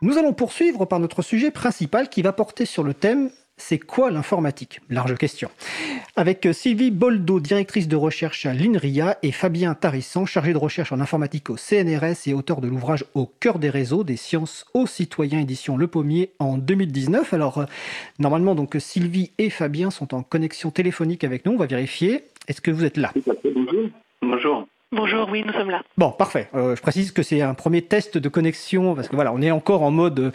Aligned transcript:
Nous 0.00 0.16
allons 0.16 0.32
poursuivre 0.32 0.84
par 0.84 1.00
notre 1.00 1.22
sujet 1.22 1.50
principal 1.50 2.08
qui 2.08 2.22
va 2.22 2.32
porter 2.32 2.66
sur 2.66 2.84
le 2.84 2.94
thème 2.94 3.30
c'est 3.60 3.80
quoi 3.80 4.12
l'informatique? 4.12 4.80
Large 4.88 5.16
question. 5.16 5.50
Avec 6.14 6.48
Sylvie 6.52 6.92
Boldo, 6.92 7.40
directrice 7.40 7.88
de 7.88 7.96
recherche 7.96 8.46
à 8.46 8.54
l'INRIA, 8.54 9.18
et 9.24 9.32
Fabien 9.32 9.74
Tarissan, 9.74 10.26
chargé 10.26 10.52
de 10.52 10.58
recherche 10.58 10.92
en 10.92 11.00
informatique 11.00 11.50
au 11.50 11.56
CNRS 11.56 12.28
et 12.28 12.34
auteur 12.34 12.60
de 12.60 12.68
l'ouvrage 12.68 13.04
Au 13.14 13.26
cœur 13.26 13.58
des 13.58 13.68
réseaux, 13.68 14.04
des 14.04 14.16
sciences 14.16 14.64
aux 14.74 14.86
citoyens, 14.86 15.40
édition 15.40 15.76
Le 15.76 15.88
Pommier 15.88 16.30
en 16.38 16.56
2019. 16.56 17.34
Alors, 17.34 17.58
euh, 17.58 17.64
normalement, 18.20 18.54
donc 18.54 18.76
Sylvie 18.78 19.32
et 19.38 19.50
Fabien 19.50 19.90
sont 19.90 20.14
en 20.14 20.22
connexion 20.22 20.70
téléphonique 20.70 21.24
avec 21.24 21.44
nous. 21.44 21.52
On 21.52 21.58
va 21.58 21.66
vérifier. 21.66 22.22
Est-ce 22.46 22.60
que 22.60 22.70
vous 22.70 22.84
êtes 22.84 22.96
là? 22.96 23.12
Bonjour. 23.44 23.90
Bonjour. 24.22 24.68
Bonjour, 24.90 25.28
oui, 25.30 25.44
nous 25.46 25.52
sommes 25.52 25.68
là. 25.68 25.82
Bon, 25.98 26.10
parfait. 26.10 26.48
Euh, 26.54 26.74
je 26.74 26.80
précise 26.80 27.12
que 27.12 27.22
c'est 27.22 27.42
un 27.42 27.52
premier 27.52 27.82
test 27.82 28.16
de 28.16 28.28
connexion 28.30 28.94
parce 28.94 29.08
que 29.08 29.16
voilà, 29.16 29.34
on 29.34 29.42
est 29.42 29.50
encore 29.50 29.82
en 29.82 29.90
mode 29.90 30.32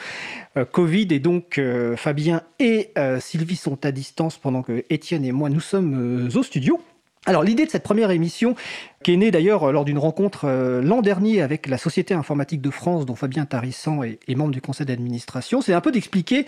euh, 0.57 0.65
Covid 0.65 1.07
et 1.09 1.17
donc 1.17 1.57
euh, 1.57 1.95
Fabien 1.97 2.43
et 2.59 2.93
Sylvie 3.19 3.55
sont 3.55 3.83
à 3.83 3.91
distance 3.91 4.37
pendant 4.37 4.61
que 4.61 4.85
Étienne 4.91 5.25
et 5.25 5.31
moi 5.31 5.49
nous 5.49 5.59
sommes 5.59 6.29
au 6.35 6.43
studio. 6.43 6.79
Alors 7.25 7.41
l'idée 7.41 7.65
de 7.65 7.71
cette 7.71 7.83
première 7.83 8.11
émission, 8.11 8.53
qui 9.01 9.13
est 9.13 9.17
née 9.17 9.31
d'ailleurs 9.31 9.71
lors 9.71 9.85
d'une 9.85 9.97
rencontre 9.97 10.47
l'an 10.83 11.01
dernier 11.01 11.41
avec 11.41 11.67
la 11.67 11.79
Société 11.79 12.13
informatique 12.13 12.61
de 12.61 12.69
France, 12.69 13.07
dont 13.07 13.15
Fabien 13.15 13.45
Tarissan 13.45 14.03
est, 14.03 14.19
est 14.27 14.35
membre 14.35 14.51
du 14.51 14.61
conseil 14.61 14.85
d'administration, 14.85 15.61
c'est 15.61 15.73
un 15.73 15.81
peu 15.81 15.91
d'expliquer 15.91 16.45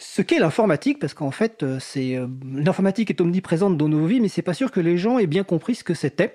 ce 0.00 0.22
qu'est 0.22 0.38
l'informatique, 0.38 0.98
parce 0.98 1.12
qu'en 1.12 1.30
fait, 1.30 1.62
euh, 1.62 1.78
c'est 1.78 2.16
euh, 2.16 2.26
l'informatique 2.54 3.10
est 3.10 3.20
omniprésente 3.20 3.76
dans 3.76 3.88
nos 3.88 4.06
vies, 4.06 4.20
mais 4.20 4.28
c'est 4.28 4.40
pas 4.40 4.54
sûr 4.54 4.70
que 4.70 4.80
les 4.80 4.96
gens 4.96 5.18
aient 5.18 5.26
bien 5.26 5.44
compris 5.44 5.74
ce 5.74 5.84
que 5.84 5.92
c'était. 5.92 6.34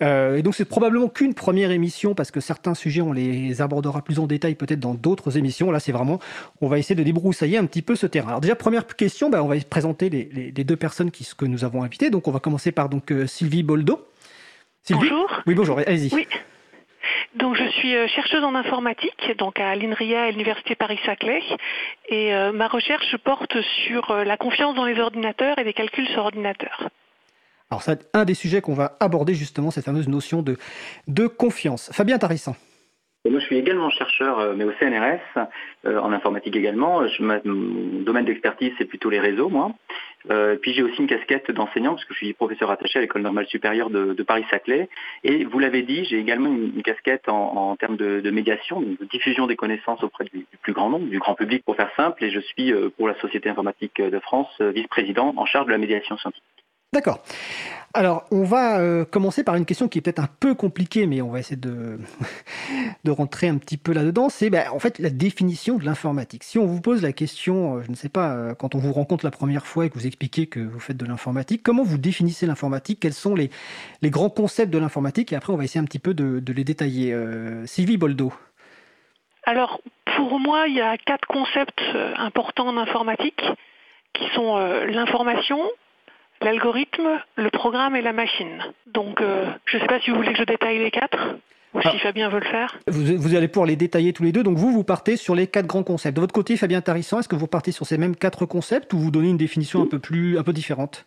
Euh, 0.00 0.36
et 0.36 0.42
donc, 0.42 0.54
c'est 0.54 0.64
probablement 0.64 1.08
qu'une 1.08 1.34
première 1.34 1.70
émission, 1.70 2.14
parce 2.14 2.30
que 2.30 2.40
certains 2.40 2.74
sujets, 2.74 3.02
on 3.02 3.12
les 3.12 3.60
abordera 3.60 4.02
plus 4.02 4.18
en 4.18 4.26
détail 4.26 4.54
peut-être 4.54 4.80
dans 4.80 4.94
d'autres 4.94 5.36
émissions. 5.36 5.70
Là, 5.70 5.80
c'est 5.80 5.92
vraiment, 5.92 6.18
on 6.62 6.68
va 6.68 6.78
essayer 6.78 6.94
de 6.94 7.02
débroussailler 7.02 7.58
un 7.58 7.66
petit 7.66 7.82
peu 7.82 7.94
ce 7.94 8.06
terrain. 8.06 8.28
Alors 8.28 8.40
déjà, 8.40 8.56
première 8.56 8.86
question, 8.86 9.28
bah, 9.28 9.44
on 9.44 9.48
va 9.48 9.56
présenter 9.68 10.08
les, 10.08 10.64
deux 10.64 10.76
personnes 10.76 11.10
qui, 11.10 11.28
que 11.36 11.44
nous 11.44 11.64
avons 11.64 11.82
invitées. 11.82 12.08
Donc, 12.08 12.26
on 12.26 12.32
va 12.32 12.40
commencer 12.40 12.72
par 12.72 12.88
donc 12.88 13.12
Sylvie 13.26 13.62
Boldo. 13.62 14.08
Sylvie 14.82 15.02
bonjour. 15.02 15.42
Oui, 15.46 15.54
bonjour. 15.54 15.78
Allez-y. 15.78 16.14
Oui. 16.14 16.26
Donc 17.36 17.56
je 17.56 17.68
suis 17.70 17.94
euh, 17.94 18.06
chercheuse 18.08 18.44
en 18.44 18.54
informatique, 18.54 19.32
donc 19.38 19.60
à 19.60 19.74
l'INRIA 19.74 20.28
et 20.28 20.32
l'Université 20.32 20.74
Paris-Saclay, 20.74 21.42
et 22.08 22.34
euh, 22.34 22.52
ma 22.52 22.68
recherche 22.68 23.16
porte 23.18 23.56
sur 23.84 24.10
euh, 24.10 24.24
la 24.24 24.36
confiance 24.36 24.74
dans 24.74 24.84
les 24.84 24.98
ordinateurs 24.98 25.58
et 25.58 25.64
les 25.64 25.72
calculs 25.72 26.08
sur 26.08 26.24
ordinateur. 26.24 26.88
Alors 27.70 27.82
c'est 27.82 28.08
un 28.12 28.24
des 28.24 28.34
sujets 28.34 28.60
qu'on 28.60 28.74
va 28.74 28.96
aborder 29.00 29.34
justement, 29.34 29.70
cette 29.70 29.84
fameuse 29.84 30.08
notion 30.08 30.42
de, 30.42 30.56
de 31.08 31.26
confiance. 31.26 31.90
Fabien 31.92 32.18
Tarissan 32.18 32.54
moi, 33.30 33.40
je 33.40 33.46
suis 33.46 33.56
également 33.56 33.88
chercheur, 33.88 34.38
euh, 34.38 34.54
mais 34.54 34.64
au 34.64 34.72
CNRS, 34.72 35.48
euh, 35.86 35.98
en 35.98 36.12
informatique 36.12 36.54
également. 36.56 37.06
Je, 37.06 37.22
mon 37.22 38.02
domaine 38.02 38.26
d'expertise, 38.26 38.72
c'est 38.76 38.84
plutôt 38.84 39.08
les 39.08 39.18
réseaux, 39.18 39.48
moi. 39.48 39.72
Euh, 40.30 40.56
puis 40.56 40.74
j'ai 40.74 40.82
aussi 40.82 40.98
une 40.98 41.06
casquette 41.06 41.50
d'enseignant, 41.50 41.94
parce 41.94 42.04
que 42.04 42.12
je 42.12 42.18
suis 42.18 42.32
professeur 42.34 42.70
attaché 42.70 42.98
à 42.98 43.02
l'École 43.02 43.22
normale 43.22 43.46
supérieure 43.46 43.88
de, 43.88 44.22
Paris-Saclay. 44.22 44.90
Et 45.22 45.44
vous 45.44 45.58
l'avez 45.58 45.82
dit, 45.82 46.04
j'ai 46.04 46.18
également 46.18 46.50
une, 46.50 46.82
casquette 46.82 47.26
en, 47.28 47.74
termes 47.76 47.96
de, 47.96 48.30
médiation, 48.30 48.82
de 48.82 49.04
diffusion 49.10 49.46
des 49.46 49.56
connaissances 49.56 50.02
auprès 50.02 50.24
du, 50.24 50.40
du, 50.40 50.56
plus 50.60 50.74
grand 50.74 50.90
nombre, 50.90 51.06
du 51.06 51.18
grand 51.18 51.34
public, 51.34 51.64
pour 51.64 51.76
faire 51.76 51.90
simple. 51.96 52.22
Et 52.24 52.30
je 52.30 52.40
suis, 52.40 52.74
pour 52.98 53.08
la 53.08 53.18
Société 53.20 53.48
informatique 53.48 54.02
de 54.02 54.18
France, 54.18 54.60
vice-président 54.60 55.32
en 55.36 55.46
charge 55.46 55.66
de 55.66 55.72
la 55.72 55.78
médiation 55.78 56.18
scientifique. 56.18 56.53
D'accord. 56.94 57.18
Alors, 57.92 58.24
on 58.30 58.44
va 58.44 58.78
euh, 58.78 59.04
commencer 59.04 59.42
par 59.42 59.56
une 59.56 59.66
question 59.66 59.88
qui 59.88 59.98
est 59.98 60.00
peut-être 60.00 60.20
un 60.20 60.28
peu 60.38 60.54
compliquée, 60.54 61.06
mais 61.08 61.22
on 61.22 61.30
va 61.30 61.40
essayer 61.40 61.56
de, 61.56 61.98
de 63.04 63.10
rentrer 63.10 63.48
un 63.48 63.58
petit 63.58 63.76
peu 63.76 63.92
là-dedans. 63.92 64.28
C'est 64.28 64.48
ben, 64.48 64.68
en 64.70 64.78
fait 64.78 65.00
la 65.00 65.10
définition 65.10 65.76
de 65.76 65.84
l'informatique. 65.84 66.44
Si 66.44 66.56
on 66.56 66.66
vous 66.66 66.80
pose 66.80 67.02
la 67.02 67.12
question, 67.12 67.78
euh, 67.78 67.82
je 67.82 67.90
ne 67.90 67.96
sais 67.96 68.08
pas, 68.08 68.30
euh, 68.30 68.54
quand 68.54 68.76
on 68.76 68.78
vous 68.78 68.92
rencontre 68.92 69.24
la 69.24 69.32
première 69.32 69.66
fois 69.66 69.86
et 69.86 69.90
que 69.90 69.94
vous 69.94 70.06
expliquez 70.06 70.46
que 70.46 70.60
vous 70.60 70.78
faites 70.78 70.96
de 70.96 71.04
l'informatique, 71.04 71.64
comment 71.64 71.82
vous 71.82 71.98
définissez 71.98 72.46
l'informatique? 72.46 73.00
Quels 73.00 73.12
sont 73.12 73.34
les, 73.34 73.50
les, 74.02 74.10
grands 74.10 74.30
concepts 74.30 74.72
de 74.72 74.78
l'informatique? 74.78 75.32
Et 75.32 75.36
après, 75.36 75.52
on 75.52 75.56
va 75.56 75.64
essayer 75.64 75.80
un 75.80 75.86
petit 75.86 75.98
peu 75.98 76.14
de, 76.14 76.38
de 76.38 76.52
les 76.52 76.62
détailler. 76.62 77.16
Sylvie 77.66 77.96
Boldo. 77.96 78.32
Alors, 79.42 79.80
pour 80.16 80.38
moi, 80.38 80.68
il 80.68 80.76
y 80.76 80.80
a 80.80 80.96
quatre 80.96 81.26
concepts 81.26 81.82
importants 82.16 82.68
en 82.68 82.76
informatique 82.76 83.42
qui 84.12 84.24
sont 84.34 84.56
l'information, 84.86 85.58
l'algorithme, 86.40 87.20
le 87.36 87.50
programme 87.50 87.96
et 87.96 88.02
la 88.02 88.12
machine. 88.12 88.62
Donc, 88.86 89.20
euh, 89.20 89.46
je 89.66 89.76
ne 89.76 89.82
sais 89.82 89.88
pas 89.88 90.00
si 90.00 90.10
vous 90.10 90.16
voulez 90.16 90.32
que 90.32 90.38
je 90.38 90.44
détaille 90.44 90.78
les 90.78 90.90
quatre 90.90 91.36
ou 91.74 91.80
si 91.80 91.88
ah. 91.88 91.98
Fabien 91.98 92.28
veut 92.28 92.38
le 92.38 92.46
faire. 92.46 92.78
Vous, 92.86 93.34
allez 93.34 93.48
pouvoir 93.48 93.66
les 93.66 93.76
détailler 93.76 94.12
tous 94.12 94.22
les 94.22 94.32
deux. 94.32 94.42
Donc, 94.42 94.56
vous, 94.56 94.72
vous 94.72 94.84
partez 94.84 95.16
sur 95.16 95.34
les 95.34 95.46
quatre 95.46 95.66
grands 95.66 95.82
concepts. 95.82 96.14
De 96.14 96.20
votre 96.20 96.34
côté, 96.34 96.56
Fabien 96.56 96.80
Tarissan, 96.80 97.18
est-ce 97.18 97.28
que 97.28 97.34
vous 97.34 97.48
partez 97.48 97.72
sur 97.72 97.86
ces 97.86 97.98
mêmes 97.98 98.14
quatre 98.14 98.46
concepts 98.46 98.92
ou 98.92 98.98
vous 98.98 99.10
donnez 99.10 99.30
une 99.30 99.36
définition 99.36 99.82
un 99.82 99.86
peu, 99.86 99.98
plus, 99.98 100.38
un 100.38 100.44
peu 100.44 100.52
différente? 100.52 101.06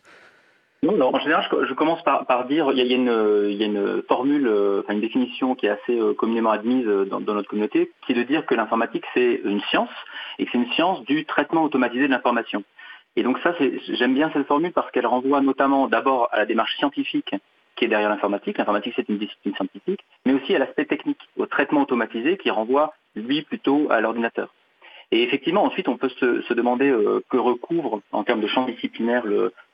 Non, 0.82 0.96
non, 0.96 1.12
en 1.12 1.18
général, 1.18 1.44
je, 1.68 1.74
commence 1.74 2.02
par, 2.04 2.46
dire, 2.46 2.70
il 2.72 2.78
y, 2.78 2.92
a, 2.92 2.96
une, 2.96 4.02
formule, 4.06 4.46
euh, 4.46 4.82
une 4.88 5.00
définition 5.00 5.56
qui 5.56 5.66
est 5.66 5.70
assez 5.70 5.98
euh, 5.98 6.14
communément 6.14 6.50
admise 6.50 6.86
dans, 6.86 7.20
dans, 7.20 7.34
notre 7.34 7.48
communauté, 7.48 7.90
qui 8.06 8.12
est 8.12 8.14
de 8.14 8.22
dire 8.22 8.46
que 8.46 8.54
l'informatique, 8.54 9.04
c'est 9.12 9.40
une 9.44 9.60
science, 9.70 9.90
et 10.38 10.44
que 10.44 10.50
c'est 10.52 10.58
une 10.58 10.70
science 10.72 11.02
du 11.04 11.24
traitement 11.24 11.64
automatisé 11.64 12.06
de 12.06 12.12
l'information. 12.12 12.62
Et 13.16 13.22
donc 13.22 13.38
ça, 13.40 13.54
j'aime 13.88 14.14
bien 14.14 14.30
cette 14.32 14.46
formule 14.46 14.72
parce 14.72 14.90
qu'elle 14.90 15.06
renvoie 15.06 15.40
notamment 15.40 15.88
d'abord 15.88 16.28
à 16.32 16.38
la 16.38 16.46
démarche 16.46 16.76
scientifique 16.76 17.34
qui 17.78 17.84
est 17.84 17.88
derrière 17.88 18.10
l'informatique. 18.10 18.58
L'informatique, 18.58 18.94
c'est 18.96 19.08
une 19.08 19.18
discipline 19.18 19.54
scientifique, 19.54 20.00
mais 20.26 20.34
aussi 20.34 20.54
à 20.54 20.58
l'aspect 20.58 20.84
technique, 20.84 21.20
au 21.36 21.46
traitement 21.46 21.82
automatisé 21.82 22.36
qui 22.36 22.50
renvoie, 22.50 22.92
lui, 23.14 23.42
plutôt 23.42 23.86
à 23.90 24.00
l'ordinateur. 24.00 24.52
Et 25.10 25.22
effectivement, 25.22 25.64
ensuite, 25.64 25.88
on 25.88 25.96
peut 25.96 26.10
se, 26.10 26.52
demander 26.52 26.90
euh, 26.90 27.22
que 27.30 27.38
recouvre, 27.38 28.02
en 28.12 28.24
termes 28.24 28.40
de 28.40 28.46
champ 28.46 28.66
disciplinaire, 28.66 29.24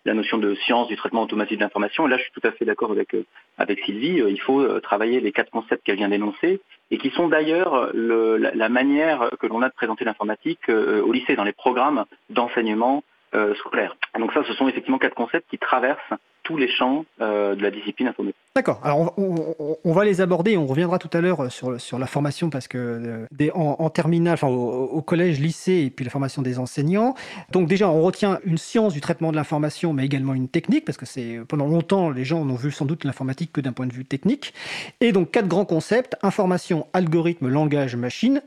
la 0.05 0.15
notion 0.15 0.39
de 0.39 0.55
science 0.55 0.87
du 0.87 0.97
traitement 0.97 1.23
automatisé 1.23 1.57
de 1.57 1.63
l'information. 1.63 2.07
Et 2.07 2.11
là, 2.11 2.19
je 2.19 2.23
suis 2.23 2.33
tout 2.33 2.47
à 2.47 2.53
fait 2.53 2.65
d'accord 2.65 2.93
avec, 2.93 3.15
euh, 3.15 3.25
avec 3.59 3.81
Sylvie. 3.81 4.21
Euh, 4.21 4.31
il 4.31 4.41
faut 4.41 4.65
travailler 4.81 5.19
les 5.19 5.33
quatre 5.33 5.51
concepts 5.51 5.85
qu'elle 5.85 5.97
vient 5.97 6.09
d'énoncer, 6.09 6.61
et 6.93 6.99
qui 6.99 7.11
sont 7.11 7.29
d'ailleurs 7.29 7.91
la, 7.95 8.69
manière 8.69 9.31
que 9.41 9.47
l'on 9.49 9.63
a 9.63 9.69
de 9.69 9.75
présenter 9.75 10.05
l'informatique 10.05 10.69
au 10.69 11.11
lycée, 11.11 11.35
dans 11.35 11.43
les 11.43 11.53
programmes 11.53 12.05
d'enseignement 12.31 13.03
euh, 13.03 13.14
scolaire. 13.59 13.97
Donc 14.19 14.33
ça, 14.33 14.45
ce 14.45 14.53
sont 14.55 14.69
effectivement 14.69 14.99
quatre 14.99 15.15
concepts 15.15 15.49
qui 15.51 15.59
traversent 15.59 16.15
tous 16.45 16.57
les 16.57 16.69
champs 16.69 17.05
euh, 17.21 17.57
de 17.57 17.63
la 17.63 17.71
discipline 17.71 18.07
informatique. 18.07 18.37
D'accord. 18.55 18.81
Alors 18.85 19.19
on, 19.19 19.93
va 19.93 20.05
les 20.05 20.21
aborder. 20.21 20.57
On 20.57 20.67
reviendra 20.67 20.99
tout 21.01 21.11
à 21.13 21.21
l'heure 21.21 21.51
sur, 21.51 21.81
sur 21.81 21.99
la 21.99 22.07
formation 22.07 22.51
parce 22.51 22.69
que 22.69 23.27
euh, 23.41 23.51
en, 23.55 23.91
terminale, 23.91 24.35
enfin 24.35 24.47
au, 24.47 25.03
collège, 25.03 25.41
lycée 25.41 25.83
et 25.87 25.91
puis 25.91 26.05
la 26.05 26.11
formation 26.11 26.41
des 26.41 26.61
enseignants. 26.61 27.15
Donc 27.51 27.67
déjà, 27.67 27.89
on 27.89 28.01
retient 28.03 28.39
une 28.45 28.59
science 28.59 28.93
du 28.93 29.01
traitement 29.01 29.33
de 29.33 29.37
l'information, 29.37 29.93
mais 29.93 30.05
également 30.05 30.35
une 30.35 30.49
technique 30.49 30.85
parce 30.85 30.99
que 30.99 31.07
c'est 31.07 31.41
pendant 31.49 31.67
longtemps 31.67 32.11
les 32.11 32.25
gens 32.25 32.45
n'ont 32.45 32.55
vu 32.55 32.71
sans 32.71 32.85
doute 32.85 33.03
l'informatique 33.03 33.53
que 33.53 33.61
d'un 33.61 33.73
point 33.73 33.87
de 33.87 33.93
vue 33.93 34.05
technique. 34.05 34.55
Et 35.01 35.11
donc 35.11 35.33
quatre 35.33 35.49
grands 35.49 35.65
concepts 35.65 36.17
information, 36.23 36.87
algorithme, 36.93 37.49
langage, 37.49 37.97
machine. 37.97 38.41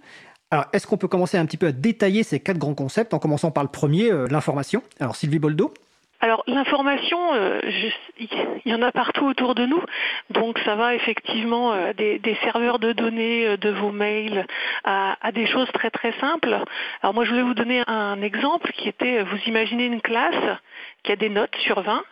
Alors, 0.50 0.66
est-ce 0.72 0.88
qu'on 0.88 0.98
peut 0.98 1.10
commencer 1.10 1.38
un 1.38 1.46
petit 1.46 1.58
peu 1.58 1.68
à 1.68 1.72
détailler 1.74 2.24
ces 2.24 2.40
quatre 2.40 2.58
grands 2.58 2.74
concepts 2.74 3.14
en 3.14 3.20
commençant 3.20 3.52
par 3.52 3.64
le 3.64 3.70
premier, 3.70 4.12
euh, 4.12 4.28
l'information? 4.32 4.82
Alors, 5.00 5.16
Sylvie 5.16 5.40
Boldo. 5.40 5.74
Alors 6.20 6.44
l'information, 6.48 7.20
euh, 7.36 7.62
il 8.18 8.72
y 8.72 8.74
en 8.74 8.82
a 8.82 8.92
partout 8.92 9.26
autour 9.26 9.54
de 9.54 9.68
nous, 9.68 9.84
donc 10.32 10.58
ça 10.66 10.74
va 10.74 10.96
effectivement 10.96 11.74
euh, 11.74 11.94
des, 11.94 12.38
serveurs 12.42 12.80
de 12.80 12.92
données, 12.92 13.56
de 13.56 13.70
vos 13.70 13.92
mails, 13.92 14.48
à, 14.84 15.16
à, 15.22 15.32
des 15.32 15.46
choses 15.46 15.72
très 15.74 15.92
très 15.92 16.12
simples. 16.20 16.58
Alors 17.04 17.14
moi 17.14 17.24
je 17.24 17.30
voulais 17.30 17.44
vous 17.44 17.54
donner 17.54 17.84
un 17.86 18.20
exemple 18.24 18.72
qui 18.72 18.90
était, 18.90 19.22
vous 19.22 19.38
imaginez 19.46 19.86
une 19.86 20.02
classe 20.02 20.58
qui 21.04 21.12
a 21.12 21.16
des 21.16 21.30
notes 21.30 21.56
sur 21.58 21.84
20, 21.84 22.04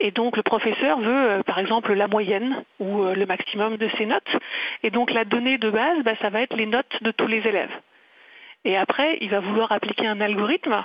et 0.00 0.10
donc 0.10 0.36
le 0.36 0.42
professeur 0.42 0.98
veut 1.00 1.30
euh, 1.30 1.42
par 1.42 1.58
exemple 1.58 1.92
la 1.92 2.08
moyenne 2.08 2.64
ou 2.80 3.02
euh, 3.02 3.14
le 3.14 3.26
maximum 3.26 3.76
de 3.76 3.88
ses 3.96 4.06
notes. 4.06 4.36
Et 4.82 4.90
donc 4.90 5.10
la 5.12 5.24
donnée 5.24 5.58
de 5.58 5.70
base, 5.70 6.02
bah, 6.02 6.14
ça 6.20 6.30
va 6.30 6.42
être 6.42 6.56
les 6.56 6.66
notes 6.66 7.02
de 7.02 7.10
tous 7.10 7.26
les 7.26 7.46
élèves. 7.46 7.72
Et 8.64 8.76
après, 8.76 9.18
il 9.20 9.30
va 9.30 9.40
vouloir 9.40 9.72
appliquer 9.72 10.06
un 10.06 10.20
algorithme 10.20 10.84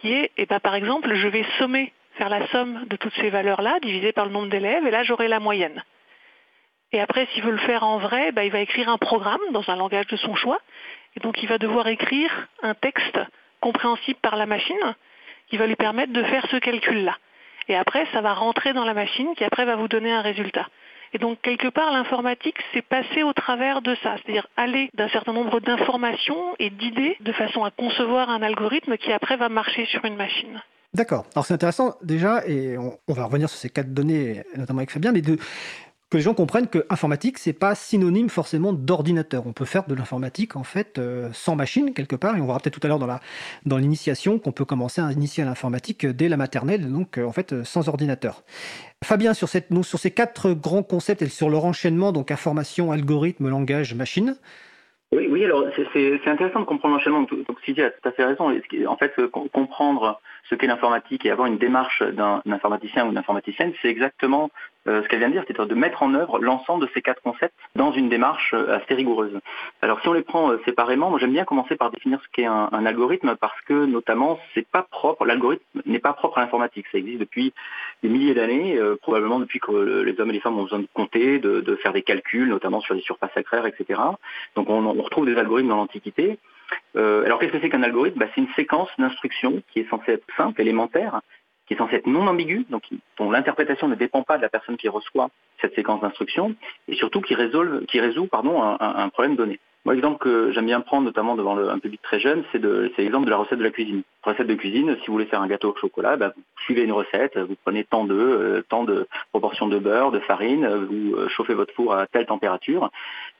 qui 0.00 0.12
est, 0.12 0.30
et 0.36 0.46
bah, 0.46 0.60
par 0.60 0.74
exemple, 0.74 1.14
je 1.14 1.28
vais 1.28 1.44
sommer, 1.58 1.92
faire 2.14 2.28
la 2.28 2.46
somme 2.48 2.84
de 2.86 2.96
toutes 2.96 3.14
ces 3.14 3.30
valeurs-là, 3.30 3.78
divisé 3.82 4.12
par 4.12 4.26
le 4.26 4.32
nombre 4.32 4.48
d'élèves, 4.48 4.86
et 4.86 4.90
là 4.90 5.02
j'aurai 5.04 5.28
la 5.28 5.40
moyenne. 5.40 5.82
Et 6.92 7.00
après, 7.00 7.26
s'il 7.32 7.42
veut 7.42 7.50
le 7.50 7.58
faire 7.58 7.84
en 7.84 7.98
vrai, 7.98 8.32
bah, 8.32 8.44
il 8.44 8.50
va 8.50 8.60
écrire 8.60 8.88
un 8.88 8.96
programme 8.96 9.40
dans 9.50 9.68
un 9.68 9.76
langage 9.76 10.06
de 10.06 10.16
son 10.16 10.34
choix. 10.34 10.58
Et 11.16 11.20
donc 11.20 11.42
il 11.42 11.48
va 11.48 11.58
devoir 11.58 11.88
écrire 11.88 12.48
un 12.62 12.74
texte 12.74 13.18
compréhensible 13.60 14.18
par 14.22 14.36
la 14.36 14.46
machine 14.46 14.94
qui 15.48 15.56
va 15.56 15.66
lui 15.66 15.76
permettre 15.76 16.12
de 16.12 16.22
faire 16.22 16.46
ce 16.50 16.56
calcul-là. 16.56 17.16
Et 17.68 17.76
après, 17.76 18.06
ça 18.12 18.20
va 18.20 18.34
rentrer 18.34 18.72
dans 18.72 18.84
la 18.84 18.94
machine 18.94 19.28
qui 19.36 19.44
après 19.44 19.64
va 19.64 19.76
vous 19.76 19.88
donner 19.88 20.12
un 20.12 20.22
résultat. 20.22 20.66
Et 21.14 21.18
donc, 21.18 21.40
quelque 21.40 21.68
part, 21.68 21.92
l'informatique, 21.92 22.56
c'est 22.72 22.82
passer 22.82 23.22
au 23.22 23.32
travers 23.32 23.80
de 23.80 23.94
ça, 24.02 24.16
c'est-à-dire 24.16 24.46
aller 24.56 24.90
d'un 24.94 25.08
certain 25.08 25.32
nombre 25.32 25.60
d'informations 25.60 26.54
et 26.58 26.70
d'idées 26.70 27.16
de 27.20 27.32
façon 27.32 27.64
à 27.64 27.70
concevoir 27.70 28.28
un 28.28 28.42
algorithme 28.42 28.96
qui 28.98 29.12
après 29.12 29.36
va 29.36 29.48
marcher 29.48 29.86
sur 29.86 30.04
une 30.04 30.16
machine. 30.16 30.60
D'accord. 30.94 31.26
Alors 31.34 31.44
c'est 31.44 31.54
intéressant 31.54 31.94
déjà, 32.02 32.46
et 32.46 32.76
on, 32.78 33.12
va 33.12 33.24
revenir 33.24 33.48
sur 33.48 33.58
ces 33.58 33.68
quatre 33.68 33.92
données, 33.92 34.42
notamment 34.56 34.78
avec 34.78 34.90
Fabien, 34.90 35.12
mais 35.12 35.20
de, 35.20 35.38
que 36.10 36.16
les 36.16 36.22
gens 36.22 36.34
comprennent 36.34 36.68
que 36.68 36.86
informatique, 36.88 37.38
c'est 37.38 37.52
pas 37.52 37.74
synonyme 37.74 38.30
forcément 38.30 38.72
d'ordinateur. 38.72 39.46
On 39.46 39.52
peut 39.52 39.64
faire 39.64 39.86
de 39.86 39.94
l'informatique 39.94 40.56
en 40.56 40.64
fait 40.64 40.98
euh, 40.98 41.28
sans 41.32 41.54
machine 41.54 41.92
quelque 41.92 42.16
part, 42.16 42.36
et 42.36 42.40
on 42.40 42.46
verra 42.46 42.60
peut-être 42.60 42.78
tout 42.78 42.86
à 42.86 42.88
l'heure 42.88 42.98
dans 42.98 43.08
dans 43.66 43.78
l'initiation 43.78 44.38
qu'on 44.38 44.52
peut 44.52 44.64
commencer 44.64 45.00
à 45.00 45.10
initier 45.12 45.42
à 45.42 45.46
l'informatique 45.46 46.06
dès 46.06 46.28
la 46.28 46.36
maternelle, 46.36 46.90
donc 46.90 47.18
euh, 47.18 47.24
en 47.24 47.32
fait 47.32 47.64
sans 47.64 47.88
ordinateur. 47.88 48.42
Fabien, 49.04 49.34
sur, 49.34 49.48
cette, 49.48 49.68
sur 49.82 49.98
ces 49.98 50.10
quatre 50.10 50.52
grands 50.52 50.82
concepts 50.82 51.22
et 51.22 51.28
sur 51.28 51.50
leur 51.50 51.64
enchaînement, 51.64 52.12
donc 52.12 52.30
information, 52.30 52.90
algorithme, 52.90 53.48
langage, 53.48 53.94
machine, 53.94 54.36
oui, 55.10 55.26
oui, 55.30 55.42
alors 55.42 55.64
c'est 55.94 56.28
intéressant 56.28 56.60
de 56.60 56.64
comprendre 56.66 56.96
l'enchaînement. 56.96 57.22
Donc 57.22 57.58
Sylvie 57.64 57.80
a 57.80 57.90
tout 57.90 58.06
à 58.06 58.12
fait 58.12 58.24
raison. 58.24 58.54
En 58.86 58.96
fait, 58.98 59.12
euh, 59.18 59.28
comprendre 59.28 60.20
ce 60.50 60.54
qu'est 60.54 60.66
l'informatique 60.66 61.24
et 61.24 61.30
avoir 61.30 61.46
une 61.46 61.56
démarche 61.56 62.02
d'un 62.02 62.42
informaticien 62.50 63.06
ou 63.06 63.08
d'une 63.08 63.18
informaticienne, 63.18 63.72
c'est 63.80 63.88
exactement 63.88 64.50
euh, 64.77 64.77
ce 65.02 65.08
qu'elle 65.08 65.18
vient 65.18 65.28
de 65.28 65.34
dire, 65.34 65.44
c'est-à-dire 65.46 65.66
de 65.66 65.74
mettre 65.74 66.02
en 66.02 66.14
œuvre 66.14 66.38
l'ensemble 66.38 66.86
de 66.86 66.90
ces 66.94 67.02
quatre 67.02 67.22
concepts 67.22 67.54
dans 67.74 67.92
une 67.92 68.08
démarche 68.08 68.54
euh, 68.54 68.76
assez 68.76 68.94
rigoureuse. 68.94 69.38
Alors 69.82 70.00
si 70.00 70.08
on 70.08 70.12
les 70.12 70.22
prend 70.22 70.50
euh, 70.50 70.60
séparément, 70.64 71.10
moi 71.10 71.18
j'aime 71.18 71.32
bien 71.32 71.44
commencer 71.44 71.76
par 71.76 71.90
définir 71.90 72.20
ce 72.22 72.28
qu'est 72.32 72.46
un, 72.46 72.68
algorithme 72.86 73.36
parce 73.40 73.60
que 73.62 73.86
notamment 73.86 74.38
c'est 74.54 74.66
pas 74.66 74.82
propre, 74.82 75.26
l'algorithme 75.26 75.82
n'est 75.84 75.98
pas 75.98 76.12
propre 76.12 76.38
à 76.38 76.40
l'informatique, 76.42 76.86
ça 76.90 76.98
existe 76.98 77.18
depuis 77.20 77.52
des 78.02 78.08
milliers 78.08 78.34
d'années, 78.34 78.78
probablement 79.02 79.40
depuis 79.40 79.58
que 79.58 79.72
les 80.02 80.18
hommes 80.20 80.30
et 80.30 80.34
les 80.34 80.40
femmes 80.40 80.58
ont 80.58 80.62
besoin 80.62 80.78
de 80.78 80.88
compter, 80.94 81.38
de, 81.38 81.76
faire 81.76 81.92
des 81.92 82.02
calculs, 82.02 82.48
notamment 82.48 82.80
sur 82.80 82.94
les 82.94 83.00
surfaces 83.00 83.32
sacraires, 83.34 83.66
etc. 83.66 84.00
Donc 84.54 84.70
on, 84.70 84.92
retrouve 85.02 85.26
des 85.26 85.36
algorithmes 85.36 85.68
dans 85.68 85.76
l'Antiquité. 85.76 86.38
alors 86.94 87.38
qu'est-ce 87.38 87.52
que 87.52 87.60
c'est 87.60 87.68
qu'un 87.68 87.82
algorithme? 87.82 88.18
Bah, 88.18 88.26
C'est 88.34 88.40
une 88.40 88.52
séquence 88.54 88.88
d'instructions 88.98 89.62
qui 89.72 89.80
est 89.80 89.90
censée 89.90 90.12
être 90.12 90.26
simple, 90.36 90.60
élémentaire, 90.60 91.20
qui 91.68 91.74
est 91.74 91.76
censé 91.76 91.96
être 91.96 92.06
non 92.06 92.26
ambigu, 92.26 92.66
donc 92.70 92.82
dont 93.18 93.30
l'interprétation 93.30 93.88
ne 93.88 93.94
dépend 93.94 94.22
pas 94.22 94.38
de 94.38 94.42
la 94.42 94.48
personne 94.48 94.78
qui 94.78 94.88
reçoit 94.88 95.28
cette 95.60 95.74
séquence 95.74 96.00
d'instructions, 96.00 96.54
et 96.88 96.94
surtout 96.94 97.20
qui, 97.20 97.34
résolve, 97.34 97.84
résout 97.92 98.28
un, 98.32 99.08
problème 99.10 99.36
donné. 99.36 99.60
Moi, 99.84 99.94
l'exemple 99.94 100.18
que 100.18 100.50
j'aime 100.52 100.66
bien 100.66 100.80
prendre, 100.80 101.04
notamment 101.04 101.34
devant 101.36 101.56
un 101.56 101.78
public 101.78 102.00
très 102.02 102.20
jeune, 102.20 102.42
c'est 102.52 102.58
l'exemple 102.98 103.26
de 103.26 103.30
la 103.30 103.36
recette 103.36 103.58
de 103.58 103.64
la 103.64 103.70
cuisine. 103.70 104.02
Recette 104.22 104.46
de 104.46 104.54
cuisine, 104.54 104.96
si 105.00 105.06
vous 105.06 105.12
voulez 105.14 105.26
faire 105.26 105.40
un 105.40 105.46
gâteau 105.46 105.70
au 105.70 105.76
chocolat, 105.76 106.16
bah, 106.16 106.32
vous 106.34 106.42
suivez 106.64 106.82
une 106.82 106.92
recette, 106.92 107.38
vous 107.38 107.56
prenez 107.64 107.84
tant 107.84 108.04
d'œufs, 108.04 108.40
euh, 108.40 108.62
tant 108.68 108.84
de 108.84 109.06
proportions 109.30 109.68
de 109.68 109.78
beurre, 109.78 110.10
de 110.10 110.20
farine, 110.20 110.66
vous 110.66 111.14
euh, 111.16 111.28
chauffez 111.28 111.54
votre 111.54 111.72
four 111.74 111.94
à 111.94 112.06
telle 112.06 112.26
température, 112.26 112.90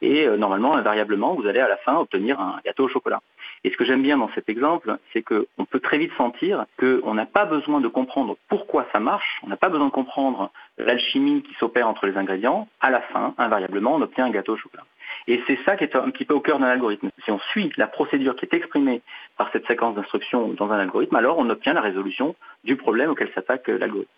et 0.00 0.26
euh, 0.26 0.36
normalement, 0.36 0.74
invariablement, 0.74 1.34
vous 1.34 1.46
allez 1.46 1.60
à 1.60 1.68
la 1.68 1.76
fin 1.78 1.96
obtenir 1.96 2.40
un 2.40 2.60
gâteau 2.64 2.84
au 2.84 2.88
chocolat. 2.88 3.20
Et 3.64 3.70
ce 3.70 3.76
que 3.76 3.84
j'aime 3.84 4.02
bien 4.02 4.18
dans 4.18 4.30
cet 4.34 4.48
exemple, 4.48 4.98
c'est 5.12 5.22
qu'on 5.22 5.64
peut 5.68 5.80
très 5.80 5.98
vite 5.98 6.12
sentir 6.16 6.64
qu'on 6.78 7.14
n'a 7.14 7.26
pas 7.26 7.44
besoin 7.44 7.80
de 7.80 7.88
comprendre 7.88 8.36
pourquoi 8.48 8.86
ça 8.92 9.00
marche, 9.00 9.40
on 9.42 9.48
n'a 9.48 9.56
pas 9.56 9.68
besoin 9.68 9.86
de 9.86 9.92
comprendre 9.92 10.50
l'alchimie 10.78 11.42
qui 11.42 11.54
s'opère 11.54 11.88
entre 11.88 12.06
les 12.06 12.16
ingrédients. 12.16 12.68
À 12.80 12.90
la 12.90 13.00
fin, 13.00 13.34
invariablement, 13.38 13.94
on 13.94 14.02
obtient 14.02 14.26
un 14.26 14.30
gâteau 14.30 14.54
au 14.54 14.56
chocolat. 14.56 14.84
Et 15.26 15.42
c'est 15.46 15.58
ça 15.64 15.76
qui 15.76 15.84
est 15.84 15.96
un 15.96 16.10
petit 16.10 16.24
peu 16.24 16.34
au 16.34 16.40
cœur 16.40 16.58
d'un 16.58 16.66
algorithme. 16.66 17.10
Si 17.24 17.30
on 17.30 17.38
suit 17.38 17.72
la 17.76 17.86
procédure 17.86 18.36
qui 18.36 18.44
est 18.44 18.54
exprimée 18.54 19.02
par 19.36 19.50
cette 19.52 19.66
séquence 19.66 19.94
d'instructions 19.94 20.48
dans 20.48 20.70
un 20.70 20.78
algorithme, 20.78 21.16
alors 21.16 21.38
on 21.38 21.48
obtient 21.50 21.72
la 21.72 21.80
résolution 21.80 22.34
du 22.64 22.76
problème 22.76 23.10
auquel 23.10 23.30
s'attaque 23.34 23.68
l'algorithme. 23.68 24.10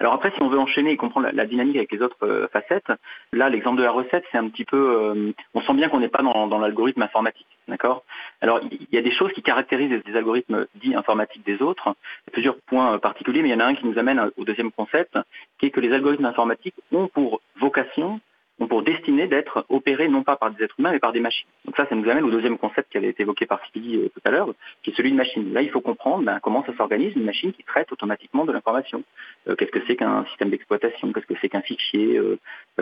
Alors 0.00 0.14
après, 0.14 0.30
si 0.30 0.42
on 0.42 0.48
veut 0.48 0.58
enchaîner 0.58 0.92
et 0.92 0.96
comprendre 0.96 1.28
la, 1.30 1.44
dynamique 1.44 1.76
avec 1.76 1.92
les 1.92 2.00
autres 2.00 2.16
euh, 2.22 2.48
facettes, 2.48 2.90
là, 3.34 3.50
l'exemple 3.50 3.76
de 3.76 3.84
la 3.84 3.90
recette, 3.90 4.24
c'est 4.32 4.38
un 4.38 4.48
petit 4.48 4.64
peu, 4.64 4.76
euh, 4.76 5.32
on 5.52 5.60
sent 5.60 5.74
bien 5.74 5.90
qu'on 5.90 6.00
n'est 6.00 6.08
pas 6.08 6.22
dans, 6.22 6.58
l'algorithme 6.58 7.02
informatique, 7.02 7.46
d'accord? 7.68 8.02
Alors, 8.40 8.60
il 8.62 8.86
y 8.90 8.96
a 8.96 9.02
des 9.02 9.10
choses 9.10 9.30
qui 9.32 9.42
caractérisent 9.42 10.00
les, 10.06 10.16
algorithmes 10.16 10.66
dits 10.76 10.94
informatiques 10.94 11.44
des 11.44 11.60
autres. 11.60 11.84
Il 11.88 12.28
y 12.28 12.30
a 12.30 12.32
plusieurs 12.32 12.56
points 12.66 12.94
euh, 12.94 12.98
particuliers, 12.98 13.42
mais 13.42 13.50
il 13.50 13.52
y 13.52 13.54
en 13.54 13.60
a 13.60 13.66
un 13.66 13.74
qui 13.74 13.86
nous 13.86 13.98
amène 13.98 14.30
au 14.38 14.44
deuxième 14.44 14.72
concept, 14.72 15.18
qui 15.58 15.66
est 15.66 15.70
que 15.70 15.80
les 15.80 15.92
algorithmes 15.92 16.24
informatiques 16.24 16.76
ont 16.92 17.08
pour 17.08 17.42
vocation 17.56 18.20
ont 18.60 18.66
pour 18.66 18.82
destinée 18.82 19.26
d'être 19.26 19.64
opérés 19.68 20.08
non 20.08 20.22
pas 20.22 20.36
par 20.36 20.50
des 20.52 20.62
êtres 20.62 20.76
humains 20.78 20.92
mais 20.92 20.98
par 20.98 21.12
des 21.12 21.20
machines. 21.20 21.48
Donc 21.64 21.76
ça, 21.76 21.86
ça 21.88 21.94
nous 21.94 22.08
amène 22.08 22.24
au 22.24 22.30
deuxième 22.30 22.58
concept 22.58 22.92
qui 22.92 22.98
avait 22.98 23.08
été 23.08 23.22
évoqué 23.22 23.46
par 23.46 23.60
Sylvie 23.72 23.96
euh, 23.96 24.08
tout 24.08 24.20
à 24.24 24.30
l'heure, 24.30 24.50
qui 24.82 24.90
est 24.90 24.94
celui 24.94 25.10
de 25.10 25.16
machine. 25.16 25.52
Là, 25.52 25.62
il 25.62 25.70
faut 25.70 25.80
comprendre 25.80 26.24
ben, 26.24 26.38
comment 26.42 26.64
ça 26.64 26.76
s'organise 26.76 27.14
une 27.16 27.24
machine 27.24 27.52
qui 27.52 27.64
traite 27.64 27.90
automatiquement 27.90 28.44
de 28.44 28.52
l'information. 28.52 29.02
Euh, 29.48 29.56
qu'est-ce 29.56 29.70
que 29.70 29.80
c'est 29.86 29.96
qu'un 29.96 30.24
système 30.26 30.50
d'exploitation? 30.50 31.12
Qu'est-ce 31.12 31.26
que 31.26 31.34
c'est 31.40 31.48
qu'un 31.48 31.62
fichier? 31.62 32.18
Euh, 32.18 32.38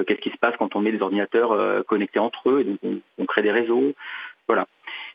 Qu'est-ce 0.07 0.21
qui 0.21 0.31
se 0.31 0.37
passe 0.37 0.55
quand 0.59 0.77
on 0.77 0.81
met 0.81 0.93
des 0.93 1.03
ordinateurs 1.03 1.85
connectés 1.87 2.21
entre 2.21 2.51
eux 2.51 2.61
et 2.61 2.65
donc 2.65 2.79
on, 3.19 3.27
crée 3.27 3.43
des 3.43 3.51
réseaux? 3.51 3.95
Voilà. 4.49 4.67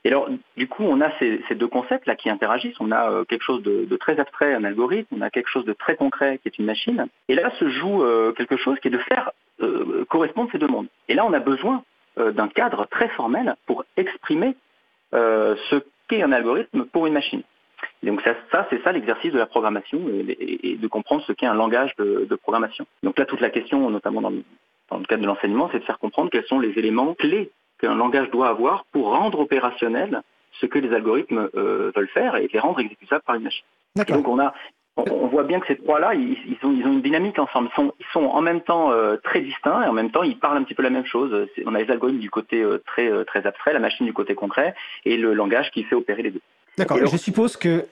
Et 0.04 0.10
alors, 0.10 0.30
du 0.58 0.68
coup, 0.68 0.84
on 0.84 1.02
a 1.02 1.10
ces, 1.18 1.42
deux 1.56 1.68
concepts-là 1.68 2.16
qui 2.16 2.30
interagissent. 2.30 2.80
On 2.80 2.92
a 2.92 3.26
quelque 3.26 3.44
chose 3.44 3.64
de, 3.64 3.96
très 3.98 4.20
abstrait, 4.20 4.54
un 4.54 4.64
algorithme, 4.64 5.16
on 5.18 5.22
a 5.22 5.30
quelque 5.30 5.50
chose 5.50 5.66
de 5.66 5.74
très 5.74 5.96
concret 5.96 6.40
qui 6.40 6.50
est 6.50 6.58
une 6.58 6.66
machine. 6.66 7.08
Et 7.30 7.36
là 7.36 7.52
se 7.58 7.68
joue 7.70 8.04
quelque 8.36 8.58
chose 8.58 8.78
qui 8.80 8.90
est 8.90 8.92
de 8.92 8.98
faire 9.00 9.32
euh, 9.62 10.04
correspondent 10.10 10.50
ces 10.52 10.58
deux 10.58 10.68
mondes. 10.68 10.88
Et 11.08 11.14
là, 11.14 11.26
on 11.26 11.34
a 11.34 11.40
besoin 11.40 11.84
euh, 12.18 12.32
d'un 12.32 12.48
cadre 12.48 12.86
très 12.86 13.08
formel 13.10 13.56
pour 13.68 13.86
exprimer 13.98 14.56
euh, 15.14 15.56
ce 15.70 15.76
qu'est 16.08 16.24
un 16.24 16.32
algorithme 16.32 16.86
pour 16.86 17.06
une 17.06 17.14
machine. 17.14 17.44
donc 18.02 18.22
ça, 18.24 18.68
c'est 18.70 18.84
ça 18.84 18.92
l'exercice 18.92 19.32
de 19.32 19.38
la 19.38 19.46
programmation 19.46 20.00
et, 20.28 20.76
de 20.76 20.88
comprendre 20.88 21.24
ce 21.26 21.34
qu'est 21.34 21.46
un 21.46 21.54
langage 21.54 21.96
de, 21.98 22.36
programmation. 22.36 22.86
Donc 23.04 23.20
là, 23.20 23.26
toute 23.26 23.42
la 23.42 23.52
question, 23.52 23.90
notamment 23.90 24.22
dans 24.22 24.32
le, 24.32 24.44
cadre 25.08 25.22
de 25.22 25.28
l'enseignement, 25.28 25.70
c'est 25.72 25.80
de 25.80 25.86
faire 25.86 26.00
comprendre 26.00 26.32
quels 26.32 26.46
sont 26.46 26.60
les 26.60 26.78
éléments 26.78 27.14
clés 27.14 27.52
qu'un 27.84 27.96
langage 27.96 28.30
doit 28.32 28.48
avoir 28.48 28.86
pour 28.92 29.12
rendre 29.12 29.40
opérationnel 29.40 30.22
ce 30.60 30.66
que 30.66 30.80
les 30.80 30.94
algorithmes 30.94 31.50
veulent 31.54 32.10
faire 32.14 32.36
et 32.36 32.48
les 32.52 32.60
rendre 32.60 32.80
exécutables 32.80 33.24
par 33.26 33.36
une 33.36 33.44
machine. 33.44 33.66
donc 33.96 34.28
on 34.28 34.40
a 34.40 34.54
on 34.96 35.28
voit 35.28 35.44
bien 35.44 35.60
que 35.60 35.68
ces 35.68 35.78
trois-là, 35.78 36.14
ils, 36.14 36.58
ont, 36.64 36.72
une 36.72 37.02
dynamique 37.02 37.40
ensemble. 37.40 37.70
Ils 37.78 38.06
sont, 38.12 38.26
en 38.26 38.42
même 38.42 38.62
temps 38.62 38.92
euh, 38.92 39.18
très 39.24 39.42
distincts 39.42 39.84
et 39.84 39.88
en 39.88 39.94
même 39.94 40.12
temps, 40.12 40.24
ils 40.24 40.38
parlent 40.38 40.58
un 40.58 40.64
petit 40.64 40.76
peu 40.76 40.84
la 40.84 40.92
même 40.92 41.06
chose. 41.06 41.48
On 41.66 41.74
a 41.74 41.82
les 41.82 41.90
algorithmes 41.90 42.20
du 42.20 42.30
côté 42.30 42.62
euh, 42.62 42.78
très, 42.86 43.12
euh, 43.12 43.24
très 43.24 43.46
abstrait, 43.48 43.74
la 43.74 43.80
machine 43.80 44.06
du 44.06 44.14
côté 44.14 44.36
concret 44.36 44.76
et 45.06 45.18
le 45.18 45.34
langage 45.34 45.72
qui 45.72 45.84
fait 45.84 45.96
opérer 45.96 46.22
les 46.22 46.32
deux. 46.32 46.42
D'accord. 46.78 46.98
Je 47.06 47.18
suppose 47.18 47.56
que 47.56 47.86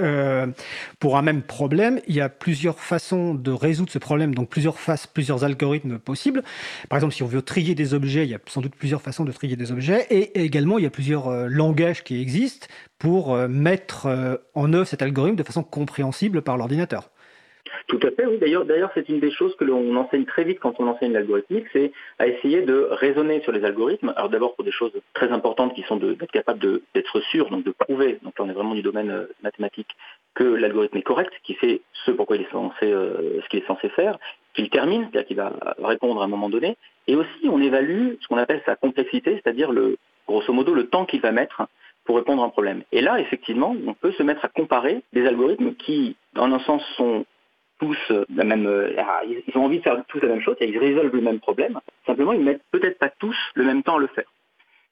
pour 0.99 1.17
un 1.17 1.21
même 1.21 1.41
problème, 1.41 1.99
il 2.07 2.15
y 2.15 2.21
a 2.21 2.29
plusieurs 2.29 2.79
façons 2.79 3.35
de 3.35 3.51
résoudre 3.51 3.91
ce 3.91 3.99
problème, 3.99 4.33
donc 4.33 4.49
plusieurs 4.49 4.79
faces, 4.79 5.07
plusieurs 5.07 5.43
algorithmes 5.43 5.99
possibles. 5.99 6.43
Par 6.89 6.97
exemple, 6.97 7.13
si 7.13 7.23
on 7.23 7.27
veut 7.27 7.41
trier 7.41 7.75
des 7.75 7.93
objets, 7.93 8.23
il 8.25 8.31
y 8.31 8.35
a 8.35 8.39
sans 8.47 8.61
doute 8.61 8.75
plusieurs 8.75 9.01
façons 9.01 9.23
de 9.23 9.31
trier 9.31 9.55
des 9.55 9.71
objets, 9.71 10.07
et 10.09 10.43
également 10.43 10.79
il 10.79 10.83
y 10.83 10.87
a 10.87 10.91
plusieurs 10.91 11.29
langages 11.47 12.03
qui 12.03 12.19
existent 12.19 12.67
pour 13.01 13.33
euh, 13.33 13.47
mettre 13.47 14.05
euh, 14.05 14.37
en 14.53 14.73
œuvre 14.73 14.85
cet 14.85 15.01
algorithme 15.01 15.35
de 15.35 15.43
façon 15.43 15.63
compréhensible 15.63 16.43
par 16.43 16.55
l'ordinateur. 16.55 17.09
Tout 17.87 17.99
à 18.03 18.11
fait, 18.11 18.25
oui. 18.25 18.37
D'ailleurs, 18.37 18.65
d'ailleurs, 18.65 18.91
c'est 18.93 19.07
une 19.09 19.19
des 19.19 19.31
choses 19.31 19.55
que 19.55 19.63
l'on 19.63 19.95
enseigne 19.95 20.25
très 20.25 20.43
vite 20.43 20.59
quand 20.59 20.79
on 20.79 20.87
enseigne 20.87 21.13
l'algorithmique, 21.13 21.65
c'est 21.73 21.91
à 22.19 22.27
essayer 22.27 22.61
de 22.61 22.87
raisonner 22.91 23.41
sur 23.41 23.51
les 23.51 23.63
algorithmes. 23.63 24.13
Alors 24.15 24.29
d'abord 24.29 24.55
pour 24.55 24.63
des 24.63 24.71
choses 24.71 24.91
très 25.13 25.31
importantes 25.31 25.73
qui 25.73 25.83
sont 25.83 25.97
d'être 25.97 26.31
capable 26.31 26.59
d'être 26.93 27.19
sûr, 27.31 27.49
donc 27.49 27.63
de 27.63 27.71
prouver, 27.71 28.19
donc 28.23 28.37
là 28.37 28.45
on 28.45 28.49
est 28.49 28.53
vraiment 28.53 28.75
du 28.75 28.81
domaine 28.81 29.11
euh, 29.11 29.25
mathématique, 29.43 29.89
que 30.33 30.43
l'algorithme 30.43 30.97
est 30.97 31.01
correct, 31.01 31.33
qui 31.43 31.55
fait 31.55 31.81
ce 32.05 32.11
pourquoi 32.11 32.37
il 32.37 32.43
est 32.43 32.51
censé, 32.51 32.75
ce 32.81 33.47
qu'il 33.49 33.59
est 33.59 33.67
censé 33.67 33.89
faire, 33.89 34.17
qu'il 34.53 34.69
termine, 34.69 35.01
c'est-à-dire 35.03 35.27
qu'il 35.27 35.37
va 35.37 35.53
répondre 35.83 36.21
à 36.21 36.25
un 36.25 36.29
moment 36.29 36.49
donné, 36.49 36.77
et 37.07 37.15
aussi 37.15 37.49
on 37.49 37.61
évalue 37.61 38.13
ce 38.21 38.27
qu'on 38.27 38.37
appelle 38.37 38.61
sa 38.65 38.75
complexité, 38.77 39.41
c'est-à-dire 39.43 39.71
le 39.71 39.97
grosso 40.27 40.53
modo 40.53 40.73
le 40.73 40.87
temps 40.87 41.05
qu'il 41.05 41.19
va 41.21 41.31
mettre 41.31 41.63
pour 42.05 42.15
répondre 42.15 42.41
à 42.43 42.45
un 42.45 42.49
problème. 42.49 42.83
Et 42.91 43.01
là, 43.01 43.19
effectivement, 43.19 43.75
on 43.85 43.93
peut 43.93 44.11
se 44.13 44.23
mettre 44.23 44.43
à 44.45 44.47
comparer 44.47 45.03
des 45.13 45.25
algorithmes 45.27 45.75
qui, 45.75 46.15
dans 46.33 46.45
un 46.45 46.59
sens, 46.59 46.83
sont 46.97 47.25
tous 47.81 48.13
la 48.33 48.43
même, 48.43 48.67
euh, 48.67 48.93
ils 49.27 49.57
ont 49.57 49.65
envie 49.65 49.79
de 49.79 49.83
faire 49.83 50.01
tous 50.07 50.19
la 50.19 50.27
même 50.27 50.41
chose, 50.41 50.55
ils 50.61 50.77
résolvent 50.77 51.15
le 51.15 51.21
même 51.21 51.39
problème. 51.39 51.79
Simplement, 52.05 52.31
ils 52.31 52.43
mettent 52.43 52.61
peut-être 52.71 52.99
pas 52.99 53.09
tous 53.09 53.35
le 53.55 53.65
même 53.65 53.81
temps 53.81 53.97
à 53.97 53.99
le 53.99 54.07
faire. 54.07 54.31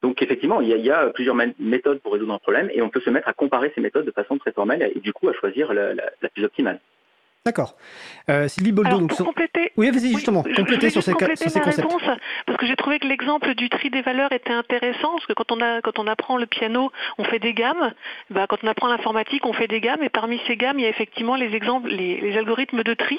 Donc 0.01 0.21
effectivement, 0.21 0.59
il 0.61 0.69
y, 0.69 0.91
a, 0.91 1.07
plusieurs 1.07 1.35
méthodes 1.59 1.99
pour 1.99 2.13
résoudre 2.13 2.33
un 2.33 2.39
problème 2.39 2.69
et 2.73 2.81
on 2.81 2.89
peut 2.89 3.01
se 3.01 3.09
mettre 3.09 3.27
à 3.27 3.33
comparer 3.33 3.71
ces 3.75 3.81
méthodes 3.81 4.05
de 4.05 4.11
façon 4.11 4.37
très 4.37 4.53
formelle 4.53 4.91
et 4.95 4.99
du 4.99 5.13
coup 5.13 5.27
à 5.29 5.33
choisir 5.33 5.73
la 5.73 6.29
plus 6.33 6.45
optimale. 6.45 6.79
D'accord. 7.45 7.75
Euh, 8.29 8.49
Sylvie 8.49 8.73
Boldo, 8.73 8.97
donc 8.97 9.15
compléter, 9.15 9.71
oui, 9.77 9.89
vas-y 9.91 10.11
justement, 10.11 10.43
compléter 10.43 10.89
sur 10.89 11.01
ces, 11.01 11.13
sur 11.13 11.49
ces 11.49 11.61
concepts. 11.61 11.77
Réponse, 11.77 12.01
parce 12.45 12.57
que 12.57 12.65
j'ai 12.65 12.75
trouvé 12.75 12.99
que 12.99 13.07
l'exemple 13.07 13.55
du 13.55 13.69
tri 13.69 13.89
des 13.89 14.01
valeurs 14.01 14.33
était 14.33 14.51
intéressant, 14.51 15.13
parce 15.13 15.25
que 15.25 15.31
quand 15.31 15.53
on, 15.53 15.61
a, 15.61 15.81
quand 15.81 15.99
on 15.99 16.07
apprend 16.07 16.35
le 16.37 16.47
piano, 16.47 16.91
on 17.17 17.23
fait 17.23 17.39
des 17.39 17.53
gammes. 17.53 17.93
Bah, 18.29 18.45
quand 18.47 18.57
on 18.61 18.67
apprend 18.67 18.89
l'informatique, 18.89 19.45
on 19.45 19.53
fait 19.53 19.67
des 19.67 19.79
gammes, 19.79 20.03
et 20.03 20.09
parmi 20.09 20.41
ces 20.47 20.57
gammes, 20.57 20.79
il 20.79 20.83
y 20.83 20.85
a 20.85 20.89
effectivement 20.89 21.37
les 21.37 21.55
exemples, 21.55 21.87
les, 21.87 22.37
algorithmes 22.37 22.83
de 22.83 22.93
tri. 22.93 23.17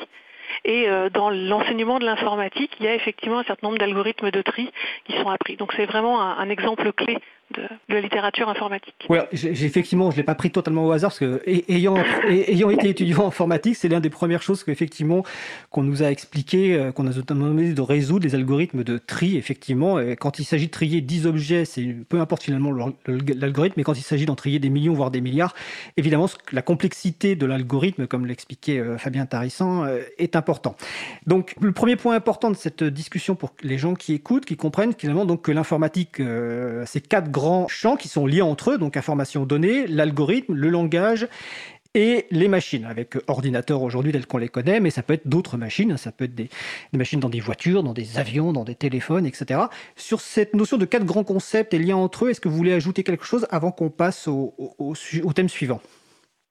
Et 0.67 0.89
euh, 0.89 1.09
dans 1.09 1.31
l'enseignement 1.31 1.99
de 1.99 2.05
l'informatique, 2.05 2.73
il 2.79 2.85
y 2.85 2.89
a 2.89 2.95
effectivement 2.95 3.39
un 3.39 3.45
certain 3.45 3.69
nombre 3.69 3.79
d'algorithmes 3.79 4.31
de 4.31 4.43
tri 4.43 4.71
qui 5.07 5.17
sont 5.17 5.31
appris. 5.31 5.57
Donc 5.57 5.73
c'est 5.77 5.87
vraiment 5.87 6.21
un, 6.21 6.51
exemple 6.51 6.93
clé 6.93 7.17
de, 7.55 7.63
la 7.89 8.01
littérature 8.01 8.49
informatique. 8.49 8.95
Oui, 9.09 9.19
effectivement, 9.33 10.11
je 10.11 10.17
l'ai 10.17 10.23
pas 10.23 10.35
pris 10.35 10.51
totalement 10.51 10.87
au 10.87 10.93
hasard 10.93 11.11
parce 11.11 11.19
que 11.19 11.43
ayant, 11.69 11.97
ayant 12.29 12.71
été 12.71 12.91
étudiant 12.91 13.25
en 13.25 13.29
informatique, 13.29 13.77
c'est 13.77 13.89
l'une 13.89 14.01
des 14.01 14.11
premières 14.11 14.43
choses 14.43 14.65
qu'effectivement 14.65 15.25
qu'on 15.71 15.83
nous 15.83 16.03
a 16.03 16.11
expliqué, 16.11 16.75
euh, 16.75 16.93
qu'on 16.93 17.07
a 17.07 17.11
notamment 17.11 17.51
de 17.51 17.81
résoudre 17.81 18.25
les 18.25 18.35
algorithmes 18.35 18.85
de 18.85 18.99
tri. 18.99 19.37
Effectivement, 19.37 19.99
quand 20.19 20.39
il 20.39 20.45
s'agit 20.45 20.67
de 20.67 20.71
trier 20.71 21.01
10 21.01 21.27
objets, 21.27 21.65
c'est 21.65 21.97
peu 22.09 22.21
importe 22.21 22.43
finalement 22.43 22.73
l'algorithme, 23.07 23.75
mais 23.77 23.83
quand 23.83 23.99
il 23.99 24.03
s'agit 24.03 24.27
d'en 24.27 24.35
trier 24.35 24.59
des 24.59 24.71
millions 24.71 24.93
voire 24.93 25.11
des 25.11 25.21
milliards, 25.21 25.55
évidemment, 25.97 26.29
la 26.53 26.63
complexité 26.63 27.37
de 27.37 27.47
l'algorithme, 27.47 28.07
comme 28.07 28.27
l'expliquait 28.27 28.79
euh, 28.79 28.99
Fabien 28.99 29.27
Tarissan, 29.27 29.85
euh, 29.85 30.03
est 30.19 30.37
important. 30.37 30.77
Donc, 31.27 31.55
le 31.61 31.73
premier 31.73 31.97
point 31.97 32.15
important 32.15 32.51
de 32.51 32.57
cette 32.57 32.85
discussion 32.85 33.35
pour 33.35 33.53
les 33.63 33.79
gens 33.79 33.95
qui 33.95 34.15
écoutent, 34.15 34.45
qui 34.45 34.57
comprennent 34.57 34.95
finalement 34.97 35.25
donc 35.25 35.43
que 35.43 35.53
l'informatique, 35.53 36.21
c'est 36.87 37.07
quatre 37.07 37.31
grands 37.31 37.40
champs 37.69 37.97
qui 37.97 38.09
sont 38.09 38.27
liés 38.27 38.43
entre 38.43 38.73
eux, 38.73 38.79
donc 38.79 38.97
information 38.97 39.45
donnée, 39.45 39.87
l'algorithme, 39.87 40.55
le 40.55 40.69
langage 40.69 41.29
et 41.95 42.27
les 42.31 42.47
machines, 42.47 42.85
avec 42.85 43.17
ordinateurs 43.27 43.83
aujourd'hui 43.83 44.13
tels 44.13 44.27
qu'on 44.27 44.39
les 44.39 44.49
connaît, 44.49 44.79
mais 44.79 44.91
ça 44.91 45.03
peut 45.03 45.15
être 45.15 45.27
d'autres 45.27 45.57
machines, 45.57 45.97
ça 45.97 46.13
peut 46.13 46.25
être 46.25 46.35
des, 46.35 46.49
machines 46.93 47.19
dans 47.19 47.29
des 47.29 47.41
voitures, 47.41 47.83
dans 47.83 47.93
des 47.93 48.19
avions, 48.19 48.53
dans 48.53 48.65
des 48.65 48.77
téléphones, 48.77 49.27
etc. 49.27 49.61
Sur 49.97 50.21
cette 50.21 50.55
notion 50.55 50.77
de 50.77 50.85
quatre 50.85 51.05
grands 51.05 51.25
concepts 51.25 51.75
et 51.75 51.79
liens 51.79 51.97
entre 51.97 52.27
eux, 52.27 52.31
est-ce 52.31 52.41
que 52.41 52.49
vous 52.49 52.57
voulez 52.57 52.73
ajouter 52.73 53.03
quelque 53.03 53.25
chose 53.25 53.47
avant 53.51 53.73
qu'on 53.73 53.91
passe 53.91 54.29
au, 54.29 54.55
thème 55.35 55.49
suivant? 55.49 55.81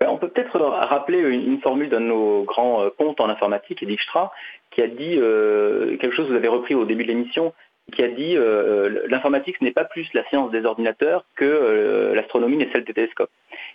Ben, 0.02 0.08
on 0.10 0.18
peut 0.18 0.30
peut-être 0.30 0.60
rappeler 0.60 1.20
une, 1.20 1.60
formule 1.60 1.90
d'un 1.90 2.00
de 2.00 2.06
nos 2.06 2.44
grands 2.44 2.84
euh, 2.84 2.90
pontes 2.90 3.20
en 3.20 3.30
informatique, 3.30 3.86
Dijkstra, 3.86 4.32
qui 4.72 4.82
a 4.82 4.88
dit 4.88 5.16
euh, 5.18 5.98
quelque 5.98 6.16
chose 6.16 6.28
que 6.28 6.32
vous 6.32 6.38
avez 6.38 6.48
repris 6.48 6.74
au 6.74 6.86
début 6.86 7.04
de 7.04 7.10
l'émission, 7.10 7.54
qui 7.90 8.04
a 8.04 8.08
dit 8.08 8.36
euh, 8.36 9.06
l'informatique 9.08 9.58
ce 9.60 9.64
n'est 9.64 9.72
pas 9.72 9.86
plus 9.86 10.08
la 10.14 10.24
science 10.30 10.52
des 10.52 10.66
ordinateurs 10.66 11.26
que 11.36 12.14
l'astronomie 12.16 12.58
n'est 12.58 12.70
celle 12.72 12.84
des 12.84 12.94
télescopes. 12.94 13.32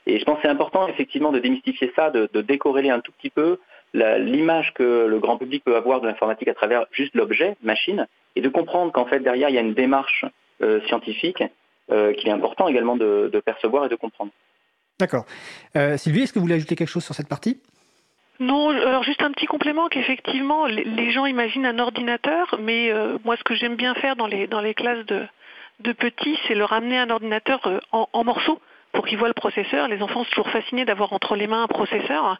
Et 0.07 0.19
je 0.19 0.25
pense 0.25 0.37
que 0.37 0.43
c'est 0.43 0.49
important 0.49 0.87
effectivement 0.89 1.33
de 1.33 1.39
démystifier 1.39 1.93
ça, 1.97 2.11
de, 2.11 2.29
de 2.33 2.41
décorréler 2.41 2.91
un 2.91 3.01
tout 3.01 3.13
petit 3.13 3.31
peu 3.31 3.59
l'image 3.95 4.75
que 4.75 5.07
le 5.07 5.19
grand 5.19 5.39
public 5.39 5.63
peut 5.65 5.77
avoir 5.77 6.01
de 6.01 6.07
l'informatique 6.07 6.49
à 6.49 6.55
travers 6.55 6.87
juste 6.91 7.15
l'objet, 7.15 7.57
machine, 7.63 8.07
et 8.37 8.41
de 8.41 8.49
comprendre 8.49 8.93
qu'en 8.93 9.07
fait 9.07 9.21
derrière 9.21 9.49
il 9.49 9.55
y 9.55 9.59
a 9.59 9.61
une 9.61 9.75
démarche 9.75 10.25
euh, 10.63 10.81
scientifique 10.87 11.43
euh, 11.91 12.13
qu'il 12.15 12.29
est 12.29 12.33
important 12.33 12.69
également 12.69 12.97
de, 12.97 13.43
percevoir 13.45 13.87
et 13.87 13.89
de 13.89 13.97
comprendre. 13.97 14.33
D'accord. 14.99 15.27
Euh, 15.77 15.97
Sylvie, 15.97 16.23
est-ce 16.23 16.33
que 16.33 16.39
vous 16.39 16.45
voulez 16.45 16.55
ajouter 16.55 16.77
quelque 16.77 16.89
chose 16.89 17.05
sur 17.05 17.15
cette 17.15 17.29
partie? 17.29 17.61
Non, 18.41 18.71
alors 18.71 19.05
juste 19.05 19.23
un 19.23 19.31
petit 19.31 19.47
complément 19.47 19.89
qu'effectivement 19.89 20.67
les 20.67 21.11
gens 21.13 21.27
imaginent 21.27 21.67
un 21.67 21.79
ordinateur, 21.79 22.57
mais 22.61 22.93
moi 23.25 23.37
ce 23.37 23.45
que 23.45 23.55
j'aime 23.55 23.77
bien 23.77 23.95
faire 23.95 24.17
dans 24.17 24.27
les, 24.27 24.49
dans 24.49 24.61
les 24.61 24.75
classes 24.75 25.07
de, 25.07 25.25
de 25.81 25.93
petits, 25.93 26.37
c'est 26.47 26.55
leur 26.55 26.73
amener 26.73 26.99
un 26.99 27.11
ordinateur 27.11 27.61
en 27.93 28.25
morceaux 28.25 28.61
pour 28.95 29.07
qu'ils 29.07 29.19
voient 29.19 29.29
le 29.29 29.35
processeur. 29.35 29.89
Les 29.89 30.01
enfants 30.01 30.25
sont 30.25 30.31
toujours 30.31 30.51
fascinés 30.51 30.85
d'avoir 30.85 31.13
entre 31.13 31.37
les 31.37 31.47
mains 31.47 31.65
un 31.65 31.69
processeur, 31.69 32.39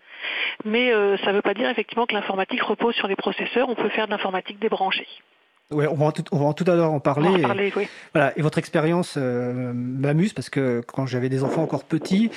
mais 0.65 0.93
euh, 0.93 1.19
ça 1.19 1.31
ne 1.31 1.37
veut 1.37 1.43
pas 1.43 1.53
dire 1.53 1.69
effectivement 1.69 2.07
que 2.07 2.15
l'informatique 2.15 2.63
repose 2.63 2.95
sur 2.95 3.09
les 3.09 3.17
processeurs. 3.17 3.69
On 3.69 3.75
peut 3.75 3.91
faire 3.91 4.07
de 4.07 4.13
l'informatique 4.13 4.59
débranchée. 4.59 5.09
Ouais, 5.71 5.87
on 5.87 5.95
va, 5.95 6.13
tout, 6.13 6.23
on 6.31 6.47
va 6.47 6.53
tout 6.53 6.65
à 6.71 6.75
l'heure 6.75 6.93
en 6.93 7.01
parler. 7.01 7.41
et, 7.41 7.89
voilà, 8.13 8.39
et 8.39 8.43
votre 8.43 8.59
expérience 8.59 9.15
euh, 9.17 9.73
m'amuse 9.75 10.35
parce 10.35 10.51
que 10.51 10.83
quand 10.87 11.07
j'avais 11.07 11.31
des 11.31 11.43
enfants 11.43 11.63
encore 11.63 11.85
petits, 11.85 12.31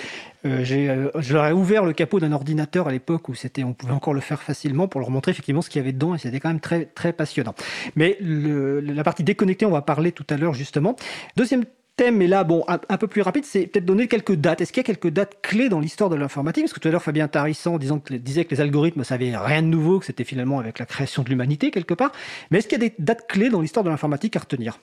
euh, 0.46 0.64
je 0.64 1.34
leur 1.34 1.46
ai 1.46 1.52
ouvert 1.52 1.84
le 1.84 1.92
capot 1.92 2.22
d'un 2.22 2.32
ordinateur 2.32 2.88
à 2.88 2.92
l'époque 2.92 3.28
où 3.28 3.36
c'était, 3.36 3.66
on 3.66 3.74
pouvait 3.74 3.92
encore 3.92 4.14
le 4.14 4.22
faire 4.22 4.42
facilement 4.42 4.88
pour 4.88 5.02
leur 5.02 5.10
montrer 5.10 5.32
effectivement 5.32 5.62
ce 5.62 5.70
qu'il 5.70 5.82
y 5.82 5.84
avait 5.84 5.92
dedans 5.92 6.16
et 6.16 6.20
c'était 6.20 6.40
quand 6.40 6.48
même 6.48 6.62
très 6.62 6.86
très 6.86 7.12
passionnant. 7.12 7.54
Mais 7.98 8.18
le, 8.22 8.80
la 8.80 9.04
partie 9.04 9.24
déconnectée, 9.24 9.66
on 9.66 9.72
va 9.72 9.82
parler 9.82 10.14
tout 10.14 10.26
à 10.30 10.38
l'heure 10.38 10.54
justement. 10.54 10.96
Deuxième 11.36 11.66
thème, 11.98 12.18
mais 12.18 12.28
là, 12.28 12.44
bon, 12.44 12.64
un, 12.68 12.98
peu 12.98 13.08
plus 13.08 13.22
rapide, 13.22 13.44
c'est 13.44 13.68
peut-être 13.68 13.86
donner 13.86 14.08
quelques 14.08 14.36
dates. 14.36 14.62
Est-ce 14.62 14.72
qu'il 14.72 14.82
y 14.82 14.86
a 14.86 14.94
quelques 14.94 15.10
dates 15.10 15.42
clés 15.42 15.68
dans 15.68 15.80
l'histoire 15.80 16.10
de 16.10 16.16
l'informatique? 16.16 16.64
Parce 16.64 16.74
que 16.74 16.80
tout 16.80 16.88
à 16.88 16.92
l'heure, 16.92 17.04
Fabien 17.04 17.28
Tarissan 17.28 17.78
disant 17.78 18.00
que, 18.00 18.14
disait 18.14 18.46
que 18.46 18.52
les 18.52 18.62
algorithmes, 18.62 19.04
ça 19.04 19.18
n'avait 19.18 19.36
rien 19.36 19.62
de 19.62 19.68
nouveau, 19.68 20.00
que 20.00 20.06
c'était 20.06 20.24
finalement 20.24 20.60
avec 20.60 20.80
la 20.80 20.86
création 20.86 21.24
de 21.24 21.30
l'humanité, 21.30 21.72
quelque 21.72 21.96
part. 21.96 22.12
Mais 22.52 22.60
est-ce 22.60 22.68
qu'il 22.68 22.82
y 22.82 22.86
a 22.86 22.88
des 22.88 22.96
dates 23.00 23.28
clés 23.28 23.50
dans 23.50 23.60
l'histoire 23.60 23.84
de 23.84 23.90
l'informatique 23.90 24.36
à 24.36 24.40
retenir? 24.40 24.80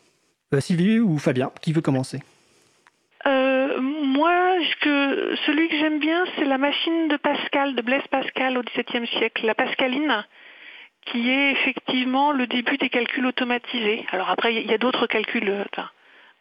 Euh, 0.53 0.61
Sylvie 0.61 0.99
ou 0.99 1.19
Fabien, 1.19 1.53
qui 1.63 1.73
veut 1.73 1.81
commencer? 1.81 2.21
Euh, 3.27 3.81
moi, 3.81 4.33
celui 5.47 5.69
que 5.69 5.77
j'aime 5.79 6.01
bien, 6.01 6.25
c'est 6.37 6.45
la 6.45 6.59
machine 6.59 7.09
de 7.09 7.17
Pascal, 7.17 7.75
de 7.75 7.83
Blaise 7.83 8.07
Pascal 8.11 8.59
au 8.59 8.63
XVIIe 8.63 9.07
siècle, 9.07 9.47
la 9.47 9.55
Pascaline, 9.55 10.25
qui 11.07 11.31
est 11.31 11.53
effectivement 11.53 12.33
le 12.33 12.47
début 12.47 12.77
des 12.77 12.89
calculs 12.89 13.27
automatisés. 13.27 14.05
Alors 14.11 14.31
après, 14.31 14.55
il 14.55 14.71
y 14.71 14.75
a 14.75 14.79
d'autres 14.79 15.07
calculs, 15.07 15.49
euh, 15.49 15.65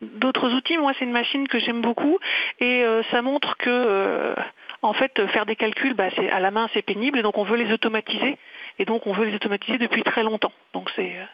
d'autres 0.04 0.54
outils. 0.54 0.78
Moi, 0.78 0.94
c'est 0.98 1.06
une 1.06 1.12
machine 1.12 1.48
que 1.48 1.60
j'aime 1.60 1.82
beaucoup 1.82 2.20
et 2.60 2.84
euh, 2.84 3.04
ça 3.12 3.22
montre 3.22 3.58
que, 3.58 3.70
euh, 3.70 4.36
en 4.82 4.94
fait, 4.94 5.26
faire 5.28 5.46
des 5.46 5.56
calculs, 5.56 5.94
bah, 5.94 6.10
c'est 6.16 6.30
à 6.30 6.40
la 6.40 6.52
main, 6.52 6.70
c'est 6.74 6.82
pénible 6.82 7.20
et 7.20 7.22
donc 7.22 7.38
on 7.38 7.44
veut 7.44 7.58
les 7.58 7.72
automatiser 7.72 8.38
et 8.80 8.86
donc 8.86 9.08
on 9.08 9.14
veut 9.14 9.26
les 9.26 9.36
automatiser 9.36 9.78
depuis 9.78 10.04
très 10.04 10.24
longtemps. 10.24 10.52
Donc 10.74 10.90
c'est 10.96 11.18
euh, 11.18 11.26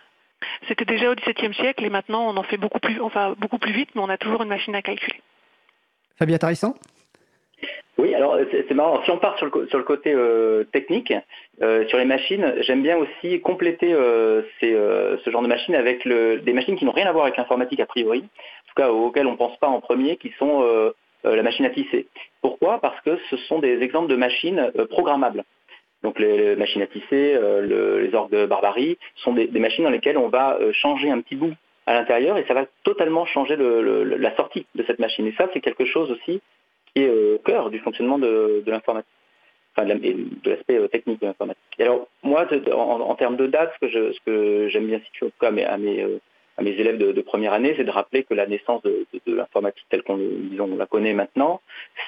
c'était 0.67 0.85
déjà 0.85 1.11
au 1.11 1.15
XVIIe 1.15 1.53
siècle 1.53 1.83
et 1.83 1.89
maintenant 1.89 2.27
on 2.29 2.37
en 2.37 2.43
fait 2.43 2.57
beaucoup 2.57 2.79
plus, 2.79 3.01
enfin 3.01 3.35
beaucoup 3.37 3.57
plus 3.57 3.73
vite, 3.73 3.89
mais 3.95 4.01
on 4.01 4.09
a 4.09 4.17
toujours 4.17 4.41
une 4.41 4.49
machine 4.49 4.75
à 4.75 4.81
calculer. 4.81 5.19
Fabien 6.17 6.37
Tarissant? 6.37 6.75
Oui, 7.97 8.15
alors 8.15 8.37
c'est 8.51 8.73
marrant. 8.73 9.03
Si 9.03 9.11
on 9.11 9.17
part 9.17 9.37
sur 9.37 9.45
le, 9.47 9.83
côté 9.83 10.15
technique, 10.71 11.13
sur 11.87 11.97
les 11.97 12.05
machines, 12.05 12.53
j'aime 12.61 12.81
bien 12.81 12.97
aussi 12.97 13.41
compléter 13.41 13.91
ce 13.91 15.29
genre 15.29 15.41
de 15.41 15.47
machines 15.47 15.75
avec 15.75 16.07
des 16.07 16.53
machines 16.53 16.77
qui 16.77 16.85
n'ont 16.85 16.91
rien 16.91 17.07
à 17.07 17.11
voir 17.11 17.25
avec 17.25 17.37
l'informatique 17.37 17.81
a 17.81 17.85
priori, 17.85 18.23
tout 18.69 18.81
cas 18.81 18.89
auxquels 18.91 19.27
on 19.27 19.31
ne 19.31 19.37
pense 19.37 19.57
pas 19.57 19.67
en 19.67 19.81
premier, 19.81 20.17
qui 20.17 20.31
sont 20.37 20.61
euh, 20.63 20.91
euh, 21.25 21.35
la 21.35 21.43
machine 21.43 21.65
à 21.65 21.69
tisser. 21.69 22.07
Pourquoi? 22.41 22.79
Parce 22.79 22.99
que 23.01 23.17
ce 23.29 23.37
sont 23.37 23.59
des 23.59 23.81
exemples 23.81 24.09
de 24.09 24.15
machines 24.15 24.71
euh, 24.77 24.85
programmables. 24.85 25.43
Donc 26.03 26.19
les, 26.19 26.55
machines 26.55 26.81
à 26.81 26.87
tisser, 26.87 27.37
les 27.61 28.15
orgues 28.15 28.31
de 28.31 28.45
barbarie, 28.45 28.97
sont 29.17 29.33
des, 29.33 29.47
machines 29.59 29.83
dans 29.83 29.89
lesquelles 29.89 30.17
on 30.17 30.29
va 30.29 30.57
changer 30.71 31.11
un 31.11 31.19
petit 31.19 31.35
bout 31.35 31.53
à 31.87 31.93
l'intérieur 31.93 32.37
et 32.37 32.45
ça 32.47 32.53
va 32.53 32.67
totalement 32.85 33.25
changer 33.25 33.57
la 33.57 34.33
sortie 34.37 34.65
de 34.75 34.83
cette 34.87 34.99
machine. 34.99 35.27
Et 35.27 35.33
ça, 35.33 35.49
c'est 35.51 35.59
quelque 35.59 35.83
chose 35.83 36.09
aussi 36.09 36.39
qui 36.95 37.03
est 37.03 37.09
au 37.09 37.37
cœur 37.39 37.69
du 37.69 37.79
fonctionnement 37.79 38.17
de, 38.17 38.63
l'informatique, 38.65 39.11
enfin 39.75 39.87
de 39.87 40.49
l'aspect 40.49 40.87
technique 40.89 41.21
de 41.21 41.27
l'informatique. 41.27 41.63
alors 41.79 42.07
moi, 42.23 42.47
en, 42.73 43.15
termes 43.15 43.37
de 43.37 43.47
date, 43.47 43.71
ce 43.81 44.19
que 44.25 44.67
j'aime 44.69 44.87
bien 44.87 44.99
situer 44.99 45.27
en 45.27 45.29
tout 45.29 45.39
cas 45.39 45.47
à 45.47 45.77
mes, 45.77 46.05
mes 46.61 46.71
élèves 46.71 46.97
de, 46.97 47.21
première 47.21 47.53
année, 47.53 47.73
c'est 47.77 47.83
de 47.83 47.91
rappeler 47.91 48.23
que 48.23 48.33
la 48.33 48.45
naissance 48.45 48.81
de, 48.83 49.05
l'informatique 49.27 49.85
telle 49.89 50.03
qu'on 50.03 50.19
la 50.77 50.85
connaît 50.85 51.13
maintenant, 51.13 51.61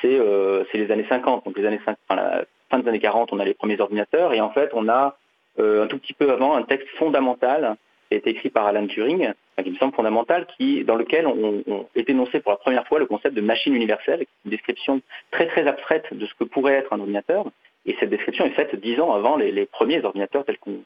euh, 0.05 0.63
c'est 0.71 0.77
les 0.77 0.91
années 0.91 1.05
50. 1.07 1.45
Donc 1.45 1.57
les 1.57 1.65
années 1.65 1.79
50, 1.85 1.97
la 2.09 2.45
fin 2.69 2.79
des 2.79 2.89
années 2.89 2.99
40, 2.99 3.33
on 3.33 3.39
a 3.39 3.45
les 3.45 3.53
premiers 3.53 3.79
ordinateurs 3.79 4.33
et 4.33 4.41
en 4.41 4.51
fait 4.51 4.69
on 4.73 4.89
a 4.89 5.17
euh, 5.59 5.83
un 5.83 5.87
tout 5.87 5.97
petit 5.97 6.13
peu 6.13 6.31
avant 6.31 6.55
un 6.55 6.63
texte 6.63 6.87
fondamental 6.97 7.75
qui 8.09 8.15
a 8.15 8.17
été 8.17 8.29
écrit 8.31 8.49
par 8.49 8.65
Alan 8.65 8.87
Turing, 8.87 9.31
qui 9.63 9.71
me 9.71 9.75
semble 9.75 9.93
fondamental, 9.93 10.47
qui, 10.57 10.83
dans 10.83 10.95
lequel 10.95 11.27
on, 11.27 11.87
est 11.95 12.09
énoncé 12.09 12.39
pour 12.39 12.51
la 12.51 12.57
première 12.57 12.87
fois 12.87 12.99
le 12.99 13.05
concept 13.05 13.35
de 13.35 13.41
machine 13.41 13.75
universelle, 13.75 14.25
une 14.45 14.51
description 14.51 15.01
très 15.31 15.47
très 15.47 15.67
abstraite 15.67 16.05
de 16.11 16.25
ce 16.25 16.33
que 16.35 16.43
pourrait 16.43 16.73
être 16.73 16.93
un 16.93 16.99
ordinateur. 16.99 17.45
Et 17.85 17.95
cette 17.99 18.09
description 18.09 18.45
est 18.45 18.51
faite 18.51 18.75
dix 18.75 18.99
ans 18.99 19.13
avant 19.13 19.37
les 19.37 19.65
premiers 19.65 20.03
ordinateurs 20.03 20.45
tels 20.45 20.59
qu'on 20.59 20.83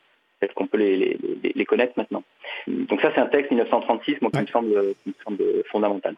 qu'on 0.54 0.68
peut 0.68 0.78
les, 0.78 1.18
les, 1.56 1.66
connaître 1.66 1.94
maintenant. 1.98 2.24
Donc 2.68 3.02
ça, 3.02 3.12
c'est 3.16 3.22
un 3.22 3.28
texte 3.28 3.52
1936 3.52 4.22
moi, 4.22 4.32
qui, 4.32 4.42
me 4.42 4.48
semble, 4.48 4.96
qui 5.04 5.10
me 5.10 5.16
semble 5.24 5.64
fondamental. 5.72 6.16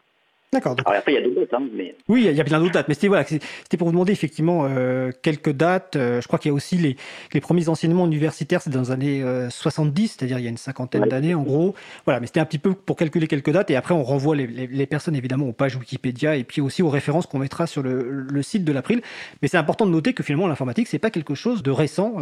D'accord. 0.50 0.76
Alors 0.86 0.98
après, 0.98 1.12
il 1.12 1.14
y 1.16 1.18
a 1.18 1.22
d'autres 1.22 1.40
dates. 1.40 1.52
Hein, 1.52 1.68
mais... 1.74 1.94
Oui, 2.08 2.24
il 2.26 2.34
y 2.34 2.40
a 2.40 2.44
plein 2.44 2.58
d'autres 2.58 2.72
dates. 2.72 2.88
Mais 2.88 2.94
c'était 2.94 3.08
voilà, 3.08 3.24
pour 3.24 3.86
vous 3.86 3.92
demander 3.92 4.12
effectivement 4.12 4.64
euh, 4.64 5.10
quelques 5.20 5.52
dates. 5.52 5.96
Euh, 5.96 6.22
je 6.22 6.26
crois 6.26 6.38
qu'il 6.38 6.48
y 6.48 6.52
a 6.52 6.54
aussi 6.54 6.78
les, 6.78 6.96
les 7.34 7.40
premiers 7.40 7.68
enseignements 7.68 8.06
universitaires, 8.06 8.62
c'est 8.62 8.70
dans 8.70 8.80
les 8.80 8.90
années 8.90 9.22
70, 9.50 10.04
euh, 10.04 10.14
c'est-à-dire 10.16 10.38
il 10.38 10.44
y 10.44 10.46
a 10.46 10.50
une 10.50 10.56
cinquantaine 10.56 11.04
d'années 11.04 11.34
en 11.34 11.42
gros. 11.42 11.74
Voilà, 12.06 12.20
mais 12.20 12.26
c'était 12.26 12.40
un 12.40 12.46
petit 12.46 12.58
peu 12.58 12.72
pour 12.72 12.96
calculer 12.96 13.26
quelques 13.26 13.50
dates. 13.50 13.70
Et 13.70 13.76
après, 13.76 13.92
on 13.92 14.02
renvoie 14.02 14.36
les, 14.36 14.46
les, 14.46 14.86
personnes 14.86 15.16
évidemment 15.16 15.46
aux 15.46 15.52
pages 15.52 15.76
Wikipédia 15.76 16.36
et 16.36 16.44
puis 16.44 16.62
aussi 16.62 16.82
aux 16.82 16.88
références 16.88 17.26
qu'on 17.26 17.38
mettra 17.38 17.66
sur 17.66 17.82
le, 17.82 18.02
le 18.02 18.42
site 18.42 18.64
de 18.64 18.72
l'April. 18.72 19.02
Mais 19.42 19.48
c'est 19.48 19.58
important 19.58 19.84
de 19.84 19.90
noter 19.90 20.14
que 20.14 20.22
finalement, 20.22 20.48
l'informatique, 20.48 20.88
c'est 20.88 20.98
pas 20.98 21.10
quelque 21.10 21.34
chose 21.34 21.62
de 21.62 21.70
récent. 21.70 22.16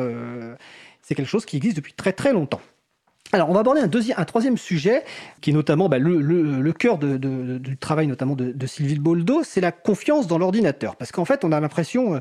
c'est 1.00 1.14
quelque 1.14 1.28
chose 1.28 1.46
qui 1.46 1.58
existe 1.58 1.76
depuis 1.76 1.92
très 1.92 2.12
très 2.12 2.32
longtemps. 2.32 2.60
Alors, 3.32 3.50
on 3.50 3.52
va 3.52 3.60
aborder 3.60 3.80
un, 3.80 3.86
deuxième, 3.86 4.24
troisième 4.24 4.56
sujet, 4.56 5.02
qui 5.40 5.50
est 5.50 5.52
notamment 5.52 5.88
bah, 5.88 5.98
le, 5.98 6.72
cœur 6.72 6.98
du 6.98 7.76
travail 7.76 8.06
notamment 8.06 8.34
de, 8.36 8.66
Sylvie 8.66 8.98
Boldo, 8.98 9.42
c'est 9.42 9.60
la 9.60 9.72
confiance 9.72 10.26
dans 10.26 10.38
l'ordinateur. 10.38 10.96
Parce 10.96 11.12
qu'en 11.12 11.24
fait, 11.24 11.44
on 11.44 11.52
a 11.52 11.60
l'impression, 11.60 12.14
euh, 12.14 12.20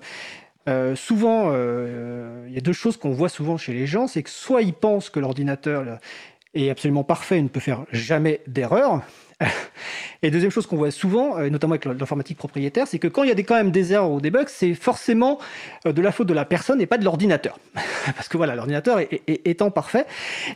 euh, 0.67 0.95
souvent, 0.95 1.45
euh, 1.47 2.45
il 2.47 2.53
y 2.53 2.57
a 2.57 2.62
deux 2.62 2.74
choses 2.74 2.97
qu'on 2.97 3.12
voit 3.12 3.29
souvent 3.29 3.57
chez 3.57 3.74
les 3.74 3.85
gens, 3.85 4.07
c'est 4.07 4.24
que 4.24 4.29
soit 4.29 4.62
ils 4.62 4.74
pensent 4.74 5.09
que 5.09 5.19
l'ordinateur 5.19 6.00
est 6.53 6.69
absolument 6.69 7.03
parfait 7.03 7.38
et 7.38 7.41
ne 7.41 7.50
peut 7.50 7.59
faire 7.59 7.85
jamais 7.91 8.41
d'erreur, 8.47 9.01
Et 10.21 10.31
deuxième 10.31 10.51
chose 10.51 10.65
qu'on 10.65 10.77
voit 10.77 10.91
souvent, 10.91 11.37
euh, 11.37 11.49
notamment 11.49 11.73
avec 11.73 11.85
l'informatique 11.85 12.37
propriétaire, 12.37 12.87
c'est 12.87 12.99
que 12.99 13.07
quand 13.07 13.23
il 13.23 13.29
y 13.29 13.31
a 13.31 13.35
des, 13.35 13.43
quand 13.43 13.55
même 13.55 13.71
des 13.71 13.93
erreurs 13.93 14.11
ou 14.11 14.21
des 14.21 14.31
bugs, 14.31 14.45
c'est 14.47 14.73
forcément 14.73 15.39
euh, 15.85 15.93
de 15.93 16.01
la 16.01 16.11
faute 16.11 16.27
de 16.27 16.33
la 16.33 16.45
personne 16.45 16.81
et 16.81 16.85
pas 16.85 16.97
de 16.97 17.03
l'ordinateur. 17.03 17.59
Parce 18.15 18.27
que 18.27 18.37
voilà, 18.37 18.55
l'ordinateur 18.55 18.99
étant 19.27 19.71
parfait. 19.71 20.05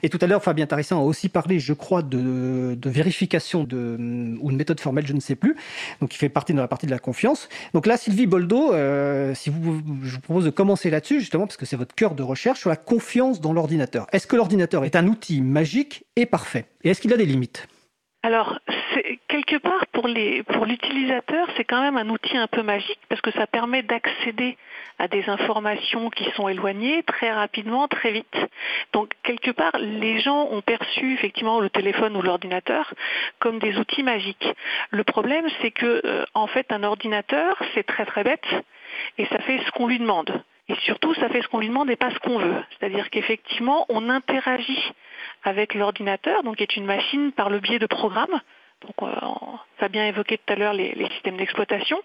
Et 0.02 0.10
tout 0.10 0.20
à 0.22 0.28
l'heure, 0.28 0.44
Fabien 0.44 0.66
Tarissan 0.66 1.00
a 1.00 1.02
aussi 1.02 1.30
parlé, 1.30 1.60
je 1.60 1.74
crois, 1.74 2.02
de, 2.02 2.78
vérification 2.86 3.64
de, 3.64 3.98
ou 4.40 4.50
une 4.50 4.58
méthode 4.58 4.80
formelle, 4.80 5.06
je 5.06 5.14
ne 5.14 5.20
sais 5.20 5.36
plus, 5.36 5.56
donc 6.00 6.10
qui 6.10 6.18
fait 6.18 6.30
partie 6.30 6.54
de 6.54 6.60
la 6.60 6.68
partie 6.68 6.86
de 6.86 6.92
la 6.92 7.00
confiance. 7.00 7.50
Donc 7.74 7.86
là, 7.86 7.98
Sylvie 7.98 8.28
Boldo, 8.28 8.74
euh, 8.74 9.34
si 9.36 9.50
vous, 9.50 9.82
je 10.04 10.16
vous 10.16 10.22
propose 10.22 10.46
de 10.46 10.50
commencer 10.50 10.90
là-dessus, 10.90 11.20
justement, 11.20 11.46
parce 11.46 11.58
que 11.58 11.66
c'est 11.66 11.76
votre 11.76 11.96
cœur 11.96 12.16
de 12.16 12.24
recherche 12.24 12.60
sur 12.60 12.70
la 12.70 12.76
confiance 12.76 13.42
dans 13.42 13.54
l'ordinateur. 13.54 14.08
Est-ce 14.12 14.28
que 14.28 14.36
l'ordinateur 14.36 14.86
est 14.86 14.96
un 14.96 15.08
outil 15.08 15.42
magique 15.42 16.06
et 16.16 16.26
parfait? 16.26 16.66
Et 16.84 16.90
est-ce 16.90 17.02
qu'il 17.02 17.14
a 17.14 17.18
des 17.18 17.26
limites? 17.26 17.68
Alors, 18.22 18.60
quelque 19.30 19.56
part, 19.56 19.88
pour 19.94 20.08
l'utilisateur, 20.08 21.48
c'est 21.56 21.64
quand 21.64 21.82
même 21.82 21.96
un 21.96 22.10
outil 22.10 22.36
un 22.36 22.48
peu 22.48 22.64
magique 22.64 23.00
parce 23.08 23.22
que 23.22 23.32
ça 23.32 23.48
permet 23.48 23.82
d'accéder 23.82 24.58
à 24.98 25.08
des 25.08 25.30
informations 25.30 26.10
qui 26.10 26.30
sont 26.32 26.50
éloignées 26.50 27.02
très 27.04 27.32
rapidement, 27.32 27.88
très 27.88 28.12
vite. 28.12 28.38
Donc, 28.92 29.14
quelque 29.24 29.52
part, 29.52 29.72
les 29.80 30.20
gens 30.20 30.50
ont 30.52 30.62
perçu 30.62 31.14
effectivement 31.14 31.62
le 31.62 31.70
téléphone 31.70 32.18
ou 32.18 32.22
l'ordinateur 32.22 32.94
comme 33.40 33.60
des 33.60 33.78
outils 33.78 34.04
magiques. 34.04 34.48
Le 34.90 35.06
problème, 35.06 35.48
c'est 35.62 35.72
que, 35.72 36.02
euh, 36.06 36.26
en 36.34 36.48
fait, 36.48 36.74
un 36.74 36.84
ordinateur, 36.84 37.56
c'est 37.74 37.84
très 37.84 38.06
très 38.06 38.26
bête 38.26 38.48
et 39.18 39.26
ça 39.28 39.40
fait 39.40 39.60
ce 39.66 39.72
qu'on 39.72 39.88
lui 39.88 40.00
demande. 40.00 40.44
Et 40.70 40.76
surtout, 40.84 41.16
ça 41.16 41.30
fait 41.30 41.42
ce 41.42 41.48
qu'on 41.48 41.60
lui 41.60 41.68
demande 41.68 41.90
et 41.90 41.96
pas 41.96 42.12
ce 42.12 42.20
qu'on 42.20 42.38
veut. 42.38 42.64
C'est-à-dire 42.70 43.10
qu'effectivement, 43.10 43.88
on 43.90 44.08
interagit 44.08 44.94
avec 45.44 45.74
l'ordinateur, 45.74 46.44
donc 46.44 46.58
qui 46.58 46.64
est 46.64 46.76
une 46.76 46.86
machine 46.86 47.32
par 47.32 47.50
le 47.50 47.60
biais 47.60 47.80
de 47.80 47.88
programmes. 47.88 48.40
Donc, 48.82 48.94
euh, 49.02 49.88
bien 49.90 50.06
évoqué 50.06 50.38
tout 50.38 50.54
à 50.54 50.56
l'heure 50.56 50.74
les, 50.74 50.94
systèmes 51.14 51.38
d'exploitation. 51.38 52.00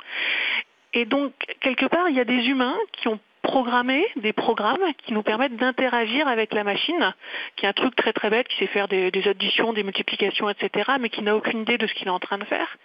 Et 0.95 1.05
donc, 1.05 1.33
quelque 1.61 1.87
part, 1.87 2.09
il 2.09 2.17
y 2.17 2.21
a 2.21 2.25
des 2.25 2.49
humains 2.49 2.77
qui 2.93 3.09
ont 3.09 3.21
programmé 3.43 4.07
des 4.17 4.33
programmes 4.33 4.95
qui 5.05 5.13
nous 5.13 5.23
permettent 5.23 5.57
d'interagir 5.57 6.27
avec 6.27 6.55
la 6.55 6.65
machine, 6.65 7.13
qui 7.57 7.67
est 7.67 7.69
un 7.69 7.75
truc 7.75 7.95
très 7.95 8.15
très 8.15 8.31
bête, 8.31 8.49
qui 8.49 8.57
sait 8.57 8.67
faire 8.69 8.89
des 8.89 9.29
additions, 9.29 9.75
des 9.75 9.83
multiplications, 9.83 10.49
etc., 10.49 10.93
mais 10.99 11.11
qui 11.11 11.21
n'a 11.21 11.37
aucune 11.37 11.61
idée 11.61 11.77
de 11.77 11.87
ce 11.87 11.93
qu'il 11.93 12.07
est 12.07 12.11
en 12.11 12.21
train 12.21 12.39
de 12.39 12.45
faire. 12.45 12.79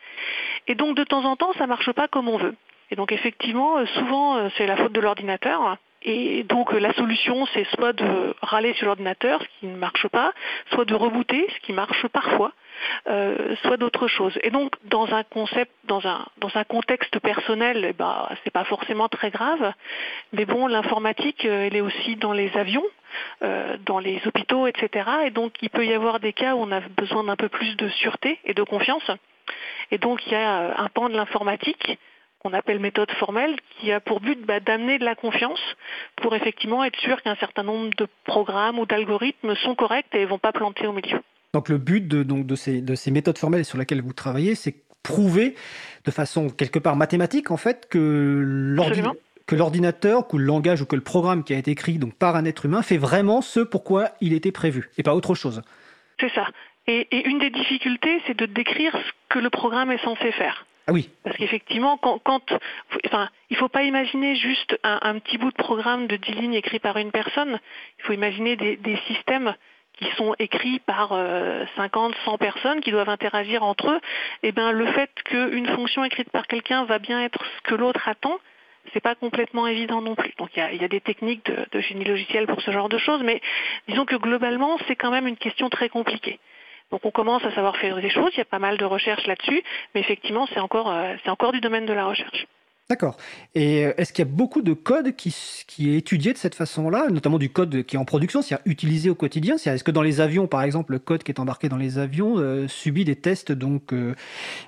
Et 0.68 0.76
donc, 0.76 0.98
de 0.98 1.06
temps 1.06 1.24
en 1.24 1.38
temps, 1.38 1.54
ça 1.54 1.64
ne 1.64 1.70
marche 1.70 1.92
pas 1.94 2.10
comme 2.10 2.28
on 2.28 2.38
veut. 2.38 2.56
Et 2.92 2.96
donc 2.96 3.12
effectivement, 3.12 3.78
euh, 3.78 3.86
souvent 3.86 4.38
euh, 4.38 4.50
c'est 4.58 4.66
la 4.66 4.78
faute 4.78 4.94
de 4.94 5.00
l'ordinateur. 5.00 5.78
Et 6.02 6.44
donc 6.44 6.74
euh, 6.74 6.80
la 6.80 6.94
solution, 6.94 7.46
c'est 7.54 7.66
soit 7.76 7.94
de 7.94 8.34
râler 8.42 8.74
sur 8.74 8.88
l'ordinateur, 8.88 9.42
ce 9.42 9.48
qui 9.60 9.68
ne 9.68 9.76
marche 9.76 10.08
pas, 10.08 10.32
soit 10.72 10.86
de 10.86 10.96
rebooter, 10.96 11.46
ce 11.54 11.60
qui 11.60 11.74
marche 11.74 12.08
parfois, 12.08 12.54
soit 13.62 13.76
d'autres 13.78 14.08
choses. 14.08 14.40
Et 14.44 14.50
donc 14.50 14.74
dans 14.86 15.14
un 15.14 15.24
concept, 15.24 15.72
dans 15.84 16.08
un 16.08 16.26
dans 16.38 16.52
un 16.56 16.64
contexte 16.64 17.20
personnel, 17.20 17.86
eh 17.90 17.94
ben, 17.94 18.30
c'est 18.44 18.50
pas 18.50 18.64
forcément 18.64 19.10
très 19.10 19.30
grave. 19.30 19.74
Mais 20.32 20.46
bon, 20.46 20.68
l'informatique, 20.68 21.44
elle 21.44 21.76
est 21.76 21.82
aussi 21.82 22.16
dans 22.16 22.32
les 22.32 22.56
avions, 22.56 22.86
dans 23.42 24.00
les 24.00 24.22
hôpitaux, 24.26 24.68
etc. 24.68 25.10
Et 25.26 25.32
donc 25.32 25.56
il 25.62 25.70
peut 25.70 25.86
y 25.86 25.94
avoir 25.94 26.22
des 26.22 26.32
cas 26.32 26.56
où 26.56 26.60
on 26.60 26.72
a 26.72 26.80
besoin 26.80 27.26
d'un 27.26 27.36
peu 27.36 27.50
plus 27.50 27.76
de 27.76 27.90
sûreté 27.90 28.40
et 28.46 28.54
de 28.54 28.64
confiance. 28.64 29.12
Et 29.92 29.98
donc 29.98 30.26
il 30.28 30.32
y 30.32 30.36
a 30.36 30.82
un 30.82 30.88
pan 30.88 31.10
de 31.10 31.18
l'informatique 31.18 32.00
qu'on 32.40 32.54
appelle 32.54 32.80
méthode 32.80 33.12
formelle, 33.20 33.58
qui 33.80 33.92
a 33.92 34.00
pour 34.00 34.22
but 34.22 34.40
bah, 34.46 34.60
d'amener 34.60 34.98
de 34.98 35.06
la 35.06 35.16
confiance 35.16 35.60
pour 36.16 36.36
effectivement 36.36 36.84
être 36.84 36.98
sûr 37.00 37.22
qu'un 37.22 37.36
certain 37.36 37.64
nombre 37.64 37.90
de 37.98 38.08
programmes 38.26 38.80
ou 38.80 38.86
d'algorithmes 38.86 39.56
sont 39.56 39.76
corrects 39.76 40.08
et 40.14 40.22
ne 40.22 40.26
vont 40.26 40.40
pas 40.40 40.54
planter 40.54 40.88
au 40.88 40.94
milieu. 40.94 41.22
Donc 41.54 41.68
le 41.68 41.78
but 41.78 42.08
de, 42.08 42.24
donc, 42.24 42.46
de, 42.46 42.56
ces, 42.56 42.82
de 42.82 42.96
ces 42.96 43.12
méthodes 43.12 43.38
formelles 43.38 43.66
sur 43.66 43.78
lesquelles 43.78 44.02
vous 44.02 44.14
travaillez, 44.14 44.56
c'est 44.56 44.76
prouver 45.04 45.56
de 46.06 46.12
façon 46.12 46.50
quelque 46.50 46.80
part 46.80 46.96
mathématique 46.96 47.52
en 47.52 47.58
fait 47.58 47.88
que 47.90 48.42
l'ordinateur, 49.52 50.28
que 50.28 50.38
le 50.38 50.44
langage 50.44 50.82
ou 50.82 50.86
que 50.86 50.96
le 50.96 51.02
programme 51.02 51.44
qui 51.44 51.54
a 51.54 51.58
été 51.58 51.72
écrit 51.72 51.98
donc 51.98 52.14
par 52.16 52.36
un 52.36 52.46
être 52.46 52.66
humain 52.66 52.82
fait 52.82 52.98
vraiment 52.98 53.42
ce 53.42 53.62
pourquoi 53.62 54.10
il 54.22 54.34
était 54.34 54.52
prévu 54.52 54.90
et 54.98 55.04
pas 55.04 55.16
autre 55.16 55.36
chose. 55.36 55.62
C'est 56.20 56.32
ça. 56.34 56.48
et 56.88 57.28
une 57.28 57.40
des 57.40 57.50
difficultés, 57.50 58.22
c'est 58.28 58.38
de 58.38 58.46
décrire 58.46 58.94
ce 58.94 59.12
que 59.30 59.40
le 59.40 59.50
programme 59.50 59.92
est 59.92 60.04
censé 60.04 60.32
faire. 60.34 60.66
Ah. 60.90 61.10
Parce 61.24 61.38
qu'effectivement, 61.38 61.98
quand, 61.98 62.22
enfin, 63.06 63.30
il 63.50 63.54
ne 63.54 63.58
faut 63.58 63.70
pas 63.70 63.84
imaginer 63.84 64.36
juste 64.36 64.78
un, 64.84 65.20
petit 65.20 65.38
bout 65.38 65.52
de 65.52 65.56
programme 65.56 66.08
de 66.08 66.16
10 66.16 66.32
lignes 66.34 66.54
écrit 66.54 66.80
par 66.80 66.98
une 66.98 67.12
personne. 67.12 67.60
Il 68.00 68.06
faut 68.06 68.14
imaginer 68.14 68.56
des, 68.56 68.98
systèmes 69.08 69.56
qui 69.94 70.10
sont 70.16 70.34
écrits 70.40 70.80
par 70.80 71.10
50, 71.76 72.12
euh, 72.14 72.16
100 72.26 72.38
personnes 72.38 72.82
qui 72.82 72.92
doivent 72.92 73.10
interagir 73.10 73.64
entre 73.64 73.90
eux. 73.90 74.00
Et 74.44 74.50
eh 74.50 74.52
bien, 74.52 74.72
le 74.72 74.86
fait 74.94 75.10
qu'une 75.26 75.68
fonction 75.68 76.04
écrite 76.04 76.30
par 76.30 76.48
quelqu'un 76.48 76.86
va 76.86 77.00
bien 77.00 77.22
être 77.22 77.44
ce 77.44 77.70
que 77.70 77.76
l'autre 77.76 78.08
attend, 78.08 78.40
c'est 78.94 79.02
pas 79.02 79.16
complètement 79.16 79.68
évident 79.68 80.02
non 80.02 80.16
plus. 80.16 80.34
Donc 80.38 80.50
il 80.56 80.82
y 80.82 80.84
a, 80.84 80.88
des 80.88 81.02
techniques 81.02 81.46
de, 81.46 81.80
génie 81.80 82.06
logiciel 82.06 82.48
pour 82.48 82.62
ce 82.62 82.72
genre 82.72 82.90
de 82.90 82.98
choses, 82.98 83.22
mais 83.24 83.42
disons 83.88 84.06
que 84.06 84.16
globalement 84.16 84.78
c'est 84.88 84.96
quand 84.96 85.12
même 85.12 85.28
une 85.28 85.38
question 85.38 85.70
très 85.70 85.90
compliquée. 85.90 86.40
Donc 86.92 87.02
on 87.04 87.12
commence 87.12 87.44
à 87.44 87.54
savoir 87.54 87.78
faire 87.78 88.02
des 88.02 88.10
choses, 88.10 88.32
il 88.34 88.40
y 88.40 88.42
a 88.42 88.46
pas 88.46 88.60
mal 88.60 88.78
de 88.78 88.86
recherches 88.86 89.28
là-dessus, 89.28 89.64
mais 89.94 90.02
effectivement 90.02 90.48
c'est 90.54 90.60
encore, 90.60 90.92
euh, 90.92 91.52
du 91.52 91.62
domaine 91.62 91.86
de 91.86 91.94
la 91.94 92.06
recherche. 92.06 92.48
D'accord. 92.90 93.18
Et 93.54 93.86
euh, 93.86 93.94
est-ce 93.98 94.12
qu'il 94.12 94.26
y 94.26 94.28
a 94.28 94.32
beaucoup 94.32 94.64
de 94.64 94.74
code 94.74 95.16
qui, 95.16 95.36
qui 95.68 95.94
est 95.94 95.98
étudié 95.98 96.34
de 96.34 96.40
cette 96.40 96.56
façon-là, 96.56 97.08
notamment 97.12 97.38
du 97.38 97.52
code 97.52 97.84
qui 97.84 97.96
est 97.96 98.00
en 98.00 98.06
production, 98.06 98.42
c'est-à-dire 98.42 98.66
utilisé 98.66 99.12
au 99.12 99.16
quotidien? 99.16 99.58
Est-ce 99.58 99.84
que 99.84 99.92
dans 99.92 100.02
les 100.02 100.22
avions, 100.22 100.48
par 100.48 100.64
exemple, 100.64 100.94
le 100.94 101.00
code 101.00 101.22
qui 101.22 101.32
est 101.32 101.40
embarqué 101.40 101.70
dans 101.70 101.78
les 101.78 102.00
avions 102.00 102.40
euh, 102.40 102.68
subit 102.68 103.06
des 103.06 103.16
tests 103.16 103.52
donc 103.52 103.94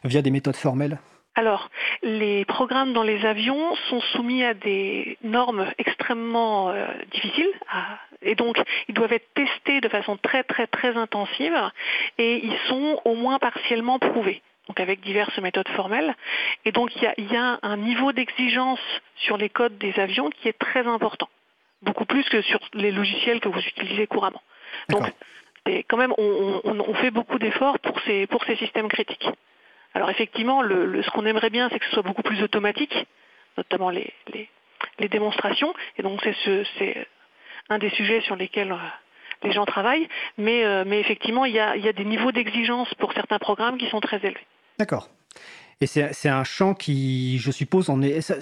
via 0.03 0.21
des 0.21 0.29
méthodes 0.29 0.55
formelles? 0.55 0.99
Alors, 1.41 1.71
les 2.03 2.45
programmes 2.45 2.93
dans 2.93 3.01
les 3.01 3.25
avions 3.25 3.75
sont 3.89 3.99
soumis 4.13 4.43
à 4.43 4.53
des 4.53 5.17
normes 5.23 5.65
extrêmement 5.79 6.71
difficiles 7.11 7.49
à, 7.67 7.97
et 8.21 8.35
donc 8.35 8.61
ils 8.87 8.93
doivent 8.93 9.13
être 9.13 9.33
testés 9.33 9.81
de 9.81 9.89
façon 9.89 10.17
très 10.17 10.43
très 10.43 10.67
très 10.67 10.95
intensive 10.95 11.59
et 12.19 12.45
ils 12.45 12.55
sont 12.67 13.01
au 13.05 13.15
moins 13.15 13.39
partiellement 13.39 13.97
prouvés 13.97 14.43
donc 14.67 14.79
avec 14.79 15.01
diverses 15.01 15.35
méthodes 15.39 15.67
formelles. 15.69 16.13
Et 16.63 16.71
donc 16.71 16.91
il 16.95 17.31
y 17.31 17.35
a, 17.35 17.57
un 17.63 17.77
niveau 17.77 18.11
d'exigence 18.11 18.79
sur 19.15 19.35
les 19.35 19.49
codes 19.49 19.79
des 19.79 19.99
avions 19.99 20.29
qui 20.29 20.47
est 20.47 20.59
très 20.59 20.85
important, 20.85 21.27
beaucoup 21.81 22.05
plus 22.05 22.23
que 22.29 22.43
sur 22.43 22.59
les 22.75 22.91
logiciels 22.91 23.39
que 23.39 23.49
vous 23.49 23.61
utilisez 23.61 24.05
couramment. 24.05 24.43
Donc 24.89 25.11
quand 25.65 25.97
même, 25.97 26.13
on, 26.19 26.93
fait 27.01 27.11
beaucoup 27.11 27.39
d'efforts 27.39 27.79
pour 27.79 27.99
ces, 28.01 28.27
pour 28.27 28.43
ces 28.45 28.57
systèmes 28.57 28.89
critiques. 28.89 29.27
Alors 29.93 30.09
effectivement, 30.09 30.61
le, 30.61 31.01
ce 31.03 31.09
qu'on 31.11 31.25
aimerait 31.25 31.49
bien, 31.49 31.69
c'est 31.69 31.79
que 31.79 31.85
ce 31.85 31.91
soit 31.91 32.03
beaucoup 32.03 32.23
plus 32.23 32.41
automatique, 32.43 32.95
notamment 33.57 33.89
les, 33.89 34.13
les, 34.33 34.49
les 34.99 35.09
démonstrations. 35.09 35.73
Et 35.97 36.03
donc 36.03 36.21
c'est 36.23 36.35
ce, 36.45 36.63
un 37.69 37.77
des 37.77 37.89
sujets 37.89 38.21
sur 38.21 38.35
lesquels 38.35 38.71
euh, 38.71 38.77
les 39.43 39.51
gens 39.51 39.65
travaillent, 39.65 40.07
mais, 40.37 40.63
euh, 40.63 40.83
mais 40.85 40.99
effectivement, 40.99 41.45
il 41.45 41.53
y, 41.53 41.59
a, 41.59 41.93
des 41.93 42.05
niveaux 42.05 42.31
d'exigence 42.31 42.93
pour 42.95 43.13
certains 43.13 43.39
programmes 43.39 43.77
qui 43.77 43.89
sont 43.89 43.99
très 43.99 44.17
élevés. 44.17 44.45
D'accord. 44.77 45.09
Et 45.79 45.87
c'est 45.87 46.29
un 46.29 46.43
champ 46.43 46.75
qui, 46.75 47.39
je 47.39 47.49
suppose, 47.49 47.89
en 47.89 48.03
est. 48.03 48.21
Ça, 48.21 48.35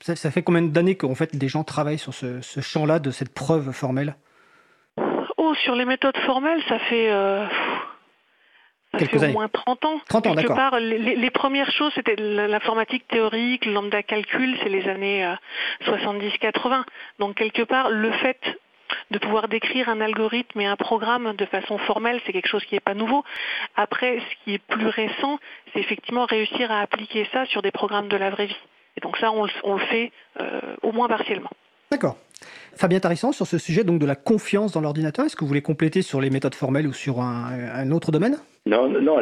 ça, 0.00 0.30
fait 0.30 0.42
combien 0.42 0.62
d'années 0.62 0.94
qu'en 0.94 1.14
fait 1.14 1.36
des 1.36 1.48
gens 1.48 1.62
travaillent 1.62 1.98
sur 1.98 2.14
ce, 2.14 2.40
champ-là 2.60 2.98
de 2.98 3.10
cette 3.10 3.34
preuve 3.34 3.72
formelle? 3.72 4.16
Oh, 5.36 5.54
sur 5.62 5.74
les 5.74 5.84
méthodes 5.84 6.16
formelles, 6.24 6.62
ça 6.66 6.78
fait. 6.78 7.10
Euh, 7.10 7.46
fait 9.06 9.28
au 9.28 9.32
moins 9.32 9.48
30 9.48 9.84
ans. 9.84 10.00
30 10.08 10.26
ans, 10.26 10.34
d'accord. 10.34 10.78
Les, 10.78 11.16
les, 11.16 11.30
premières 11.30 11.70
choses, 11.70 11.92
c'était 11.94 12.16
l'informatique 12.16 13.06
théorique, 13.08 13.66
le 13.66 13.72
lambda 13.72 14.02
calcul, 14.02 14.56
c'est 14.62 14.68
les 14.68 14.88
années 14.88 15.26
70-80. 15.84 16.84
Donc 17.18 17.36
quelque 17.36 17.62
part, 17.62 17.90
le 17.90 18.10
fait 18.12 18.40
de 19.10 19.18
pouvoir 19.18 19.48
décrire 19.48 19.88
un 19.88 20.00
algorithme 20.00 20.60
et 20.60 20.66
un 20.66 20.76
programme 20.76 21.34
de 21.36 21.44
façon 21.46 21.78
formelle, 21.78 22.20
c'est 22.26 22.32
quelque 22.32 22.48
chose 22.48 22.64
qui 22.64 22.74
n'est 22.74 22.80
pas 22.80 22.94
nouveau. 22.94 23.24
Après, 23.76 24.18
ce 24.20 24.44
qui 24.44 24.54
est 24.54 24.58
plus 24.58 24.88
récent, 24.88 25.38
c'est 25.72 25.80
effectivement 25.80 26.26
réussir 26.26 26.70
à 26.70 26.80
appliquer 26.80 27.26
ça 27.32 27.46
sur 27.46 27.62
des 27.62 27.70
programmes 27.70 28.08
de 28.08 28.16
la 28.16 28.30
vraie 28.30 28.46
vie. 28.46 28.60
Et 28.96 29.00
donc 29.00 29.16
ça, 29.18 29.30
on, 29.30 29.44
le 29.44 29.80
fait 29.86 30.12
euh, 30.40 30.60
au 30.82 30.92
moins 30.92 31.08
partiellement. 31.08 31.50
D'accord. 31.90 32.16
Fabien 32.74 33.00
Tarissan, 33.00 33.32
sur 33.32 33.46
ce 33.46 33.58
sujet 33.58 33.82
donc 33.82 33.98
de 33.98 34.06
la 34.06 34.14
confiance 34.14 34.72
dans 34.72 34.80
l'ordinateur, 34.80 35.24
est-ce 35.24 35.36
que 35.36 35.40
vous 35.40 35.48
voulez 35.48 35.62
compléter 35.62 36.02
sur 36.02 36.20
les 36.20 36.30
méthodes 36.30 36.54
formelles 36.54 36.86
ou 36.86 36.92
sur 36.92 37.20
un, 37.20 37.90
autre 37.90 38.12
domaine? 38.12 38.38
Non, 38.68 38.86
non, 38.86 39.18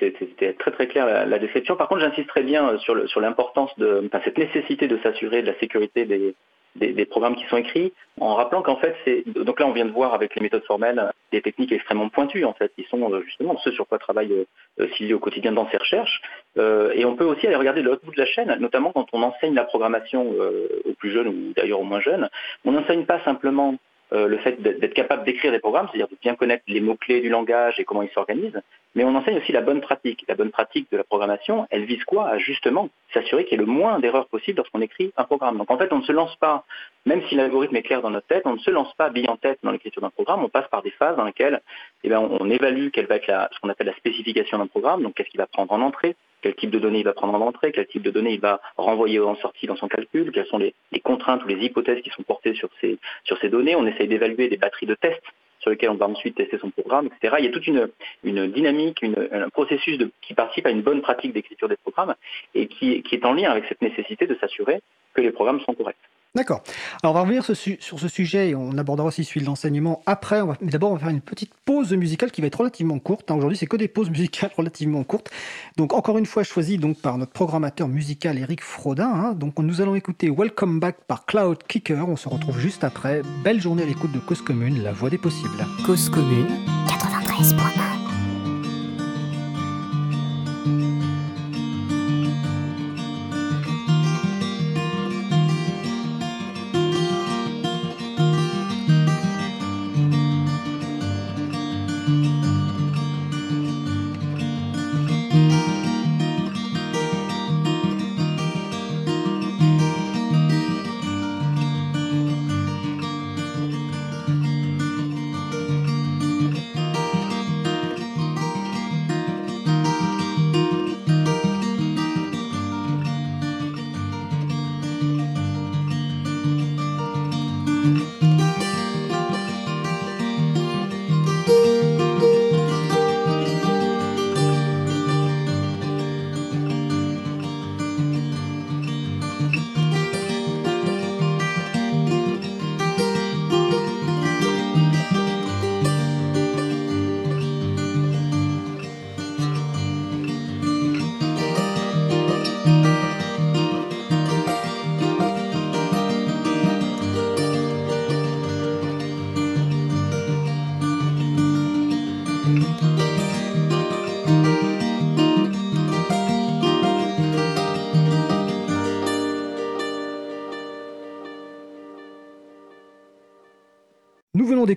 c'était 0.00 0.52
très 0.54 0.72
très 0.72 0.88
clair 0.88 1.06
la, 1.06 1.24
la, 1.26 1.38
description. 1.38 1.76
Par 1.76 1.86
contre, 1.86 2.00
j'insisterai 2.00 2.42
bien 2.42 2.76
sur 2.78 3.20
l'importance 3.20 3.70
de, 3.78 4.10
cette 4.24 4.36
nécessité 4.36 4.88
de 4.88 4.98
s'assurer 4.98 5.42
de 5.42 5.46
la 5.46 5.58
sécurité 5.60 6.04
des, 6.04 7.06
programmes 7.06 7.36
qui 7.36 7.44
sont 7.46 7.56
écrits, 7.56 7.92
en 8.20 8.34
rappelant 8.34 8.62
qu'en 8.62 8.74
fait, 8.74 8.96
c'est 9.04 9.22
donc 9.28 9.60
là 9.60 9.68
on 9.68 9.72
vient 9.72 9.84
de 9.84 9.92
voir 9.92 10.12
avec 10.12 10.34
les 10.34 10.42
méthodes 10.42 10.64
formelles 10.64 11.12
des 11.30 11.40
techniques 11.40 11.70
extrêmement 11.70 12.08
pointues 12.08 12.44
en 12.44 12.52
fait, 12.52 12.72
qui 12.74 12.82
sont 12.90 13.12
euh, 13.12 13.22
justement 13.22 13.56
ce 13.58 13.70
sur 13.70 13.86
quoi 13.86 13.98
travaille 13.98 14.32
euh, 14.80 14.88
Sylvie 14.96 15.14
au 15.14 15.20
quotidien 15.20 15.52
dans 15.52 15.70
ses 15.70 15.76
recherches. 15.76 16.20
Euh, 16.58 16.90
et 16.94 17.04
on 17.04 17.14
peut 17.14 17.24
aussi 17.24 17.46
aller 17.46 17.54
regarder 17.54 17.80
de 17.80 17.86
l'autre 17.86 18.04
bout 18.04 18.10
de 18.10 18.20
la 18.20 18.26
chaîne, 18.26 18.56
notamment 18.58 18.90
quand 18.90 19.06
on 19.12 19.22
enseigne 19.22 19.54
la 19.54 19.64
programmation 19.64 20.28
aux 20.30 20.94
plus 20.94 21.12
jeunes 21.12 21.28
ou 21.28 21.52
d'ailleurs 21.54 21.78
aux 21.78 21.84
moins 21.84 22.00
jeunes. 22.00 22.28
On 22.64 22.72
n'enseigne 22.72 23.04
pas 23.04 23.20
simplement 23.24 23.74
euh, 23.74 23.76
le 24.14 24.38
fait 24.38 24.60
d'être 24.62 24.94
capable 24.94 25.24
d'écrire 25.24 25.52
des 25.52 25.58
programmes, 25.58 25.88
c'est-à-dire 25.90 26.08
de 26.08 26.16
bien 26.22 26.34
connaître 26.34 26.64
les 26.68 26.80
mots-clés 26.80 27.20
du 27.20 27.28
langage 27.28 27.78
et 27.80 27.84
comment 27.84 28.02
ils 28.02 28.10
s'organisent, 28.10 28.60
mais 28.94 29.04
on 29.04 29.14
enseigne 29.14 29.38
aussi 29.38 29.52
la 29.52 29.60
bonne 29.60 29.80
pratique. 29.80 30.24
La 30.28 30.34
bonne 30.34 30.50
pratique 30.50 30.90
de 30.92 30.96
la 30.96 31.04
programmation, 31.04 31.66
elle 31.70 31.84
vise 31.84 32.04
quoi? 32.04 32.28
À 32.28 32.38
justement 32.38 32.88
s'assurer 33.12 33.44
qu'il 33.44 33.58
y 33.58 33.62
ait 33.62 33.64
le 33.64 33.70
moins 33.70 33.98
d'erreurs 33.98 34.26
possible 34.26 34.58
lorsqu'on 34.58 34.80
écrit 34.80 35.12
un 35.16 35.24
programme. 35.24 35.58
Donc 35.58 35.70
en 35.70 35.78
fait, 35.78 35.92
on 35.92 35.98
ne 35.98 36.04
se 36.04 36.12
lance 36.12 36.36
pas, 36.36 36.64
même 37.06 37.22
si 37.28 37.34
l'algorithme 37.34 37.76
est 37.76 37.82
clair 37.82 38.02
dans 38.02 38.10
notre 38.10 38.26
tête, 38.26 38.42
on 38.44 38.54
ne 38.54 38.58
se 38.58 38.70
lance 38.70 38.92
pas 38.94 39.10
bille 39.10 39.28
en 39.28 39.36
tête 39.36 39.58
dans 39.62 39.72
l'écriture 39.72 40.02
d'un 40.02 40.10
programme, 40.10 40.44
on 40.44 40.48
passe 40.48 40.68
par 40.68 40.82
des 40.82 40.90
phases 40.90 41.16
dans 41.16 41.24
lesquelles 41.24 41.60
eh 42.04 42.08
bien, 42.08 42.20
on, 42.20 42.50
évalue 42.50 42.88
quelle 42.92 43.06
va 43.06 43.16
être 43.16 43.26
la, 43.26 43.48
ce 43.52 43.58
qu'on 43.60 43.68
appelle 43.68 43.88
la 43.88 43.96
spécification 43.96 44.58
d'un 44.58 44.66
programme, 44.66 45.02
donc 45.02 45.14
qu'est-ce 45.14 45.30
qu'il 45.30 45.40
va 45.40 45.46
prendre 45.46 45.72
en 45.72 45.80
entrée, 45.80 46.14
quel 46.44 46.54
type 46.56 46.70
de 46.70 46.78
données 46.78 46.98
il 46.98 47.04
va 47.04 47.14
prendre 47.14 47.32
en 47.32 47.40
entrée, 47.40 47.72
quel 47.72 47.86
type 47.86 48.02
de 48.02 48.10
données 48.10 48.34
il 48.34 48.40
va 48.40 48.60
renvoyer 48.76 49.18
en 49.18 49.34
sortie 49.36 49.66
dans 49.66 49.76
son 49.76 49.88
calcul, 49.88 50.30
quelles 50.30 50.46
sont 50.46 50.58
les, 50.58 50.74
contraintes 51.02 51.42
ou 51.42 51.48
les 51.48 51.56
hypothèses 51.64 52.02
qui 52.02 52.10
sont 52.10 52.22
portées 52.22 52.54
sur 52.54 52.68
ces, 52.82 53.48
données. 53.48 53.74
On 53.74 53.86
essaye 53.86 54.08
d'évaluer 54.08 54.50
des 54.50 54.58
batteries 54.58 54.84
de 54.84 54.94
tests 54.94 55.22
sur 55.60 55.70
lesquels 55.70 55.88
on 55.88 55.94
va 55.94 56.06
ensuite 56.06 56.34
tester 56.34 56.58
son 56.58 56.68
programme, 56.68 57.06
etc. 57.06 57.36
Il 57.38 57.46
y 57.46 57.48
a 57.48 57.50
toute 57.50 57.66
une, 57.66 57.88
dynamique, 58.22 59.02
un 59.32 59.48
processus 59.48 59.98
qui 60.20 60.34
participe 60.34 60.66
à 60.66 60.70
une 60.70 60.82
bonne 60.82 61.00
pratique 61.00 61.32
d'écriture 61.32 61.68
des 61.68 61.78
programmes 61.78 62.14
et 62.54 62.66
qui 62.66 63.02
est 63.10 63.24
en 63.24 63.32
lien 63.32 63.50
avec 63.50 63.64
cette 63.66 63.80
nécessité 63.80 64.26
de 64.26 64.34
s'assurer 64.34 64.82
que 65.14 65.22
les 65.22 65.30
programmes 65.30 65.60
sont 65.60 65.72
corrects. 65.72 65.96
D'accord. 66.34 66.64
Alors 67.04 67.12
on 67.12 67.14
va 67.14 67.20
revenir 67.20 67.44
sur 67.44 67.54
ce 68.00 68.08
sujet 68.08 68.48
et 68.48 68.54
on 68.56 68.76
abordera 68.76 69.06
aussi 69.06 69.22
celui 69.22 69.42
de 69.42 69.46
l'enseignement 69.46 70.02
après. 70.04 70.40
d'abord, 70.62 70.90
on 70.90 70.94
va 70.94 71.00
faire 71.00 71.08
une 71.10 71.20
petite 71.20 71.52
pause 71.64 71.92
musicale 71.92 72.32
qui 72.32 72.40
va 72.40 72.48
être 72.48 72.58
relativement 72.58 72.98
courte. 72.98 73.30
Hein. 73.30 73.36
Aujourd'hui, 73.36 73.56
c'est 73.56 73.66
que 73.66 73.76
des 73.76 73.86
pauses 73.86 74.10
musicales 74.10 74.50
relativement 74.56 75.04
courtes. 75.04 75.30
Donc 75.76 75.92
encore 75.92 76.18
une 76.18 76.26
fois, 76.26 76.42
choisi 76.42 76.76
donc 76.76 77.00
par 77.00 77.18
notre 77.18 77.30
programmateur 77.30 77.86
musical 77.86 78.36
Eric 78.36 78.62
Frodin. 78.62 79.08
Hein. 79.08 79.32
Donc 79.34 79.60
nous 79.60 79.80
allons 79.80 79.94
écouter 79.94 80.28
Welcome 80.28 80.80
Back 80.80 80.96
par 81.06 81.24
Cloud 81.24 81.58
Kicker. 81.68 82.08
On 82.08 82.16
se 82.16 82.28
retrouve 82.28 82.58
juste 82.58 82.82
après. 82.82 83.22
Belle 83.44 83.60
journée 83.60 83.84
à 83.84 83.86
l'écoute 83.86 84.10
de 84.10 84.18
Cause 84.18 84.42
Commune, 84.42 84.82
la 84.82 84.90
voix 84.90 85.10
des 85.10 85.18
possibles. 85.18 85.64
Cause 85.86 86.08
Commune 86.08 86.48
93.1 86.88 87.93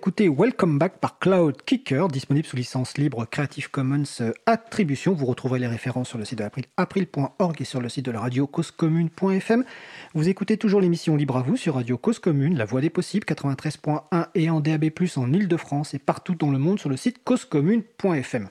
d'écouter 0.07 0.29
Welcome 0.29 0.79
Back 0.79 0.99
par 0.99 1.19
Cloud 1.19 1.57
Kicker, 1.65 2.07
disponible 2.07 2.47
sous 2.47 2.55
licence 2.55 2.97
libre 2.97 3.25
Creative 3.25 3.69
Commons 3.69 4.03
euh, 4.21 4.31
Attribution. 4.45 5.11
Vous 5.13 5.25
retrouverez 5.25 5.59
les 5.59 5.67
références 5.67 6.07
sur 6.07 6.17
le 6.17 6.23
site 6.23 6.39
de 6.39 6.45
april, 6.45 6.63
april.org 6.77 7.61
et 7.61 7.65
sur 7.65 7.81
le 7.81 7.89
site 7.89 8.05
de 8.05 8.11
la 8.11 8.21
radio 8.21 8.47
causecommune.fm. 8.47 9.65
Vous 10.13 10.29
écoutez 10.29 10.55
toujours 10.55 10.79
l'émission 10.79 11.17
Libre 11.17 11.35
à 11.35 11.41
vous 11.41 11.57
sur 11.57 11.75
Radio 11.75 11.97
Cause 11.97 12.19
Commune, 12.19 12.57
la 12.57 12.63
voix 12.63 12.79
des 12.79 12.89
possibles, 12.89 13.25
93.1 13.25 14.27
et 14.33 14.49
en 14.49 14.61
DAB+, 14.61 14.85
en 15.17 15.33
Ile-de-France 15.33 15.93
et 15.93 15.99
partout 15.99 16.35
dans 16.35 16.51
le 16.51 16.57
monde 16.57 16.79
sur 16.79 16.89
le 16.89 16.95
site 16.95 17.21
causecommune.fm. 17.25 18.47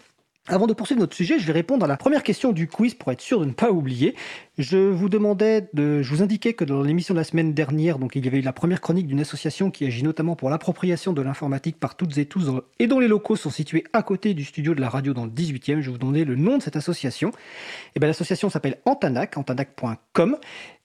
Avant 0.48 0.68
de 0.68 0.74
poursuivre 0.74 1.00
notre 1.00 1.16
sujet, 1.16 1.40
je 1.40 1.46
vais 1.46 1.52
répondre 1.52 1.84
à 1.84 1.88
la 1.88 1.96
première 1.96 2.22
question 2.22 2.52
du 2.52 2.68
quiz 2.68 2.94
pour 2.94 3.10
être 3.10 3.20
sûr 3.20 3.40
de 3.40 3.46
ne 3.46 3.52
pas 3.52 3.72
oublier. 3.72 4.14
Je 4.58 4.78
vous 4.78 5.10
demandais, 5.10 5.68
de, 5.74 6.00
je 6.00 6.14
vous 6.14 6.22
indiquais 6.22 6.54
que 6.54 6.64
dans 6.64 6.82
l'émission 6.82 7.12
de 7.12 7.18
la 7.18 7.24
semaine 7.24 7.52
dernière, 7.52 7.98
donc 7.98 8.16
il 8.16 8.24
y 8.24 8.28
avait 8.28 8.38
eu 8.38 8.42
la 8.42 8.54
première 8.54 8.80
chronique 8.80 9.06
d'une 9.06 9.20
association 9.20 9.70
qui 9.70 9.84
agit 9.84 10.02
notamment 10.02 10.34
pour 10.34 10.48
l'appropriation 10.48 11.12
de 11.12 11.20
l'informatique 11.20 11.78
par 11.78 11.94
toutes 11.94 12.16
et 12.16 12.24
tous 12.24 12.50
et 12.78 12.86
dont 12.86 12.98
les 12.98 13.06
locaux 13.06 13.36
sont 13.36 13.50
situés 13.50 13.84
à 13.92 14.02
côté 14.02 14.32
du 14.32 14.44
studio 14.44 14.74
de 14.74 14.80
la 14.80 14.88
radio 14.88 15.12
dans 15.12 15.26
le 15.26 15.30
18e. 15.30 15.80
Je 15.80 15.90
vous 15.90 15.98
donnais 15.98 16.24
le 16.24 16.36
nom 16.36 16.56
de 16.56 16.62
cette 16.62 16.76
association. 16.76 17.32
Eh 17.94 18.00
bien 18.00 18.06
l'association 18.06 18.48
s'appelle 18.48 18.78
Antanac, 18.86 19.36
antanac.com 19.36 20.38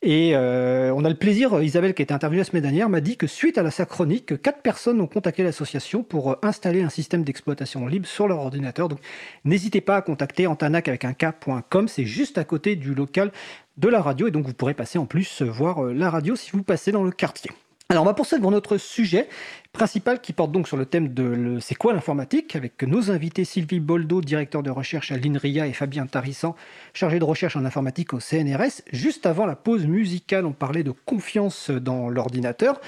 et 0.03 0.31
euh, 0.33 0.91
on 0.95 1.05
a 1.05 1.09
le 1.09 1.15
plaisir, 1.15 1.61
Isabelle 1.61 1.93
qui 1.93 2.01
a 2.01 2.03
été 2.03 2.13
interviewée 2.13 2.39
la 2.39 2.45
semaine 2.45 2.63
dernière, 2.63 2.89
m'a 2.89 3.01
dit 3.01 3.17
que 3.17 3.27
suite 3.27 3.59
à 3.59 3.71
sa 3.71 3.85
chronique, 3.85 4.41
quatre 4.41 4.63
personnes 4.63 4.99
ont 4.99 5.05
contacté 5.05 5.43
l'association 5.43 6.01
pour 6.01 6.31
euh, 6.31 6.35
installer 6.41 6.81
un 6.81 6.89
système 6.89 7.23
d'exploitation 7.23 7.85
libre 7.85 8.07
sur 8.07 8.27
leur 8.27 8.39
ordinateur. 8.39 8.89
Donc 8.89 8.99
n'hésitez 9.45 9.79
pas 9.79 9.97
à 9.97 10.01
contacter 10.01 10.47
antanac 10.47 10.87
avec 10.87 11.05
un 11.05 11.13
k.com, 11.13 11.87
c'est 11.87 12.05
juste 12.05 12.39
à 12.39 12.43
côté 12.43 12.75
du 12.75 12.95
local 12.95 13.31
de 13.77 13.89
la 13.89 14.01
radio 14.01 14.27
et 14.27 14.31
donc 14.31 14.45
vous 14.45 14.53
pourrez 14.53 14.73
passer 14.73 14.99
en 14.99 15.05
plus 15.05 15.41
voir 15.41 15.85
euh, 15.85 15.93
la 15.93 16.09
radio 16.09 16.35
si 16.35 16.51
vous 16.51 16.63
passez 16.63 16.91
dans 16.91 17.03
le 17.03 17.11
quartier. 17.11 17.51
Alors 17.89 18.03
on 18.03 18.05
va 18.05 18.13
poursuivre 18.13 18.49
notre 18.51 18.77
sujet 18.77 19.27
principal 19.73 20.21
qui 20.21 20.31
porte 20.31 20.53
donc 20.53 20.65
sur 20.65 20.77
le 20.77 20.85
thème 20.85 21.13
de 21.13 21.57
c'est 21.59 21.75
quoi 21.75 21.91
l'informatique 21.91 22.55
avec 22.55 22.81
nos 22.83 23.11
invités 23.11 23.43
Sylvie 23.43 23.81
Boldo, 23.81 24.21
directeur 24.21 24.63
de 24.63 24.69
recherche 24.69 25.11
à 25.11 25.17
l'INRIA 25.17 25.67
et 25.67 25.73
Fabien 25.73 26.05
Tarissan, 26.05 26.55
chargé 26.93 27.19
de 27.19 27.25
recherche 27.25 27.57
en 27.57 27.65
informatique 27.65 28.13
au 28.13 28.21
CNRS. 28.21 28.81
Juste 28.93 29.25
avant 29.25 29.45
la 29.45 29.57
pause 29.57 29.87
musicale, 29.87 30.45
on 30.45 30.53
parlait 30.53 30.83
de 30.83 30.93
confiance 31.05 31.69
dans 31.69 32.07
l'ordinateur 32.07 32.79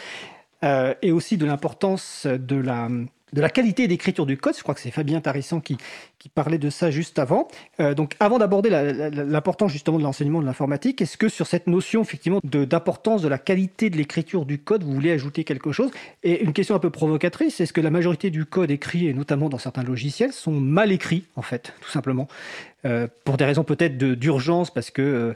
euh, 0.63 0.93
et 1.02 1.12
aussi 1.12 1.36
de 1.36 1.46
l'importance 1.46 2.26
de 2.26 2.56
la 2.56 2.88
de 3.34 3.41
la 3.41 3.50
qualité 3.50 3.88
d'écriture 3.88 4.26
du 4.26 4.38
code. 4.38 4.56
Je 4.56 4.62
crois 4.62 4.76
que 4.76 4.82
c'est 4.82 4.91
Fabien 4.91 5.19
Tarissan 5.19 5.60
qui, 5.60 5.78
parlait 6.34 6.58
de 6.58 6.69
ça 6.69 6.89
juste 6.89 7.19
avant. 7.19 7.50
Euh, 7.82 7.93
donc, 7.93 8.15
avant 8.22 8.38
d'aborder 8.38 8.69
l'importance 8.69 9.74
justement 9.74 9.98
de 9.98 10.04
l'enseignement 10.04 10.39
de 10.39 10.46
l'informatique, 10.46 11.02
est-ce 11.02 11.17
que 11.17 11.28
sur 11.28 11.48
cette 11.48 11.67
notion 11.67 12.02
effectivement 12.02 12.39
d'importance 12.43 13.22
de, 13.22 13.28
la 13.28 13.38
qualité 13.38 13.89
de 13.89 13.98
l'écriture 13.98 14.46
du 14.46 14.58
code, 14.58 14.84
vous 14.84 14.93
voulez 14.93 15.12
ajouter 15.12 15.43
quelque 15.43 15.74
chose? 15.74 15.91
Et 16.24 16.41
une 16.43 16.54
question 16.54 16.76
un 16.76 16.80
peu 16.80 16.91
provocatrice, 16.91 17.60
est-ce 17.60 17.74
que 17.74 17.82
la 17.82 17.91
majorité 17.91 18.30
du 18.30 18.46
code 18.46 18.72
écrit, 18.72 19.08
et 19.08 19.13
notamment 19.13 19.50
dans 19.50 19.58
certains 19.58 19.84
logiciels, 19.84 20.32
sont 20.32 20.54
mal 20.54 20.93
écrits 20.93 21.26
en 21.36 21.41
fait, 21.41 21.74
tout 21.82 21.89
simplement, 21.89 22.30
euh, 22.86 23.08
pour 23.26 23.36
des 23.36 23.46
raisons 23.46 23.65
peut-être 23.65 23.98
d'urgence, 23.98 24.72
parce 24.72 24.91
que 24.91 25.02
euh, 25.02 25.34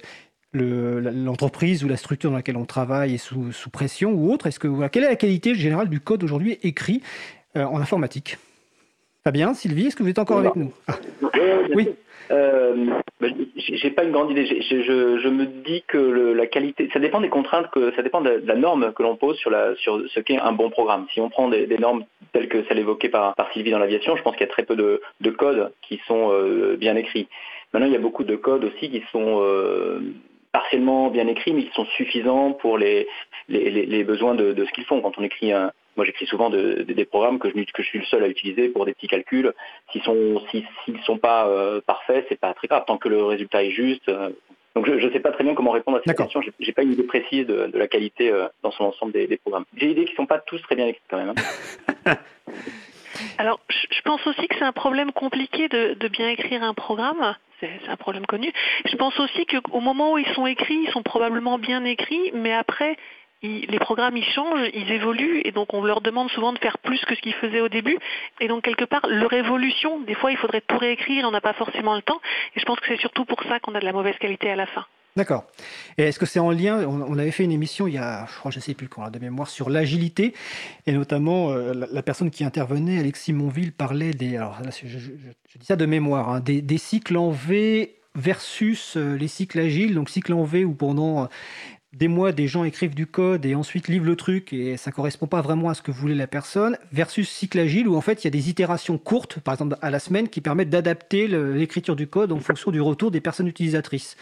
l'entreprise 0.56 1.84
ou 1.84 1.88
la 1.88 1.98
structure 1.98 2.32
dans 2.32 2.38
laquelle 2.38 2.58
on 2.58 2.66
travaille 2.66 3.16
est 3.16 3.18
sous, 3.18 3.52
pression 3.72 4.12
ou 4.12 4.32
autre 4.32 4.50
quelle 4.88 5.04
est 5.04 5.10
la 5.10 5.16
qualité 5.16 5.54
générale 5.56 5.90
du 5.90 6.00
code 6.00 6.24
aujourd'hui 6.24 6.58
écrit? 6.64 7.02
En 7.56 7.80
informatique. 7.80 8.38
Fabien, 9.24 9.54
Sylvie, 9.54 9.88
est-ce 9.88 9.96
que 9.96 10.04
vous 10.04 10.10
êtes 10.10 10.20
encore 10.20 10.40
avec 10.40 10.56
nous 10.56 10.72
ah. 10.88 10.94
Oui. 11.76 11.90
Euh, 12.32 12.88
bah, 13.20 13.28
j'ai 13.58 13.90
pas 13.92 14.04
une 14.04 14.12
grande 14.12 14.32
idée. 14.32 14.46
Je, 14.46 15.28
me 15.28 15.46
dis 15.46 15.84
que 15.88 15.98
la 15.98 16.48
qualité, 16.48 16.90
ça 16.94 17.00
dépend 17.00 17.22
des 17.22 17.30
contraintes, 17.30 17.70
que 17.72 17.94
ça 17.96 18.02
dépend 18.02 18.22
de, 18.22 18.42
la 18.46 18.56
norme 18.56 18.94
que 18.94 19.04
l'on 19.04 19.16
pose 19.16 19.38
sur, 19.38 19.50
la, 19.50 19.76
sur 19.76 20.02
ce 20.10 20.20
qu'est 20.20 20.40
un 20.40 20.52
bon 20.52 20.70
programme. 20.70 21.08
Si 21.14 21.22
on 21.22 21.30
prend 21.30 21.50
des, 21.50 21.68
normes 21.78 22.06
telles 22.34 22.48
que 22.48 22.64
celles 22.68 22.80
évoquées 22.80 23.10
par, 23.10 23.36
par 23.36 23.52
Sylvie 23.52 23.72
dans 23.72 23.80
l'aviation, 23.80 24.16
je 24.16 24.22
pense 24.22 24.34
qu'il 24.36 24.46
y 24.46 24.50
a 24.50 24.52
très 24.52 24.64
peu 24.64 24.76
de, 24.76 25.30
codes 25.32 25.72
qui 25.82 26.00
sont 26.08 26.32
euh, 26.32 26.76
bien 26.78 26.96
écrits. 26.96 27.28
Maintenant, 27.74 27.88
il 27.88 27.94
y 27.94 27.98
a 27.98 28.00
beaucoup 28.00 28.24
de 28.24 28.36
codes 28.36 28.64
aussi 28.64 28.90
qui 28.90 29.04
sont 29.12 29.42
euh, 29.42 30.00
partiellement 30.52 31.10
bien 31.10 31.28
écrits, 31.28 31.54
mais 31.54 31.64
qui 31.64 31.74
sont 31.74 31.86
suffisants 31.98 32.54
pour 32.54 32.78
les, 32.78 33.08
les, 33.50 34.04
besoins 34.06 34.36
de, 34.36 34.54
de 34.54 34.66
ce 34.66 34.72
qu'ils 34.72 34.86
font. 34.86 35.02
Quand 35.02 35.18
on 35.18 35.24
écrit 35.24 35.52
un, 35.52 35.72
moi, 35.98 36.06
j'écris 36.06 36.28
souvent 36.28 36.50
des 36.50 37.06
programmes 37.06 37.40
que 37.40 37.50
je, 37.50 37.54
que 37.54 37.84
je 37.84 37.88
suis 37.88 38.00
le 38.00 38.06
seul 38.06 38.24
à 38.24 38.28
utiliser 38.28 38.70
pour 38.70 38.86
des 38.86 38.94
petits 38.94 39.08
calculs. 39.08 39.52
S'ils 39.92 40.04
sont, 40.04 40.42
s'ils 40.52 41.02
sont 41.04 41.18
pas 41.18 41.48
euh, 41.48 41.82
parfaits, 41.86 42.26
c'est 42.30 42.40
pas 42.40 42.54
très 42.54 42.68
grave. 42.68 42.84
Tant 42.86 42.98
que 42.98 43.10
le 43.10 43.24
résultat 43.24 43.64
est 43.64 43.72
juste, 43.72 44.08
euh, 44.08 44.30
Donc 44.76 44.86
je 44.86 45.06
ne 45.06 45.12
sais 45.12 45.20
pas 45.20 45.32
très 45.32 45.44
bien 45.44 45.56
comment 45.56 45.72
répondre 45.72 45.98
à 45.98 46.02
cette 46.06 46.16
question. 46.16 46.42
J'ai 46.60 46.72
pas 46.72 46.84
une 46.84 46.94
idée 46.94 47.04
précise 47.04 47.48
de, 47.48 47.72
la 47.74 47.88
qualité 47.88 48.32
dans 48.62 48.72
son 48.72 48.86
ensemble 48.86 49.12
des, 49.12 49.38
programmes. 49.38 49.66
J'ai 49.76 49.88
l'idée 49.88 50.06
qu'ils 50.06 50.16
sont 50.16 50.28
pas 50.28 50.40
tous 50.40 50.62
très 50.62 50.76
bien 50.76 50.88
écrits 50.88 51.02
quand 51.10 51.18
même. 51.18 51.34
Hein. 52.06 52.16
Alors, 53.38 53.60
je 53.70 54.02
pense 54.02 54.26
aussi 54.28 54.48
que 54.48 54.56
c'est 54.58 54.66
un 54.66 54.72
problème 54.72 55.12
compliqué 55.12 55.68
de, 55.68 56.08
bien 56.08 56.30
écrire 56.30 56.64
un 56.64 56.74
programme. 56.74 57.36
C'est 57.60 57.88
un 57.88 57.96
problème 57.96 58.26
connu. 58.28 58.52
Je 58.86 58.96
pense 58.98 59.20
aussi 59.20 59.46
qu'au 59.48 59.80
moment 59.80 60.14
où 60.14 60.18
ils 60.20 60.34
sont 60.36 60.46
écrits, 60.46 60.84
ils 60.86 60.92
sont 60.92 61.02
probablement 61.02 61.58
bien 61.58 61.84
écrits, 61.86 62.32
mais 62.34 62.54
après, 62.54 62.98
les 63.44 63.80
programmes 63.80 64.18
ils 64.18 64.26
changent, 64.26 64.70
ils 64.74 64.92
évoluent, 64.92 65.42
et 65.46 65.52
donc 65.52 65.74
on 65.74 65.84
leur 65.84 66.02
demande 66.02 66.30
souvent 66.32 66.54
de 66.54 66.60
faire 66.60 66.78
plus 66.78 67.04
que 67.06 67.16
ce 67.16 67.22
qu'ils 67.22 67.34
faisaient 67.34 67.62
au 67.62 67.70
début. 67.70 67.98
Et 68.40 68.48
donc 68.48 68.64
quelque 68.64 68.86
part, 68.86 69.06
leur 69.08 69.34
évolution, 69.34 70.00
des 70.02 70.16
fois 70.16 70.32
il 70.32 70.38
faudrait 70.38 70.62
tout 70.62 70.78
réécrire, 70.78 71.26
on 71.28 71.32
n'a 71.32 71.42
pas 71.42 71.54
forcément 71.54 71.96
le 71.96 72.02
temps. 72.02 72.20
Et 72.56 72.60
je 72.60 72.66
pense 72.66 72.80
que 72.80 72.88
c'est 72.88 73.00
surtout 73.00 73.26
pour 73.26 73.44
ça 73.44 73.60
qu'on 73.60 73.76
a 73.76 73.80
de 73.80 73.86
la 73.86 73.94
mauvaise 73.94 74.18
qualité 74.18 74.50
à 74.50 74.56
la 74.56 74.66
fin. 74.66 74.86
D'accord. 75.18 75.46
Et 75.98 76.04
est-ce 76.04 76.20
que 76.20 76.28
c'est 76.28 76.40
en 76.40 76.52
lien 76.52 76.86
on, 76.88 77.18
avait 77.18 77.32
fait 77.32 77.44
une 77.44 77.52
émission 77.52 77.88
il 77.88 77.96
y 77.96 77.98
a, 77.98 78.28
je 78.32 78.38
crois, 78.38 78.52
je 78.52 78.60
sais 78.60 78.76
plus 78.76 78.88
quand, 78.88 79.10
de 79.10 79.18
mémoire, 79.18 79.48
sur 79.48 79.72
l'agilité, 79.72 80.36
et 80.86 80.92
notamment 80.92 81.50
euh, 81.50 81.74
la, 81.92 82.04
personne 82.04 82.30
qui 82.30 82.44
intervenait, 82.44 83.00
Alexis 83.00 83.34
Monville, 83.34 83.72
parlait 83.72 84.12
des, 84.12 84.38
alors 84.38 84.60
je, 84.86 84.98
dis 85.58 85.66
ça 85.66 85.76
de 85.76 85.88
mémoire, 85.88 86.30
hein, 86.30 86.40
des, 86.40 86.78
cycles 86.78 87.18
en 87.18 87.32
V 87.32 87.96
versus 88.14 88.96
euh, 88.96 89.16
les 89.16 89.28
cycles 89.28 89.58
agiles. 89.58 89.96
Donc 89.96 90.12
cycle 90.12 90.34
en 90.34 90.44
V 90.44 90.66
où 90.66 90.76
pendant 90.76 91.24
euh, 91.24 91.28
des 91.98 92.08
mois, 92.08 92.32
des 92.32 92.48
gens 92.48 92.64
écrivent 92.64 92.94
du 92.94 93.08
code 93.08 93.46
et 93.46 93.56
ensuite 93.56 93.88
livrent 93.88 94.06
le 94.06 94.16
truc 94.16 94.54
et 94.54 94.78
ça 94.78 94.92
correspond 94.92 95.26
pas 95.26 95.42
vraiment 95.42 95.70
à 95.70 95.74
ce 95.74 95.82
que 95.82 95.92
voulait 95.92 96.16
la 96.16 96.28
personne, 96.28 96.78
versus 96.92 97.28
cycle 97.28 97.58
agile 97.58 97.88
où 97.88 97.96
en 97.96 98.02
fait 98.02 98.24
il 98.24 98.26
y 98.26 98.28
a 98.28 98.32
des 98.32 98.50
itérations 98.50 98.98
courtes, 98.98 99.40
par 99.40 99.56
exemple 99.56 99.78
à 99.82 99.90
la 99.90 100.00
semaine, 100.00 100.30
qui 100.30 100.42
permettent 100.42 100.70
d'adapter 100.70 101.28
l'écriture 101.28 101.96
du 101.96 102.08
code 102.08 102.32
en 102.32 102.40
fonction 102.40 102.70
du 102.70 102.82
retour 102.82 103.10
des 103.10 103.22
personnes 103.22 103.48
utilisatrices. 103.48 104.16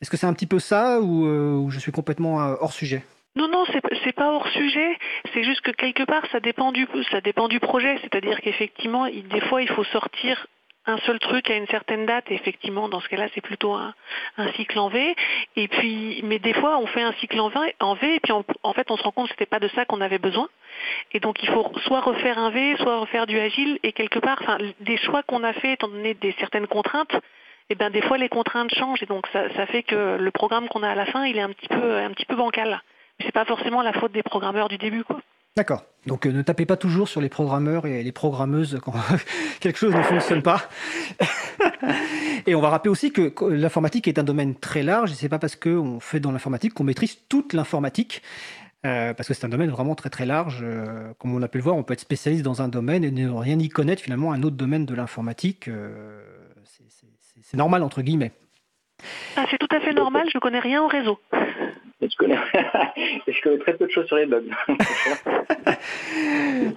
Est-ce 0.00 0.10
que 0.10 0.16
c'est 0.16 0.26
un 0.26 0.32
petit 0.32 0.46
peu 0.46 0.60
ça 0.60 1.00
ou, 1.00 1.26
euh, 1.26 1.68
je 1.68 1.78
suis 1.80 1.92
complètement 1.92 2.40
euh, 2.40 2.54
hors 2.60 2.72
sujet? 2.72 3.02
Non, 3.36 3.48
non, 3.48 3.64
c'est 4.04 4.12
pas 4.12 4.32
hors 4.32 4.48
sujet. 4.48 4.96
C'est 5.32 5.44
juste 5.44 5.60
que 5.60 5.70
quelque 5.70 6.04
part, 6.04 6.24
ça 6.32 6.40
dépend 6.40 6.72
du, 6.72 6.86
ça 7.10 7.20
dépend 7.20 7.48
du 7.48 7.60
projet. 7.60 7.96
C'est-à-dire 8.02 8.40
qu'effectivement, 8.40 9.06
des 9.06 9.40
fois, 9.42 9.62
il 9.62 9.68
faut 9.68 9.84
sortir 9.84 10.46
un 10.86 10.98
seul 10.98 11.18
truc 11.18 11.50
à 11.50 11.56
une 11.56 11.66
certaine 11.66 12.06
date. 12.06 12.30
Effectivement, 12.30 12.88
dans 12.88 13.00
ce 13.00 13.08
cas-là, 13.08 13.28
c'est 13.34 13.40
plutôt 13.40 13.74
un, 13.74 13.94
cycle 14.56 14.78
en 14.78 14.88
V. 14.88 15.14
Et 15.56 15.68
puis, 15.68 16.20
mais 16.24 16.38
des 16.38 16.54
fois, 16.54 16.78
on 16.78 16.86
fait 16.86 17.02
un 17.02 17.12
cycle 17.14 17.38
en 17.40 17.48
V, 17.48 17.74
en 17.80 17.94
v 17.94 18.14
et 18.16 18.20
puis 18.20 18.32
en 18.32 18.72
fait, 18.72 18.90
on 18.90 18.96
se 18.96 19.02
rend 19.02 19.12
compte 19.12 19.26
que 19.26 19.34
c'était 19.34 19.46
pas 19.46 19.60
de 19.60 19.68
ça 19.68 19.84
qu'on 19.84 20.00
avait 20.00 20.18
besoin. 20.18 20.48
Et 21.12 21.20
donc, 21.20 21.42
il 21.42 21.48
faut 21.48 21.70
soit 21.84 22.00
refaire 22.00 22.38
un 22.38 22.50
V, 22.50 22.76
soit 22.76 22.98
refaire 22.98 23.26
du 23.26 23.38
agile. 23.38 23.78
Et 23.82 23.92
quelque 23.92 24.18
part, 24.18 24.40
des 24.80 24.96
choix 24.96 25.22
qu'on 25.22 25.44
a 25.44 25.52
fait, 25.52 25.72
étant 25.74 25.88
donné 25.88 26.14
des 26.14 26.34
certaines 26.38 26.66
contraintes, 26.66 27.14
et 27.70 27.74
eh 27.74 27.76
ben 27.76 27.88
des 27.88 28.02
fois 28.02 28.18
les 28.18 28.28
contraintes 28.28 28.74
changent 28.74 29.00
et 29.00 29.06
donc 29.06 29.28
ça, 29.32 29.48
fait 29.66 29.84
que 29.84 30.16
le 30.18 30.30
programme 30.32 30.66
qu'on 30.66 30.82
a 30.82 30.90
à 30.90 30.96
la 30.96 31.06
fin, 31.06 31.24
il 31.24 31.38
est 31.38 31.40
un 31.40 31.52
petit 31.52 31.68
peu 31.68 31.98
un 31.98 32.10
petit 32.10 32.26
peu 32.26 32.34
bancal. 32.34 32.82
C'est 33.20 33.30
pas 33.30 33.44
forcément 33.44 33.80
la 33.80 33.92
faute 33.92 34.10
des 34.10 34.24
programmeurs 34.24 34.68
du 34.68 34.76
début, 34.76 35.04
quoi. 35.04 35.20
D'accord. 35.56 35.84
Donc 36.06 36.26
euh, 36.26 36.32
ne 36.32 36.42
tapez 36.42 36.64
pas 36.64 36.76
toujours 36.76 37.08
sur 37.08 37.20
les 37.20 37.28
programmeurs 37.28 37.86
et 37.86 38.02
les 38.02 38.12
programmeuses 38.12 38.78
quand 38.82 38.94
quelque 39.60 39.78
chose 39.78 39.94
ne 39.94 40.02
fonctionne 40.02 40.42
pas. 40.42 40.62
et 42.46 42.54
on 42.54 42.60
va 42.60 42.70
rappeler 42.70 42.90
aussi 42.90 43.12
que 43.12 43.34
l'informatique 43.50 44.08
est 44.08 44.18
un 44.18 44.22
domaine 44.22 44.54
très 44.54 44.82
large 44.82 45.12
et 45.12 45.14
c'est 45.14 45.28
pas 45.28 45.38
parce 45.38 45.56
qu'on 45.56 46.00
fait 46.00 46.20
dans 46.20 46.32
l'informatique 46.32 46.74
qu'on 46.74 46.84
maîtrise 46.84 47.18
toute 47.28 47.52
l'informatique. 47.52 48.22
Euh, 48.86 49.12
parce 49.12 49.28
que 49.28 49.34
c'est 49.34 49.44
un 49.44 49.50
domaine 49.50 49.68
vraiment 49.68 49.94
très 49.94 50.08
très 50.08 50.24
large. 50.24 50.60
Euh, 50.62 51.12
comme 51.18 51.34
on 51.34 51.42
a 51.42 51.48
pu 51.48 51.58
le 51.58 51.64
voir, 51.64 51.76
on 51.76 51.82
peut 51.82 51.92
être 51.92 52.00
spécialiste 52.00 52.42
dans 52.42 52.62
un 52.62 52.68
domaine 52.68 53.04
et 53.04 53.10
ne 53.10 53.28
rien 53.28 53.58
y 53.58 53.68
connaître 53.68 54.00
finalement 54.00 54.32
un 54.32 54.42
autre 54.42 54.56
domaine 54.56 54.86
de 54.86 54.94
l'informatique 54.94 55.68
c'est 57.50 57.56
normal 57.56 57.82
entre 57.82 58.02
guillemets. 58.02 58.32
Ah, 59.36 59.44
c'est 59.50 59.58
tout 59.58 59.74
à 59.74 59.80
fait 59.80 59.92
normal, 59.92 60.28
je 60.32 60.38
connais 60.38 60.60
rien 60.60 60.82
au 60.82 60.86
réseau. 60.86 61.18
Je 62.08 62.16
connais, 63.42 63.58
très 63.58 63.74
peu 63.74 63.86
de 63.86 63.90
choses 63.90 64.06
sur 64.06 64.16
les 64.16 64.24
bugs. 64.24 64.40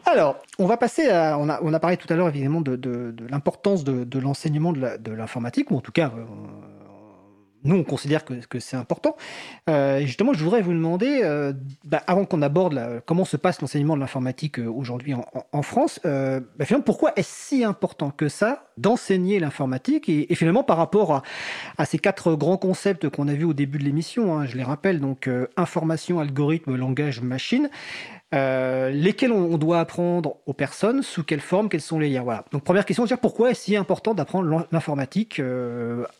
Alors, 0.05 0.37
on 0.59 0.65
va 0.65 0.75
passer 0.75 1.07
à. 1.09 1.37
On 1.39 1.47
a, 1.47 1.59
on 1.61 1.73
a 1.73 1.79
parlé 1.79 1.95
tout 1.95 2.11
à 2.11 2.15
l'heure 2.17 2.27
évidemment 2.27 2.59
de, 2.59 3.15
l'importance 3.29 3.85
de, 3.85 4.19
l'enseignement 4.19 4.73
de 4.73 5.11
l'informatique, 5.11 5.71
ou 5.71 5.77
en 5.77 5.81
tout 5.81 5.93
cas, 5.93 6.11
euh, 6.17 6.25
nous, 7.63 7.77
on 7.77 7.83
considère 7.83 8.25
que, 8.25 8.59
c'est 8.59 8.75
important. 8.75 9.15
Euh, 9.69 10.01
justement, 10.01 10.33
je 10.33 10.43
voudrais 10.43 10.61
vous 10.61 10.73
demander, 10.73 11.21
euh, 11.23 11.53
bah, 11.85 12.03
avant 12.07 12.25
qu'on 12.25 12.41
aborde 12.41 13.01
comment 13.05 13.25
se 13.25 13.37
passe 13.37 13.61
l'enseignement 13.61 13.95
de 13.95 14.01
l'informatique 14.01 14.59
euh, 14.59 14.67
aujourd'hui 14.67 15.13
en, 15.13 15.61
France, 15.61 15.99
bah, 16.03 16.65
finalement, 16.65 16.83
pourquoi 16.83 17.13
est-ce 17.15 17.29
si 17.31 17.63
important 17.63 18.11
que 18.11 18.27
ça 18.27 18.67
d'enseigner 18.77 19.39
l'informatique 19.39 20.09
et, 20.09 20.33
finalement 20.35 20.63
par 20.63 20.77
rapport 20.77 21.23
à, 21.77 21.85
ces 21.85 21.99
quatre 21.99 22.33
grands 22.35 22.57
concepts 22.57 23.07
qu'on 23.09 23.27
a 23.27 23.33
vus 23.33 23.45
au 23.45 23.53
début 23.53 23.77
de 23.77 23.83
l'émission, 23.83 24.37
hein, 24.37 24.45
je 24.45 24.57
les 24.57 24.63
rappelle, 24.63 24.99
donc 24.99 25.29
information, 25.55 26.19
algorithme, 26.19 26.75
langage, 26.75 27.21
machine, 27.21 27.69
lesquels 28.31 29.31
on, 29.31 29.57
doit 29.57 29.79
apprendre 29.79 30.37
aux 30.45 30.53
personnes, 30.53 31.03
sous 31.03 31.23
quelle 31.23 31.39
forme, 31.39 31.69
quels 31.69 31.81
sont 31.81 31.99
les 31.99 32.09
liens. 32.09 32.23
Voilà. 32.23 32.45
Donc 32.51 32.63
première 32.63 32.85
question, 32.85 33.05
pourquoi 33.21 33.51
est-ce 33.51 33.61
si 33.61 33.75
important 33.75 34.13
d'apprendre 34.13 34.65
l'informatique 34.71 35.41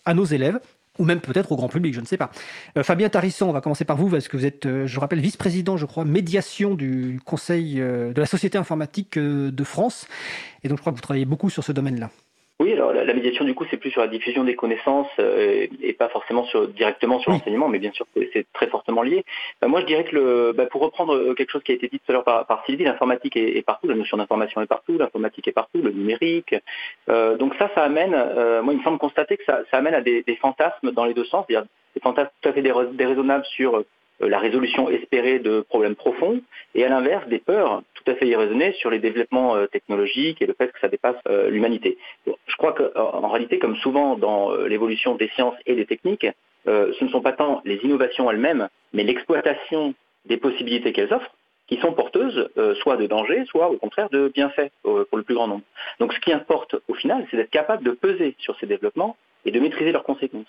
à 0.05 0.13
nos 0.13 0.25
élèves 0.25 0.59
ou 0.99 1.05
même 1.05 1.21
peut-être 1.21 1.51
au 1.51 1.55
grand 1.55 1.69
public, 1.69 1.93
je 1.93 2.01
ne 2.01 2.05
sais 2.05 2.17
pas. 2.17 2.31
Euh, 2.77 2.83
Fabien 2.83 3.09
Tarisson, 3.09 3.47
on 3.47 3.51
va 3.51 3.61
commencer 3.61 3.85
par 3.85 3.97
vous, 3.97 4.09
parce 4.09 4.27
que 4.27 4.37
vous 4.37 4.45
êtes, 4.45 4.65
euh, 4.65 4.85
je 4.85 4.99
rappelle, 4.99 5.19
vice-président, 5.19 5.77
je 5.77 5.85
crois, 5.85 6.05
médiation 6.05 6.75
du 6.75 7.19
Conseil 7.25 7.81
euh, 7.81 8.13
de 8.13 8.21
la 8.21 8.27
Société 8.27 8.57
informatique 8.57 9.17
de 9.17 9.63
France. 9.63 10.07
Et 10.63 10.69
donc, 10.69 10.77
je 10.77 10.81
crois 10.81 10.93
que 10.93 10.97
vous 10.97 11.01
travaillez 11.01 11.25
beaucoup 11.25 11.49
sur 11.49 11.63
ce 11.63 11.71
domaine-là. 11.71 12.09
Oui, 12.59 12.71
alors 12.71 12.93
la, 12.93 13.13
médiation 13.13 13.45
du 13.45 13.55
coup 13.55 13.65
c'est 13.69 13.77
plus 13.77 13.91
sur 13.91 14.01
la 14.01 14.07
diffusion 14.07 14.43
des 14.43 14.55
connaissances 14.55 15.09
euh, 15.19 15.67
et 15.81 15.93
pas 15.93 16.07
forcément 16.09 16.45
sur, 16.45 16.67
directement 16.67 17.19
sur 17.19 17.31
l'enseignement, 17.31 17.67
mais 17.67 17.79
bien 17.79 17.91
sûr 17.91 18.05
c'est 18.31 18.45
très 18.53 18.67
fortement 18.67 19.01
lié. 19.01 19.25
Bah, 19.61 19.67
moi 19.67 19.81
je 19.81 19.85
dirais 19.85 20.03
que 20.03 20.15
le, 20.15 20.53
bah, 20.55 20.67
pour 20.67 20.81
reprendre 20.81 21.15
euh, 21.15 21.33
quelque 21.33 21.51
chose 21.51 21.63
qui 21.63 21.71
a 21.71 21.75
été 21.75 21.87
dit 21.87 21.99
tout 21.99 22.11
à 22.11 22.13
l'heure 22.13 22.23
par, 22.23 22.63
Sylvie, 22.65 22.83
l'informatique 22.83 23.35
est, 23.35 23.65
partout, 23.65 23.87
la 23.87 23.95
notion 23.95 24.17
d'information 24.17 24.61
est 24.61 24.67
partout, 24.67 24.97
l'informatique 24.97 25.47
est 25.47 25.51
partout, 25.51 25.81
le 25.81 25.91
numérique. 25.91 26.55
Euh, 27.09 27.37
donc 27.37 27.55
ça, 27.55 27.69
ça 27.75 27.83
amène, 27.83 28.11
moi 28.11 28.71
il 28.73 28.77
me 28.79 28.83
semble 28.83 28.99
constater 28.99 29.35
que 29.35 29.43
ça, 29.45 29.63
amène 29.71 29.95
à 29.95 30.01
des, 30.01 30.23
fantasmes 30.39 30.91
dans 30.91 31.05
les 31.05 31.13
deux 31.13 31.25
sens, 31.25 31.45
c'est-à-dire 31.47 31.67
des 31.95 32.01
fantasmes 32.01 32.31
tout 32.41 32.49
à 32.49 32.53
fait 32.53 32.61
déraisonnables 32.61 33.45
sur 33.45 33.77
euh, 33.77 33.85
la 34.19 34.39
résolution 34.39 34.89
espérée 34.89 35.39
de 35.39 35.61
problèmes 35.61 35.95
profonds, 35.95 36.41
et 36.75 36.83
à 36.83 36.89
l'inverse 36.89 37.27
des 37.27 37.39
peurs 37.39 37.83
tout 37.93 38.11
à 38.11 38.15
fait 38.15 38.27
irraisonnées 38.27 38.73
sur 38.73 38.89
les 38.89 38.99
développements 38.99 39.55
euh, 39.55 39.67
technologiques 39.67 40.41
et 40.41 40.45
le 40.45 40.53
fait 40.53 40.71
que 40.71 40.79
ça 40.79 40.87
dépasse 40.87 41.15
euh, 41.27 41.49
l'humanité. 41.49 41.97
Je 42.25 42.55
crois 42.57 42.73
qu'en 42.73 43.29
réalité, 43.29 43.59
comme 43.59 43.75
souvent 43.77 44.15
dans 44.15 44.53
l'évolution 44.55 45.15
des 45.15 45.29
sciences 45.29 45.55
et 45.65 45.75
des 45.75 45.85
techniques, 45.85 46.27
ce 46.65 47.03
ne 47.03 47.09
sont 47.09 47.21
pas 47.21 47.33
tant 47.33 47.61
les 47.65 47.75
innovations 47.83 48.29
elles-mêmes, 48.31 48.69
mais 48.93 49.03
l'exploitation 49.03 49.93
des 50.25 50.37
possibilités 50.37 50.93
qu'elles 50.93 51.13
offrent 51.13 51.35
qui 51.67 51.77
sont 51.77 51.93
porteuses 51.93 52.49
soit 52.81 52.97
de 52.97 53.05
danger, 53.05 53.43
soit 53.47 53.69
au 53.69 53.77
contraire 53.77 54.09
de 54.09 54.31
bienfaits 54.33 54.71
pour 54.81 55.17
le 55.17 55.23
plus 55.23 55.35
grand 55.35 55.47
nombre. 55.47 55.63
Donc 55.99 56.13
ce 56.13 56.19
qui 56.19 56.31
importe 56.31 56.75
au 56.87 56.93
final, 56.93 57.25
c'est 57.29 57.37
d'être 57.37 57.49
capable 57.49 57.83
de 57.83 57.91
peser 57.91 58.35
sur 58.39 58.57
ces 58.59 58.65
développements 58.65 59.17
et 59.45 59.51
de 59.51 59.59
maîtriser 59.59 59.91
leurs 59.91 60.03
conséquences. 60.03 60.47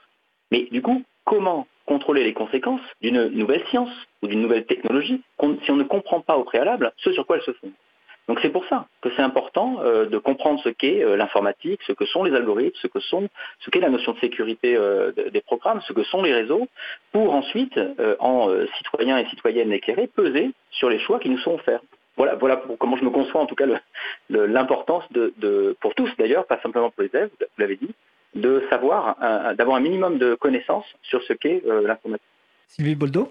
Mais 0.51 0.69
du 0.71 0.83
coup, 0.83 1.03
comment 1.25 1.67
contrôler 1.87 2.25
les 2.25 2.33
conséquences 2.33 2.81
d'une 3.01 3.29
nouvelle 3.29 3.65
science 3.69 3.91
ou 4.23 4.29
d'une 4.29 4.41
nouvelle 4.41 4.67
technologie 4.67 5.23
si 5.63 5.71
on 5.71 5.77
ne 5.77 5.85
comprend 5.85 6.21
pas 6.21 6.37
au 6.37 6.45
préalable 6.45 6.93
ce 6.99 7.13
sur 7.13 7.27
quoi 7.27 7.37
elle 7.37 7.43
se 7.43 7.53
fonde. 7.53 7.73
Donc 8.27 8.39
c'est 8.41 8.51
pour 8.51 8.65
ça 8.67 8.87
que 9.03 9.11
c'est 9.15 9.23
important 9.23 9.81
euh, 9.81 10.07
de 10.07 10.17
comprendre 10.17 10.59
ce 10.63 10.71
qu'est 10.71 11.05
euh, 11.05 11.17
l'informatique, 11.17 11.81
ce 11.87 11.93
que 11.93 12.07
sont 12.07 12.25
les 12.25 12.35
algorithmes, 12.35 12.77
ce 12.81 12.87
que 12.87 13.01
sont, 13.01 13.29
ce 13.61 13.71
qu'est 13.71 13.81
la 13.81 13.91
notion 13.91 14.13
de 14.13 14.19
sécurité 14.19 14.77
euh, 14.77 15.13
des 15.13 15.41
programmes, 15.43 15.83
ce 15.83 15.93
que 15.93 16.03
sont 16.05 16.23
les 16.23 16.33
réseaux, 16.33 16.67
pour 17.13 17.35
ensuite, 17.35 17.79
en 18.19 18.51
citoyens 18.79 19.19
et 19.19 19.27
citoyennes 19.27 19.73
éclairés, 19.73 20.07
peser 20.07 20.53
sur 20.71 20.89
les 20.89 20.99
choix 20.99 21.19
qui 21.19 21.29
nous 21.29 21.39
sont 21.39 21.55
offerts. 21.55 21.81
Voilà, 22.17 22.37
voilà 22.37 22.63
comment 22.79 22.97
je 22.97 23.05
me 23.05 23.11
conçois 23.11 23.41
en 23.41 23.47
tout 23.47 23.57
cas 23.57 23.67
l'importance 24.31 25.05
de, 25.13 25.77
pour 25.81 25.95
tous 25.95 26.11
d'ailleurs, 26.19 26.47
pas 26.47 26.61
simplement 26.61 26.91
pour 26.91 27.03
les 27.03 27.11
élèves, 27.13 27.31
vous 27.39 27.47
l'avez 27.59 27.77
dit, 27.77 27.91
de 28.35 28.65
savoir, 28.71 29.17
d'avoir 29.55 29.77
un 29.77 29.81
minimum 29.81 30.19
de 30.19 30.35
connaissances 30.35 30.87
sur 31.03 31.23
ce 31.23 31.33
qu'est 31.33 31.63
euh, 31.67 31.87
l'informatique. 31.87 32.27
Sylvie 32.69 32.95
Boldo? 32.95 33.31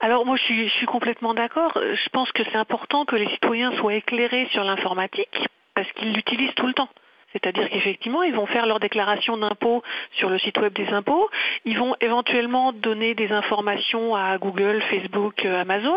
Alors 0.00 0.26
moi 0.26 0.36
je 0.36 0.42
suis, 0.42 0.68
je 0.68 0.74
suis 0.74 0.86
complètement 0.86 1.34
d'accord. 1.34 1.72
Je 1.76 2.08
pense 2.10 2.32
que 2.32 2.42
c'est 2.44 2.56
important 2.56 3.04
que 3.04 3.16
les 3.16 3.28
citoyens 3.28 3.72
soient 3.76 3.94
éclairés 3.94 4.48
sur 4.50 4.64
l'informatique 4.64 5.46
parce 5.74 5.90
qu'ils 5.92 6.12
l'utilisent 6.12 6.54
tout 6.54 6.66
le 6.66 6.74
temps. 6.74 6.88
C'est-à-dire 7.32 7.68
qu'effectivement, 7.70 8.22
ils 8.22 8.34
vont 8.34 8.46
faire 8.46 8.66
leur 8.66 8.78
déclaration 8.78 9.36
d'impôt 9.38 9.82
sur 10.12 10.28
le 10.28 10.38
site 10.38 10.58
web 10.58 10.72
des 10.74 10.88
impôts, 10.88 11.30
ils 11.64 11.78
vont 11.78 11.96
éventuellement 12.00 12.72
donner 12.72 13.14
des 13.14 13.32
informations 13.32 14.14
à 14.14 14.36
Google, 14.36 14.82
Facebook, 14.90 15.44
euh, 15.46 15.62
Amazon, 15.62 15.96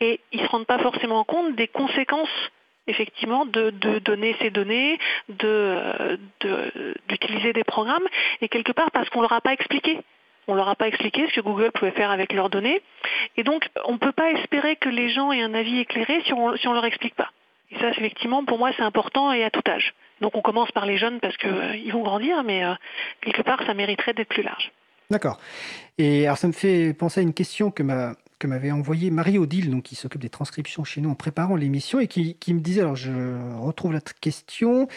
et 0.00 0.20
ils 0.32 0.40
ne 0.40 0.46
se 0.46 0.50
rendent 0.50 0.66
pas 0.66 0.78
forcément 0.78 1.24
compte 1.24 1.56
des 1.56 1.66
conséquences 1.66 2.28
effectivement 2.88 3.46
de, 3.46 3.70
donner 4.00 4.34
ces 4.40 4.50
données, 4.50 4.98
d'utiliser 7.08 7.52
des 7.52 7.64
programmes, 7.64 8.06
et 8.40 8.48
quelque 8.48 8.72
part 8.72 8.90
parce 8.90 9.08
qu'on 9.10 9.18
ne 9.20 9.24
leur 9.24 9.32
a 9.32 9.40
pas 9.40 9.52
expliqué. 9.52 9.98
On 10.46 10.52
ne 10.52 10.56
leur 10.58 10.68
a 10.68 10.76
pas 10.76 10.88
expliqué 10.88 11.26
ce 11.28 11.34
que 11.34 11.40
Google 11.42 11.70
pouvait 11.72 11.90
faire 11.90 12.10
avec 12.10 12.32
leurs 12.32 12.48
données. 12.48 12.80
Et 13.36 13.42
donc, 13.42 13.68
on 13.84 13.92
ne 13.92 13.98
peut 13.98 14.12
pas 14.12 14.30
espérer 14.32 14.76
que 14.76 14.88
les 14.88 15.10
gens 15.10 15.30
aient 15.30 15.42
un 15.42 15.52
avis 15.52 15.80
éclairé 15.80 16.22
si 16.24 16.32
on 16.32 16.52
ne 16.52 16.74
leur 16.74 16.86
explique 16.86 17.14
pas. 17.14 17.30
Et 17.70 17.78
ça, 17.78 17.90
effectivement, 17.90 18.44
pour 18.44 18.58
moi, 18.58 18.70
c'est 18.76 18.82
important 18.82 19.30
et 19.30 19.44
à 19.44 19.50
tout 19.50 19.62
âge. 19.68 19.92
Donc, 20.22 20.36
on 20.36 20.40
commence 20.40 20.72
par 20.72 20.86
les 20.86 20.96
jeunes 20.96 21.20
parce 21.20 21.36
qu'ils 21.36 21.50
euh, 21.50 21.92
vont 21.92 22.02
grandir, 22.02 22.42
mais 22.44 22.64
euh, 22.64 22.72
quelque 23.20 23.42
part, 23.42 23.62
ça 23.66 23.74
mériterait 23.74 24.14
d'être 24.14 24.28
plus 24.28 24.42
large. 24.42 24.72
D'accord. 25.10 25.38
Et 25.96 26.26
alors 26.26 26.36
ça 26.36 26.48
me 26.48 26.52
fait 26.52 26.92
penser 26.92 27.20
à 27.20 27.22
une 27.22 27.32
question 27.32 27.70
que 27.70 27.82
m'a 27.82 28.14
que 28.38 28.46
m'avait 28.46 28.70
envoyé 28.70 29.10
Marie-Odile, 29.10 29.70
donc 29.70 29.84
qui 29.84 29.94
s'occupe 29.94 30.20
des 30.20 30.28
transcriptions 30.28 30.84
chez 30.84 31.00
nous 31.00 31.10
en 31.10 31.14
préparant 31.14 31.56
l'émission, 31.56 32.00
et 32.00 32.06
qui, 32.06 32.54
me 32.54 32.60
disait, 32.60 32.82
alors 32.82 32.96
je 32.96 33.10
retrouve 33.58 33.92
la 33.92 34.00
question, 34.00 34.88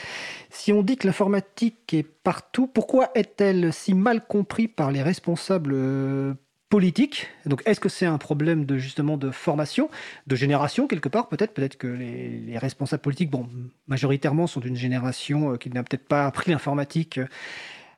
si 0.50 0.72
on 0.72 0.84
dit 0.84 0.98
que 0.98 1.08
l'informatique 1.08 1.94
est 1.94 2.04
partout, 2.04 2.68
pourquoi 2.68 3.12
est-elle 3.16 3.74
si 3.74 3.94
mal 3.94 4.26
comprise 4.26 4.70
par 4.76 4.92
les 4.92 5.02
responsables 5.02 5.74
euh, 5.74 6.34
politiques? 6.70 7.28
Donc 7.46 7.64
est-ce 7.66 7.80
que 7.80 7.90
c'est 7.90 8.06
un 8.06 8.18
problème 8.18 8.66
de 8.66 8.78
justement 8.78 9.18
de 9.18 9.32
formation, 9.32 9.90
de 10.28 10.36
génération 10.36 10.88
quelque 10.88 11.10
part? 11.10 11.28
Peut-être 11.28 11.54
Peut-être 11.54 11.78
que 11.78 11.88
les, 11.88 12.30
les, 12.30 12.58
responsables 12.58 13.02
politiques, 13.02 13.32
bon, 13.32 13.50
majoritairement 13.88 14.48
sont 14.48 14.60
d'une 14.60 14.78
génération 14.78 15.54
euh, 15.54 15.58
qui 15.58 15.70
n'a 15.70 15.84
peut-être 15.84 16.08
pas 16.08 16.28
appris 16.28 16.52
l'informatique. 16.52 17.20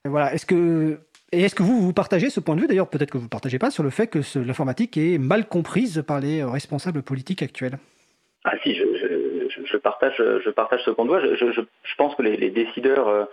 Voilà, 0.06 0.34
est-ce 0.34 0.46
que 0.46 1.00
et 1.34 1.42
est-ce 1.42 1.56
que 1.56 1.64
vous, 1.64 1.82
vous 1.82 1.94
partagez 1.94 2.30
ce 2.30 2.40
point 2.40 2.56
de 2.56 2.62
vue? 2.62 2.68
D'ailleurs, 2.68 2.90
peut-être 2.90 3.12
que 3.12 3.18
vous 3.18 3.26
ne 3.26 3.30
partagez 3.30 3.60
pas 3.60 3.72
sur 3.72 3.84
le 3.84 3.90
fait 3.90 4.08
que 4.08 4.20
l'informatique 4.40 4.98
est 4.98 5.18
mal 5.18 5.48
comprise 5.48 6.04
par 6.08 6.20
les 6.20 6.44
responsables 6.44 7.02
politiques 7.02 7.42
actuels. 7.42 7.78
Ah 8.46 8.54
si, 8.62 8.76
je, 8.76 8.84
je, 8.84 9.66
je 9.66 9.78
partage, 9.78 10.18
je 10.18 10.50
partage 10.50 10.82
ce 10.84 10.92
point 10.92 11.06
de 11.06 11.12
vue. 11.12 11.36
Je, 11.36 11.96
pense 11.98 12.16
que 12.16 12.22
les, 12.22 12.50
décideurs 12.50 13.08
euh, 13.08 13.24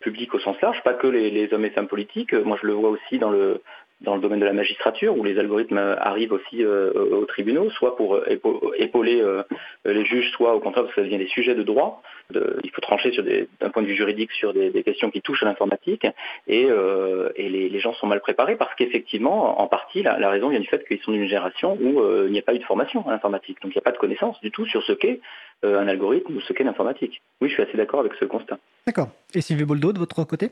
publics 0.00 0.32
au 0.34 0.38
sens 0.38 0.60
large, 0.60 0.82
pas 0.84 0.94
que 0.94 1.06
les, 1.06 1.52
hommes 1.52 1.64
et 1.64 1.70
femmes 1.70 1.88
politiques, 1.88 2.32
moi 2.32 2.58
je 2.60 2.66
le 2.66 2.74
vois 2.74 2.90
aussi 2.90 3.18
dans 3.18 3.30
le, 3.30 3.62
dans 4.00 4.14
le 4.14 4.20
domaine 4.20 4.40
de 4.40 4.44
la 4.44 4.52
magistrature, 4.52 5.16
où 5.16 5.24
les 5.24 5.38
algorithmes 5.38 5.96
arrivent 6.00 6.32
aussi 6.32 6.64
euh, 6.64 6.92
aux 6.92 7.24
tribunaux, 7.24 7.70
soit 7.70 7.96
pour 7.96 8.14
euh, 8.16 8.72
épauler 8.76 9.20
euh, 9.20 9.42
les 9.84 10.04
juges, 10.04 10.30
soit 10.32 10.54
au 10.54 10.60
contraire 10.60 10.84
parce 10.84 10.94
que 10.94 11.00
ça 11.00 11.04
devient 11.04 11.18
des 11.18 11.28
sujets 11.28 11.54
de 11.54 11.62
droit. 11.62 12.02
De, 12.30 12.60
il 12.62 12.70
faut 12.70 12.82
trancher 12.82 13.10
d'un 13.58 13.70
point 13.70 13.80
de 13.80 13.86
vue 13.86 13.96
juridique 13.96 14.32
sur 14.32 14.52
des, 14.52 14.68
des 14.68 14.82
questions 14.82 15.10
qui 15.10 15.22
touchent 15.22 15.42
à 15.44 15.46
l'informatique, 15.46 16.06
et, 16.46 16.66
euh, 16.66 17.30
et 17.36 17.48
les, 17.48 17.70
les, 17.70 17.80
gens 17.80 17.94
sont 17.94 18.06
mal 18.06 18.20
préparés 18.20 18.56
parce 18.56 18.74
qu'effectivement, 18.74 19.58
en 19.58 19.66
partie, 19.66 20.02
la, 20.02 20.18
la, 20.18 20.28
raison 20.28 20.50
vient 20.50 20.60
du 20.60 20.66
fait 20.66 20.86
qu'ils 20.86 21.00
sont 21.00 21.12
d'une 21.12 21.26
génération 21.26 21.78
où 21.80 22.00
euh, 22.00 22.24
il 22.26 22.32
n'y 22.32 22.38
a 22.38 22.42
pas 22.42 22.54
eu 22.54 22.58
de 22.58 22.64
formation 22.64 23.06
à 23.08 23.12
l'informatique, 23.12 23.62
donc 23.62 23.72
il 23.72 23.76
n'y 23.76 23.80
a 23.80 23.82
pas 23.82 23.92
de 23.92 23.96
connaissance 23.96 24.38
du 24.42 24.50
tout 24.50 24.66
sur 24.66 24.82
ce 24.82 24.92
qu'est 24.92 25.20
euh, 25.64 25.80
un 25.80 25.88
algorithme 25.88 26.36
ou 26.36 26.40
ce 26.42 26.52
qu'est 26.52 26.64
l'informatique. 26.64 27.22
Oui, 27.40 27.48
je 27.48 27.54
suis 27.54 27.62
assez 27.62 27.78
d'accord 27.78 28.00
avec 28.00 28.12
ce 28.20 28.26
constat. 28.26 28.58
D'accord. 28.86 29.08
Et 29.34 29.40
Sylvie 29.40 29.64
Boldo, 29.64 29.94
de 29.94 29.98
votre 29.98 30.22
côté? 30.24 30.50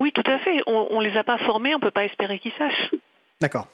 Oui, 0.00 0.10
tout 0.12 0.24
à 0.26 0.38
fait. 0.38 0.62
On 0.66 1.00
ne 1.02 1.06
les 1.06 1.16
a 1.18 1.22
pas 1.22 1.36
formés, 1.38 1.74
on 1.74 1.78
ne 1.78 1.82
peut 1.82 1.90
pas 1.90 2.04
espérer 2.04 2.38
qu'ils 2.38 2.52
sachent. 2.52 2.90
D'accord. 3.44 3.68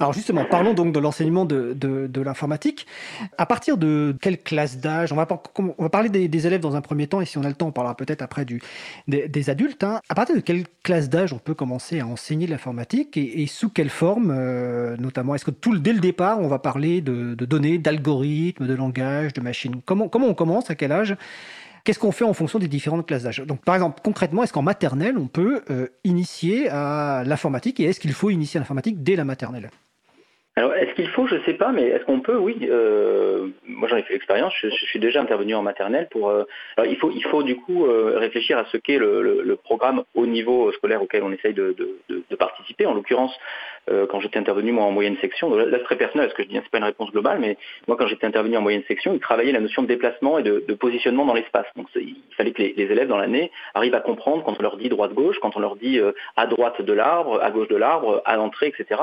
Alors 0.00 0.14
justement, 0.14 0.46
parlons 0.46 0.72
donc 0.72 0.94
de 0.94 0.98
l'enseignement 0.98 1.44
de, 1.44 1.74
de, 1.74 2.20
l'informatique. 2.22 2.86
À 3.36 3.44
partir 3.44 3.76
de 3.76 4.16
quelle 4.22 4.38
classe 4.38 4.78
d'âge 4.78 5.12
on 5.12 5.16
va, 5.16 5.26
parler 5.26 6.08
des, 6.08 6.46
élèves 6.46 6.62
dans 6.62 6.76
un 6.76 6.80
premier 6.80 7.08
temps, 7.08 7.20
et 7.20 7.26
si 7.26 7.36
on 7.36 7.44
a 7.44 7.48
le 7.48 7.54
temps, 7.54 7.66
on 7.66 7.72
parlera 7.72 7.94
peut-être 7.94 8.22
après 8.22 8.46
des, 8.46 9.50
adultes. 9.50 9.84
Hein. 9.84 10.00
À 10.08 10.14
partir 10.14 10.34
de 10.34 10.40
quelle 10.40 10.64
classe 10.82 11.10
d'âge 11.10 11.34
on 11.34 11.38
peut 11.38 11.52
commencer 11.52 12.00
à 12.00 12.06
enseigner 12.06 12.46
l'informatique 12.46 13.18
et, 13.18 13.46
sous 13.46 13.68
quelle 13.68 13.90
forme, 13.90 14.32
euh, 14.34 14.96
notamment? 14.96 15.34
Est-ce 15.34 15.44
que 15.44 15.76
dès 15.76 15.92
le 15.92 16.00
départ, 16.00 16.40
on 16.40 16.48
va 16.48 16.58
parler 16.58 17.02
de, 17.02 17.34
de 17.34 17.44
données, 17.44 17.76
d'algorithmes, 17.76 18.66
de 18.66 18.74
langage, 18.74 19.34
de 19.34 19.42
machines? 19.42 19.82
Comment, 19.84 20.08
comment 20.08 20.28
on 20.28 20.34
commence? 20.34 20.70
À 20.70 20.74
quel 20.74 20.90
âge 20.90 21.16
Qu'est-ce 21.84 21.98
qu'on 21.98 22.12
fait 22.12 22.24
en 22.24 22.32
fonction 22.32 22.60
des 22.60 22.68
différentes 22.68 23.06
classes 23.06 23.24
d'âge? 23.24 23.40
Donc, 23.40 23.64
par 23.64 23.74
exemple, 23.74 24.00
concrètement, 24.04 24.44
est-ce 24.44 24.52
qu'en 24.52 24.62
maternelle, 24.62 25.18
on 25.18 25.26
peut 25.26 25.62
euh, 25.70 25.88
initier 26.04 26.68
à 26.68 27.24
l'informatique 27.26 27.80
et 27.80 27.84
est-ce 27.84 27.98
qu'il 27.98 28.12
faut 28.12 28.30
initier 28.30 28.58
à 28.58 28.60
l'informatique 28.60 29.02
dès 29.02 29.16
la 29.16 29.24
maternelle? 29.24 29.70
Alors, 30.54 30.74
est-ce 30.74 30.94
qu'il 30.94 31.08
faut? 31.08 31.26
Je 31.26 31.36
ne 31.36 31.42
sais 31.44 31.54
pas, 31.54 31.72
mais 31.72 31.84
est-ce 31.84 32.04
qu'on 32.04 32.20
peut? 32.20 32.36
Oui. 32.36 32.68
Euh, 32.70 33.48
moi, 33.66 33.88
j'en 33.88 33.96
ai 33.96 34.02
fait 34.02 34.12
l'expérience. 34.12 34.52
Je, 34.60 34.68
suis 34.68 35.00
déjà 35.00 35.20
intervenu 35.20 35.54
en 35.54 35.62
maternelle 35.62 36.08
pour. 36.10 36.28
Euh, 36.28 36.44
alors, 36.76 36.92
il 36.92 36.96
faut, 36.98 37.10
il 37.10 37.24
faut 37.24 37.42
du 37.42 37.56
coup 37.56 37.84
réfléchir 37.84 38.58
à 38.58 38.66
ce 38.70 38.76
qu'est 38.76 38.98
le, 38.98 39.58
programme 39.64 40.04
au 40.14 40.26
niveau 40.26 40.70
scolaire 40.72 41.02
auquel 41.02 41.22
on 41.22 41.32
essaye 41.32 41.54
de 41.54 41.74
participer. 42.38 42.86
En 42.86 42.94
l'occurrence, 42.94 43.34
euh, 43.90 44.06
quand 44.06 44.20
j'étais 44.20 44.38
intervenu 44.38 44.72
moi 44.72 44.84
en 44.84 44.92
moyenne 44.92 45.16
section, 45.20 45.54
là, 45.54 45.64
c'est 45.70 45.84
très 45.84 45.96
personnel, 45.96 46.30
ce 46.30 46.34
que 46.34 46.42
je 46.42 46.48
dis, 46.48 46.54
c'est 46.54 46.70
pas 46.70 46.78
une 46.78 46.84
réponse 46.84 47.10
globale, 47.10 47.38
mais 47.40 47.56
moi, 47.88 47.96
quand 47.96 48.06
j'étais 48.06 48.26
intervenu 48.26 48.56
en 48.56 48.60
moyenne 48.60 48.82
section, 48.86 49.14
ils 49.14 49.20
travaillaient 49.20 49.52
la 49.52 49.60
notion 49.60 49.82
de 49.82 49.88
déplacement 49.88 50.38
et 50.38 50.42
de, 50.42 50.60
positionnement 50.74 51.24
dans 51.24 51.34
l'espace. 51.34 51.66
Donc, 51.76 51.88
il 51.94 52.16
fallait 52.36 52.52
que 52.52 52.62
les, 52.62 52.74
élèves 52.76 53.08
dans 53.08 53.18
l'année 53.18 53.50
arrivent 53.74 53.94
à 53.94 54.00
comprendre 54.00 54.44
quand 54.44 54.56
on 54.58 54.62
leur 54.62 54.76
dit 54.76 54.88
droite-gauche, 54.88 55.38
quand 55.40 55.56
on 55.56 55.60
leur 55.60 55.76
dit 55.76 55.98
euh, 55.98 56.12
à 56.36 56.46
droite 56.46 56.80
de 56.80 56.92
l'arbre, 56.92 57.40
à 57.42 57.50
gauche 57.50 57.68
de 57.68 57.76
l'arbre, 57.76 58.22
à 58.24 58.36
l'entrée, 58.36 58.68
etc. 58.68 59.00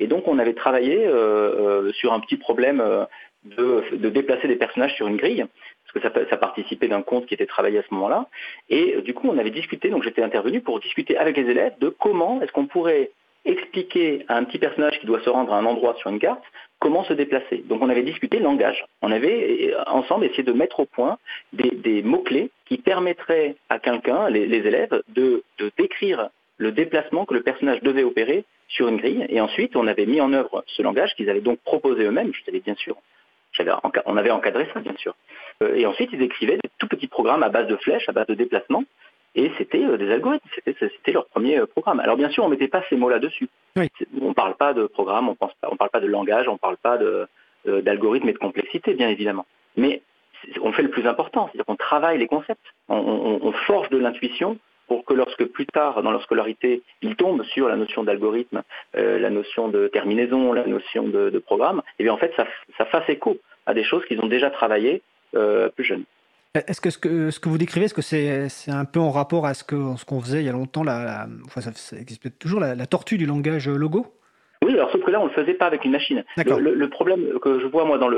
Et 0.00 0.06
donc, 0.06 0.28
on 0.28 0.38
avait 0.38 0.54
travaillé 0.54 1.06
euh, 1.06 1.86
euh, 1.86 1.92
sur 1.92 2.12
un 2.12 2.20
petit 2.20 2.36
problème 2.36 2.80
euh, 2.80 3.04
de, 3.44 3.96
de, 3.96 4.08
déplacer 4.08 4.48
des 4.48 4.56
personnages 4.56 4.94
sur 4.94 5.08
une 5.08 5.16
grille, 5.16 5.44
parce 5.84 5.92
que 5.92 6.00
ça, 6.00 6.30
ça 6.30 6.36
participait 6.36 6.88
d'un 6.88 7.02
conte 7.02 7.26
qui 7.26 7.34
était 7.34 7.46
travaillé 7.46 7.78
à 7.78 7.82
ce 7.82 7.92
moment-là. 7.94 8.28
Et 8.68 9.00
du 9.02 9.14
coup, 9.14 9.28
on 9.28 9.38
avait 9.38 9.50
discuté, 9.50 9.90
donc 9.90 10.04
j'étais 10.04 10.22
intervenu 10.22 10.60
pour 10.60 10.80
discuter 10.80 11.16
avec 11.16 11.36
les 11.36 11.50
élèves 11.50 11.74
de 11.80 11.88
comment 11.88 12.40
est-ce 12.40 12.52
qu'on 12.52 12.66
pourrait 12.66 13.10
expliquer 13.44 14.24
à 14.28 14.36
un 14.36 14.44
petit 14.44 14.58
personnage 14.58 14.98
qui 15.00 15.06
doit 15.06 15.22
se 15.22 15.30
rendre 15.30 15.52
à 15.52 15.58
un 15.58 15.64
endroit 15.64 15.94
sur 15.98 16.10
une 16.10 16.18
carte 16.18 16.44
comment 16.78 17.04
se 17.04 17.12
déplacer. 17.12 17.62
Donc 17.68 17.80
on 17.82 17.88
avait 17.88 18.02
discuté 18.02 18.38
langage. 18.40 18.84
On 19.02 19.12
avait 19.12 19.72
ensemble 19.86 20.24
essayé 20.24 20.42
de 20.42 20.52
mettre 20.52 20.80
au 20.80 20.86
point 20.86 21.18
des, 21.52 22.02
mots-clés 22.02 22.50
qui 22.66 22.78
permettraient 22.78 23.56
à 23.68 23.78
quelqu'un, 23.78 24.28
les, 24.28 24.42
élèves, 24.42 25.02
de, 25.08 25.44
décrire 25.78 26.28
le 26.58 26.72
déplacement 26.72 27.24
que 27.24 27.34
le 27.34 27.42
personnage 27.42 27.80
devait 27.82 28.04
opérer 28.04 28.44
sur 28.68 28.88
une 28.88 28.96
grille. 28.96 29.26
Et 29.28 29.40
ensuite, 29.40 29.76
on 29.76 29.86
avait 29.86 30.06
mis 30.06 30.20
en 30.20 30.32
œuvre 30.32 30.64
ce 30.66 30.82
langage 30.82 31.14
qu'ils 31.14 31.30
avaient 31.30 31.40
donc 31.40 31.60
proposé 31.60 32.04
eux-mêmes. 32.04 32.32
Je 32.34 32.44
savais 32.44 32.60
bien 32.60 32.74
sûr, 32.74 32.96
on 34.06 34.16
avait 34.16 34.30
encadré 34.30 34.68
ça, 34.72 34.80
bien 34.80 34.94
sûr. 34.96 35.14
Euh, 35.62 35.74
et 35.74 35.86
ensuite, 35.86 36.10
ils 36.12 36.22
écrivaient 36.22 36.58
des 36.62 36.70
tout 36.78 36.88
petits 36.88 37.08
programmes 37.08 37.42
à 37.42 37.48
base 37.48 37.66
de 37.66 37.76
flèches, 37.76 38.08
à 38.08 38.12
base 38.12 38.26
de 38.26 38.34
déplacement. 38.34 38.84
Et 39.34 39.50
c'était 39.58 39.84
euh, 39.84 39.96
des 39.96 40.10
algorithmes, 40.10 40.46
c'était 40.64 41.12
leur 41.12 41.26
premier 41.26 41.58
euh, 41.58 41.66
programme. 41.66 42.00
Alors 42.00 42.16
bien 42.16 42.30
sûr, 42.30 42.44
on 42.44 42.48
ne 42.48 42.52
mettait 42.52 42.68
pas 42.68 42.82
ces 42.88 42.96
mots 42.96 43.08
là-dessus. 43.08 43.48
Oui. 43.76 43.88
On 44.20 44.28
ne 44.28 44.34
parle 44.34 44.56
pas 44.56 44.74
de 44.74 44.86
programme, 44.86 45.28
on 45.28 45.32
ne 45.32 45.76
parle 45.76 45.90
pas 45.90 46.00
de 46.00 46.06
langage, 46.06 46.48
on 46.48 46.54
ne 46.54 46.58
parle 46.58 46.76
pas 46.76 46.98
d'algorithme 47.64 48.28
et 48.28 48.32
de 48.32 48.38
complexité, 48.38 48.94
bien 48.94 49.08
évidemment. 49.08 49.46
Mais 49.76 50.02
on 50.60 50.72
fait 50.72 50.82
le 50.82 50.90
plus 50.90 51.06
important, 51.06 51.46
c'est-à-dire 51.46 51.64
qu'on 51.64 51.76
travaille 51.76 52.18
les 52.18 52.26
concepts, 52.26 52.66
on, 52.88 52.96
on, 52.96 53.46
on 53.46 53.52
forge 53.52 53.88
de 53.88 53.98
l'intuition 53.98 54.58
pour 54.92 55.04
que 55.06 55.14
lorsque 55.14 55.44
plus 55.46 55.66
tard 55.66 56.02
dans 56.02 56.10
leur 56.10 56.22
scolarité 56.22 56.82
ils 57.00 57.16
tombent 57.16 57.44
sur 57.44 57.68
la 57.68 57.76
notion 57.76 58.04
d'algorithme, 58.04 58.62
euh, 58.96 59.18
la 59.18 59.30
notion 59.30 59.68
de 59.68 59.88
terminaison, 59.88 60.52
la 60.52 60.66
notion 60.66 61.04
de, 61.08 61.30
de 61.30 61.38
programme, 61.38 61.78
et 61.78 61.92
eh 62.00 62.04
bien 62.04 62.12
en 62.12 62.18
fait 62.18 62.32
ça, 62.36 62.46
ça, 62.76 62.84
fasse 62.86 63.08
écho 63.08 63.38
à 63.64 63.72
des 63.72 63.84
choses 63.84 64.04
qu'ils 64.04 64.20
ont 64.20 64.26
déjà 64.26 64.50
travaillées 64.50 65.00
euh, 65.34 65.70
plus 65.70 65.84
jeunes. 65.84 66.04
Est-ce 66.54 66.82
que 66.82 66.90
ce, 66.90 66.98
que 66.98 67.30
ce 67.30 67.40
que 67.40 67.48
vous 67.48 67.56
décrivez, 67.56 67.86
est-ce 67.86 67.94
que 67.94 68.02
c'est 68.02 68.70
un 68.70 68.84
peu 68.84 69.00
en 69.00 69.10
rapport 69.10 69.46
à 69.46 69.54
ce 69.54 69.64
qu'on 69.64 69.96
ce 69.96 70.04
qu'on 70.04 70.20
faisait 70.20 70.40
il 70.40 70.44
y 70.44 70.50
a 70.50 70.52
longtemps, 70.52 70.84
la, 70.84 71.02
la 71.02 71.26
enfin, 71.46 71.62
ça, 71.62 71.72
ça, 71.72 71.96
existe 71.96 72.38
toujours, 72.38 72.60
la, 72.60 72.74
la, 72.74 72.84
tortue 72.84 73.16
du 73.16 73.24
langage 73.24 73.70
logo? 73.70 74.04
Oui, 74.62 74.74
alors 74.74 74.90
sauf 74.90 75.02
que 75.02 75.10
là, 75.10 75.18
on 75.18 75.24
ne 75.24 75.28
le 75.30 75.34
faisait 75.34 75.54
pas 75.54 75.64
avec 75.64 75.86
une 75.86 75.92
machine. 75.92 76.24
Le, 76.36 76.58
le, 76.58 76.74
le, 76.74 76.88
problème 76.90 77.38
que 77.40 77.58
je 77.58 77.66
vois, 77.66 77.86
moi, 77.86 77.96
dans 77.96 78.10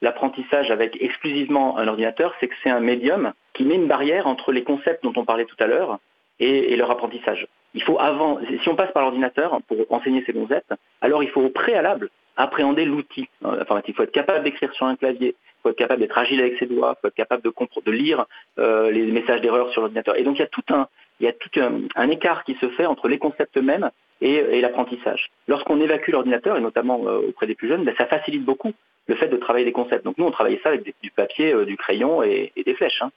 l'apprentissage 0.00 0.70
avec 0.70 0.96
exclusivement 1.02 1.76
un 1.76 1.88
ordinateur, 1.88 2.32
c'est 2.38 2.46
que 2.46 2.54
c'est 2.62 2.70
un 2.70 2.78
médium 2.78 3.32
qui 3.52 3.64
met 3.64 3.74
une 3.74 3.88
barrière 3.88 4.28
entre 4.28 4.52
les 4.52 4.62
concepts 4.62 5.02
dont 5.02 5.12
on 5.16 5.24
parlait 5.24 5.44
tout 5.44 5.56
à 5.58 5.66
l'heure 5.66 5.98
et, 6.38 6.72
et, 6.72 6.76
leur 6.76 6.92
apprentissage. 6.92 7.48
Il 7.74 7.82
faut 7.82 7.98
avant, 7.98 8.38
si 8.62 8.68
on 8.68 8.76
passe 8.76 8.92
par 8.92 9.02
l'ordinateur 9.02 9.60
pour 9.66 9.78
enseigner 9.90 10.22
ces 10.24 10.32
concepts, 10.32 10.72
alors 11.00 11.24
il 11.24 11.30
faut 11.30 11.42
au 11.42 11.50
préalable 11.50 12.10
appréhender 12.36 12.84
l'outil 12.84 13.28
informatique. 13.42 13.88
Il 13.88 13.94
faut 13.96 14.04
être 14.04 14.12
capable 14.12 14.44
d'écrire 14.44 14.72
sur 14.72 14.86
un 14.86 14.94
clavier, 14.94 15.34
faut 15.62 15.70
être 15.70 15.76
capable 15.76 16.00
d'être 16.00 16.18
agile 16.18 16.40
avec 16.40 16.58
ses 16.58 16.66
doigts, 16.66 16.96
faut 17.00 17.08
être 17.08 17.14
capable 17.14 17.42
de, 17.42 17.52
de 17.84 17.92
lire 17.92 18.26
euh, 18.58 18.90
les 18.90 19.06
messages 19.06 19.40
d'erreur 19.40 19.70
sur 19.72 19.80
l'ordinateur. 19.82 20.18
Et 20.18 20.22
donc 20.22 20.36
il 20.36 20.40
y 20.40 20.44
a 20.44 20.48
tout 20.48 20.64
un, 20.70 20.88
il 21.20 21.26
y 21.26 21.28
a 21.28 21.32
tout 21.32 21.50
un, 21.60 21.82
un, 21.94 22.10
écart 22.10 22.44
qui 22.44 22.54
se 22.60 22.68
fait 22.70 22.86
entre 22.86 23.08
les 23.08 23.18
concepts 23.18 23.56
eux-mêmes 23.56 23.90
et, 24.20 24.34
et 24.34 24.60
l'apprentissage. 24.60 25.30
Lorsqu'on 25.48 25.80
évacue 25.80 26.10
l'ordinateur, 26.10 26.56
et 26.56 26.60
notamment 26.60 27.06
euh, 27.06 27.28
auprès 27.28 27.46
des 27.46 27.54
plus 27.54 27.68
jeunes, 27.68 27.84
ben, 27.84 27.94
ça 27.96 28.06
facilite 28.06 28.44
beaucoup 28.44 28.72
le 29.06 29.14
fait 29.16 29.28
de 29.28 29.36
travailler 29.36 29.64
les 29.64 29.72
concepts. 29.72 30.04
Donc 30.04 30.18
nous, 30.18 30.26
on 30.26 30.30
travaillait 30.30 30.60
ça 30.62 30.70
avec 30.70 30.84
des, 30.84 30.94
du 31.02 31.10
papier, 31.10 31.52
euh, 31.52 31.64
du 31.64 31.76
crayon 31.76 32.22
et, 32.22 32.52
et 32.56 32.64
des 32.64 32.74
flèches. 32.74 33.02
Hein. 33.02 33.10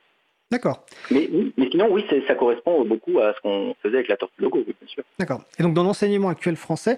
D'accord. 0.52 0.86
Mais, 1.10 1.28
mais, 1.58 1.70
sinon, 1.72 1.88
oui, 1.90 2.06
ça 2.28 2.36
correspond 2.36 2.86
beaucoup 2.86 3.20
à 3.20 3.34
ce 3.34 3.42
qu'on 3.42 3.76
faisait 3.82 3.96
avec 3.96 4.08
la 4.08 4.16
tortue 4.16 4.42
logo, 4.42 4.60
oui, 4.60 4.76
bien 4.80 4.88
sûr. 4.88 5.04
D'accord. 5.18 5.42
Et 5.58 5.64
donc, 5.64 5.74
dans 5.74 5.84
l'enseignement 5.84 6.30
actuel 6.30 6.56
français, 6.56 6.98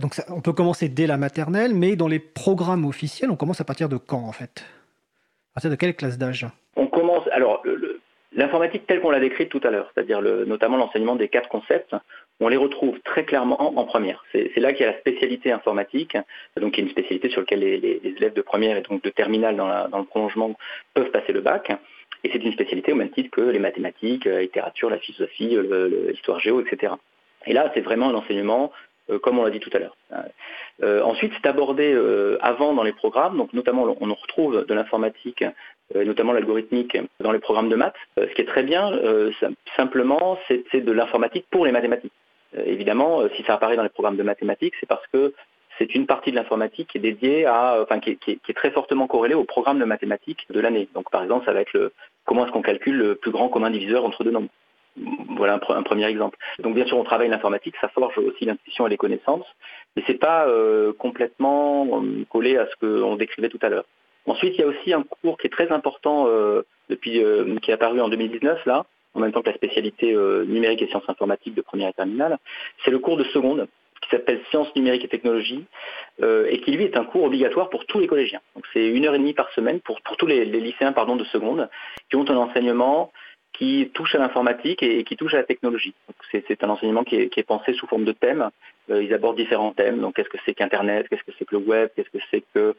donc 0.00 0.14
ça, 0.14 0.24
on 0.30 0.40
peut 0.40 0.54
commencer 0.54 0.88
dès 0.88 1.06
la 1.06 1.18
maternelle, 1.18 1.74
mais 1.74 1.94
dans 1.94 2.08
les 2.08 2.18
programmes 2.18 2.86
officiels, 2.86 3.30
on 3.30 3.36
commence 3.36 3.60
à 3.60 3.64
partir 3.64 3.90
de 3.90 3.98
quand, 3.98 4.24
en 4.24 4.32
fait? 4.32 4.64
Partir 5.56 5.70
de 5.70 5.76
quelle 5.76 5.96
classe 5.96 6.18
d'âge? 6.18 6.46
On 6.76 6.86
commence. 6.86 7.26
Alors, 7.32 7.62
l'informatique 8.32 8.86
telle 8.86 9.00
qu'on 9.00 9.10
l'a 9.10 9.20
décrite 9.20 9.48
tout 9.48 9.60
à 9.64 9.70
l'heure, 9.70 9.90
c'est-à-dire 9.94 10.20
notamment 10.20 10.76
l'enseignement 10.76 11.16
des 11.16 11.28
quatre 11.28 11.48
concepts, 11.48 11.96
on 12.40 12.48
les 12.48 12.58
retrouve 12.58 13.00
très 13.00 13.24
clairement 13.24 13.78
en, 13.78 13.84
première. 13.84 14.22
C'est 14.32 14.54
là 14.58 14.74
qu'il 14.74 14.84
y 14.84 14.88
a 14.88 14.92
la 14.92 14.98
spécialité 14.98 15.50
informatique, 15.50 16.14
donc 16.60 16.76
y 16.76 16.82
a 16.82 16.84
une 16.84 16.90
spécialité 16.90 17.30
sur 17.30 17.40
laquelle 17.40 17.60
les, 17.60 18.00
élèves 18.04 18.34
de 18.34 18.42
première 18.42 18.76
et 18.76 18.82
donc 18.82 19.02
de 19.02 19.08
terminale 19.08 19.56
dans, 19.56 19.98
le 19.98 20.04
prolongement 20.04 20.54
peuvent 20.92 21.10
passer 21.10 21.32
le 21.32 21.40
bac. 21.40 21.72
Et 22.22 22.30
c'est 22.30 22.44
une 22.44 22.52
spécialité 22.52 22.92
au 22.92 22.96
même 22.96 23.10
titre 23.10 23.30
que 23.30 23.40
les 23.40 23.58
mathématiques, 23.58 24.26
la 24.26 24.42
littérature, 24.42 24.90
la 24.90 24.98
philosophie, 24.98 25.56
l'histoire 26.10 26.38
géo, 26.38 26.60
etc. 26.60 26.92
Et 27.46 27.54
là, 27.54 27.70
c'est 27.72 27.80
vraiment 27.80 28.10
un 28.10 28.14
enseignement, 28.14 28.72
comme 29.22 29.38
on 29.38 29.44
l'a 29.44 29.50
dit 29.50 29.60
tout 29.60 29.70
à 29.72 29.78
l'heure. 29.78 29.96
Euh, 30.82 31.02
ensuite, 31.02 31.32
c'est 31.34 31.48
abordé 31.48 31.92
euh, 31.92 32.38
avant 32.40 32.74
dans 32.74 32.82
les 32.82 32.92
programmes, 32.92 33.36
donc 33.36 33.52
notamment 33.52 33.84
on 34.00 34.14
retrouve 34.14 34.64
de 34.66 34.74
l'informatique, 34.74 35.44
notamment 35.94 36.32
l'algorithmique, 36.32 36.98
dans 37.20 37.32
les 37.32 37.38
programmes 37.38 37.68
de 37.68 37.76
maths. 37.76 37.94
ce 38.16 38.32
qui 38.34 38.42
est 38.42 38.46
très 38.46 38.64
bien, 38.64 38.92
simplement, 39.76 40.38
c'est 40.48 40.80
de 40.80 40.92
l'informatique 40.92 41.46
pour 41.50 41.64
les 41.64 41.72
mathématiques. 41.72 42.12
évidemment, 42.64 43.22
si 43.36 43.44
ça 43.44 43.54
apparaît 43.54 43.76
dans 43.76 43.84
les 43.84 43.88
programmes 43.88 44.16
de 44.16 44.22
mathématiques, 44.24 44.74
c'est 44.80 44.88
parce 44.88 45.06
que 45.12 45.32
c'est 45.78 45.94
une 45.94 46.06
partie 46.06 46.30
de 46.30 46.36
l'informatique 46.36 46.88
qui 46.88 46.98
est 46.98 47.00
dédiée 47.00 47.46
à, 47.46 47.78
enfin, 47.82 48.00
qui 48.00 48.18
est, 48.26 48.54
très 48.54 48.70
fortement 48.70 49.06
corrélée 49.06 49.34
au 49.34 49.44
programme 49.44 49.78
de 49.78 49.84
mathématiques 49.84 50.46
de 50.50 50.60
l'année. 50.60 50.88
Donc, 50.94 51.10
par 51.10 51.22
exemple, 51.22 51.44
ça 51.44 51.52
va 51.52 51.60
être 51.60 51.72
le, 51.72 51.92
comment 52.24 52.44
est-ce 52.44 52.52
qu'on 52.52 52.62
calcule 52.62 52.96
le 52.96 53.14
plus 53.14 53.30
grand 53.30 53.48
commun 53.48 53.70
diviseur 53.70 54.04
entre 54.04 54.24
deux 54.24 54.30
nombres. 54.30 54.48
Voilà 55.36 55.54
un, 55.68 55.82
premier 55.82 56.06
exemple. 56.06 56.38
Donc 56.60 56.74
bien 56.74 56.86
sûr, 56.86 56.96
on 56.96 57.04
travaille 57.04 57.28
l'informatique, 57.28 57.74
ça 57.80 57.88
forge 57.88 58.16
aussi 58.18 58.46
l'intuition 58.46 58.86
et 58.86 58.90
les 58.90 58.96
connaissances, 58.96 59.46
mais 59.94 60.02
c'est 60.06 60.18
pas 60.18 60.48
euh, 60.48 60.92
complètement 60.94 62.02
euh, 62.02 62.24
collé 62.30 62.56
à 62.56 62.66
ce 62.66 62.76
qu'on 62.80 63.16
décrivait 63.16 63.50
tout 63.50 63.58
à 63.60 63.68
l'heure. 63.68 63.84
Ensuite, 64.26 64.54
il 64.56 64.60
y 64.60 64.64
a 64.64 64.66
aussi 64.66 64.92
un 64.92 65.02
cours 65.02 65.36
qui 65.38 65.46
est 65.46 65.50
très 65.50 65.70
important 65.70 66.26
euh, 66.28 66.62
depuis, 66.88 67.22
qui 67.62 67.70
est 67.70 67.74
apparu 67.74 68.00
en 68.00 68.08
2019 68.08 68.64
là, 68.64 68.86
en 69.14 69.20
même 69.20 69.32
temps 69.32 69.42
que 69.42 69.50
la 69.50 69.56
spécialité 69.56 70.14
numérique 70.46 70.82
et 70.82 70.88
sciences 70.88 71.08
informatiques 71.08 71.54
de 71.54 71.62
première 71.62 71.90
et 71.90 71.92
terminale. 71.92 72.38
C'est 72.84 72.90
le 72.90 72.98
cours 72.98 73.16
de 73.16 73.24
seconde 73.24 73.68
qui 74.02 74.10
s'appelle 74.10 74.40
Sciences 74.50 74.74
numériques 74.76 75.04
et 75.04 75.08
technologies, 75.08 75.64
et 76.22 76.60
qui 76.60 76.72
lui 76.72 76.84
est 76.84 76.96
un 76.96 77.04
cours 77.04 77.24
obligatoire 77.24 77.70
pour 77.70 77.86
tous 77.86 77.98
les 77.98 78.06
collégiens. 78.06 78.40
Donc 78.54 78.64
c'est 78.72 78.86
une 78.86 79.06
heure 79.06 79.14
et 79.14 79.18
demie 79.18 79.32
par 79.32 79.50
semaine 79.52 79.80
pour, 79.80 80.00
tous 80.02 80.26
les, 80.26 80.44
les 80.44 80.60
lycéens 80.60 80.92
pardon, 80.92 81.16
de 81.16 81.24
seconde 81.24 81.68
qui 82.10 82.16
ont 82.16 82.28
un 82.28 82.36
enseignement 82.36 83.10
qui 83.58 83.90
touche 83.94 84.14
à 84.14 84.18
l'informatique 84.18 84.82
et, 84.82 85.04
qui 85.04 85.16
touche 85.16 85.34
à 85.34 85.38
la 85.38 85.44
technologie. 85.44 85.94
C'est 86.30 86.62
un 86.62 86.70
enseignement 86.70 87.04
qui 87.04 87.16
est, 87.16 87.46
pensé 87.46 87.72
sous 87.72 87.86
forme 87.86 88.04
de 88.04 88.12
thèmes. 88.12 88.50
Euh, 88.90 89.02
ils 89.02 89.12
abordent 89.14 89.36
différents 89.36 89.72
thèmes. 89.72 90.00
Donc, 90.00 90.16
qu'est-ce 90.16 90.28
que 90.28 90.38
c'est 90.44 90.54
qu'Internet? 90.54 91.08
Qu'est-ce 91.08 91.22
que 91.22 91.32
c'est 91.38 91.44
que 91.44 91.56
le 91.56 91.62
web? 91.62 91.88
Qu'est-ce 91.96 92.10
que 92.10 92.24
c'est 92.30 92.44
que 92.54 92.74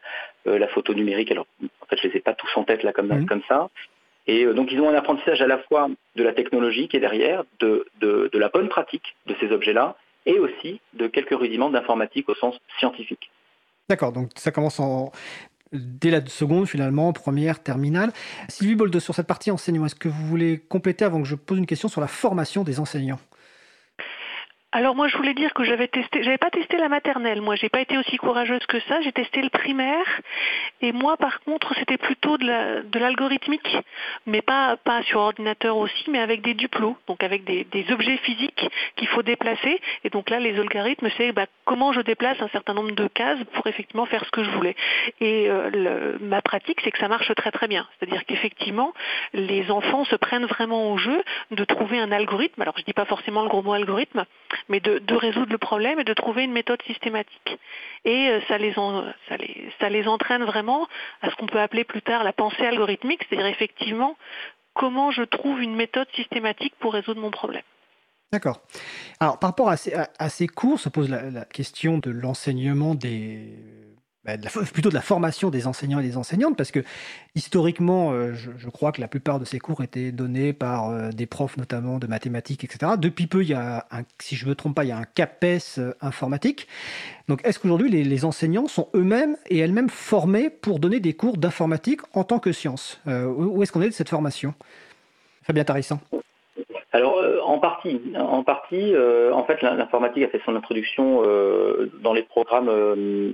euh, 0.47 0.59
la 0.59 0.67
photo 0.67 0.93
numérique? 0.93 1.31
Alors, 1.31 1.47
en 1.81 1.85
fait, 1.87 1.97
je 2.01 2.07
les 2.07 2.17
ai 2.17 2.19
pas 2.19 2.33
tous 2.33 2.49
en 2.55 2.63
tête 2.63 2.83
là 2.83 2.93
comme, 2.93 3.07
mmh. 3.07 3.41
ça. 3.47 3.69
Et 4.27 4.45
euh, 4.45 4.53
donc, 4.53 4.71
ils 4.71 4.79
ont 4.79 4.89
un 4.89 4.95
apprentissage 4.95 5.41
à 5.41 5.47
la 5.47 5.57
fois 5.59 5.89
de 6.15 6.23
la 6.23 6.33
technologie 6.33 6.87
qui 6.87 6.97
est 6.97 7.01
derrière, 7.01 7.43
de, 7.59 7.87
de 7.99 8.37
la 8.37 8.49
bonne 8.49 8.69
pratique 8.69 9.15
de 9.25 9.35
ces 9.39 9.51
objets-là, 9.51 9.95
et 10.27 10.37
aussi 10.39 10.81
de 10.93 11.07
quelques 11.07 11.37
rudiments 11.37 11.69
d'informatique 11.69 12.29
au 12.29 12.35
sens 12.35 12.55
scientifique. 12.77 13.31
D'accord, 13.89 14.11
donc 14.11 14.31
ça 14.35 14.51
commence 14.51 14.79
en 14.79 15.11
dès 15.73 16.11
la 16.11 16.25
seconde 16.25 16.67
finalement, 16.67 17.11
première, 17.13 17.61
terminale. 17.61 18.11
Sylvie 18.49 18.75
Bolde, 18.75 18.99
sur 18.99 19.15
cette 19.15 19.27
partie 19.27 19.51
enseignement, 19.51 19.85
est-ce 19.85 19.95
que 19.95 20.09
vous 20.09 20.27
voulez 20.27 20.59
compléter 20.69 21.05
avant 21.05 21.21
que 21.21 21.27
je 21.27 21.35
pose 21.35 21.57
une 21.57 21.65
question 21.65 21.87
sur 21.87 22.01
la 22.01 22.07
formation 22.07 22.63
des 22.63 22.79
enseignants? 22.79 23.19
Alors 24.73 24.95
moi 24.95 25.07
je 25.07 25.15
voulais 25.15 25.33
dire 25.33 25.53
que 25.53 25.63
j'avais 25.63 25.87
testé, 25.87 26.23
j'avais 26.23 26.37
pas 26.37 26.49
testé 26.49 26.75
la 26.75 26.89
maternelle, 26.89 27.41
moi 27.41 27.55
j'ai 27.55 27.69
pas 27.69 27.79
été 27.79 27.97
aussi 27.97 28.17
courageuse 28.17 28.65
que 28.67 28.81
ça, 28.81 28.99
j'ai 28.99 29.13
testé 29.13 29.41
le 29.41 29.49
primaire. 29.49 30.05
Et 30.81 30.91
moi 30.91 31.15
par 31.15 31.39
contre 31.41 31.73
c'était 31.79 31.97
plutôt 31.97 32.37
de 32.37 32.99
l'algorithmique, 32.99 33.77
mais 34.25 34.41
pas, 34.41 34.77
sur 35.03 35.21
ordinateur 35.21 35.77
aussi, 35.77 36.09
mais 36.09 36.19
avec 36.19 36.41
des 36.41 36.53
duplos, 36.53 36.97
donc 37.07 37.23
avec 37.23 37.45
des, 37.45 37.65
objets 37.91 38.17
physiques 38.17 38.69
qu'il 38.97 39.07
faut 39.07 39.23
déplacer. 39.23 39.79
Et 40.03 40.09
donc 40.09 40.29
là 40.29 40.39
les 40.39 40.59
algorithmes 40.59 41.07
c'est 41.15 41.31
bah, 41.31 41.45
comment 41.63 41.93
je 41.93 42.01
déplace 42.01 42.41
un 42.41 42.49
certain 42.49 42.73
nombre 42.73 42.91
de 42.91 43.07
cases 43.07 43.39
pour 43.53 43.67
effectivement 43.67 44.05
faire 44.05 44.25
ce 44.25 44.31
que 44.31 44.43
je 44.43 44.49
voulais. 44.49 44.75
Et 45.21 45.49
euh, 45.49 46.17
ma 46.19 46.41
pratique 46.41 46.81
c'est 46.83 46.91
que 46.91 46.99
ça 46.99 47.07
marche 47.07 47.33
très 47.35 47.51
très 47.51 47.69
bien, 47.69 47.87
c'est-à-dire 47.97 48.25
qu'effectivement 48.25 48.93
les 49.33 49.71
enfants 49.71 50.03
se 50.03 50.17
prennent 50.17 50.45
vraiment 50.45 50.91
au 50.91 50.97
jeu 50.97 51.23
de 51.51 51.63
trouver 51.63 51.99
un 51.99 52.11
algorithme, 52.11 52.61
alors 52.61 52.77
je 52.77 52.83
dis 52.83 52.93
pas 52.93 53.05
forcément 53.05 53.43
le 53.43 53.47
gros 53.47 53.61
mot 53.61 53.71
algorithme, 53.71 54.25
mais 54.69 54.79
de, 54.79 55.15
résoudre 55.15 55.51
le 55.51 55.57
problème 55.57 55.99
et 55.99 56.03
de 56.03 56.13
trouver 56.13 56.43
une 56.43 56.51
méthode 56.51 56.81
systématique. 56.83 57.57
Et 58.05 58.29
euh, 58.29 58.39
ça 58.47 58.57
les, 58.57 60.07
entraîne 60.07 60.43
vraiment 60.43 60.87
à 61.21 61.29
ce 61.29 61.35
qu'on 61.35 61.47
peut 61.47 61.59
appeler 61.59 61.83
plus 61.83 62.01
tard 62.01 62.23
la 62.23 62.33
pensée 62.33 62.65
algorithmique, 62.65 63.21
c'est-à-dire 63.27 63.47
effectivement 63.47 64.17
comment 64.73 65.11
je 65.11 65.23
trouve 65.23 65.61
une 65.61 65.75
méthode 65.75 66.07
systématique 66.15 66.73
pour 66.79 66.93
résoudre 66.93 67.21
mon 67.21 67.31
problème. 67.31 67.63
D'accord. 68.31 68.61
Alors, 69.19 69.39
par 69.39 69.51
rapport 69.51 69.69
à 69.69 69.77
ces, 69.77 70.47
cours, 70.47 70.79
se 70.79 70.89
pose 70.89 71.09
la 71.09 71.45
question 71.45 71.97
de 71.97 72.11
l'enseignement 72.11 72.93
des, 72.93 73.53
bah, 74.27 74.33
plutôt 74.73 74.89
de 74.89 74.93
la 74.93 75.01
formation 75.01 75.49
des 75.49 75.67
enseignants 75.67 75.99
et 75.99 76.03
des 76.03 76.17
enseignantes, 76.17 76.57
parce 76.57 76.71
que 76.71 76.83
historiquement, 77.35 78.11
euh, 78.11 78.33
je, 78.33 78.69
crois 78.69 78.91
que 78.91 78.99
la 78.99 79.07
plupart 79.07 79.39
de 79.39 79.45
ces 79.45 79.57
cours 79.57 79.81
étaient 79.81 80.11
donnés 80.11 80.51
par 80.51 80.89
euh, 80.89 81.11
des 81.11 81.25
profs, 81.25 81.55
notamment 81.55 81.97
de 81.97 82.07
mathématiques, 82.07 82.65
etc. 82.65 82.93
Depuis 82.97 83.27
peu, 83.27 83.41
il 83.41 83.47
y 83.47 83.53
a, 83.53 83.87
un, 83.89 84.03
si 84.19 84.35
je 84.35 84.43
ne 84.43 84.49
me 84.49 84.55
trompe 84.55 84.75
pas, 84.75 84.83
il 84.83 84.89
y 84.89 84.91
a 84.91 84.97
un 84.97 85.05
CAPES 85.05 85.77
euh, 85.77 85.93
informatique. 86.01 86.67
Donc, 87.29 87.39
est-ce 87.45 87.57
qu'aujourd'hui, 87.57 87.89
les, 87.89 88.25
enseignants 88.25 88.67
sont 88.67 88.89
eux-mêmes 88.95 89.37
et 89.49 89.59
elles-mêmes 89.59 89.89
formés 89.89 90.49
pour 90.49 90.79
donner 90.79 90.99
des 90.99 91.13
cours 91.13 91.37
d'informatique 91.37 92.01
en 92.13 92.25
tant 92.25 92.39
que 92.39 92.51
science? 92.51 92.99
Où 93.05 93.61
est-ce 93.63 93.71
qu'on 93.71 93.81
est 93.81 93.89
de 93.89 93.93
cette 93.93 94.09
formation? 94.09 94.53
Fabien 95.43 95.63
Tarissan 95.63 95.99
alors 96.93 97.17
euh, 97.17 97.41
en 97.41 97.59
partie, 97.59 98.01
en 98.15 98.43
partie, 98.43 98.93
euh, 98.93 99.33
en 99.33 99.43
fait 99.43 99.61
l'informatique 99.61 100.23
a 100.23 100.29
fait 100.29 100.41
son 100.45 100.55
introduction 100.55 101.21
euh, 101.25 101.91
dans 102.01 102.13
les 102.13 102.23
programmes 102.23 102.71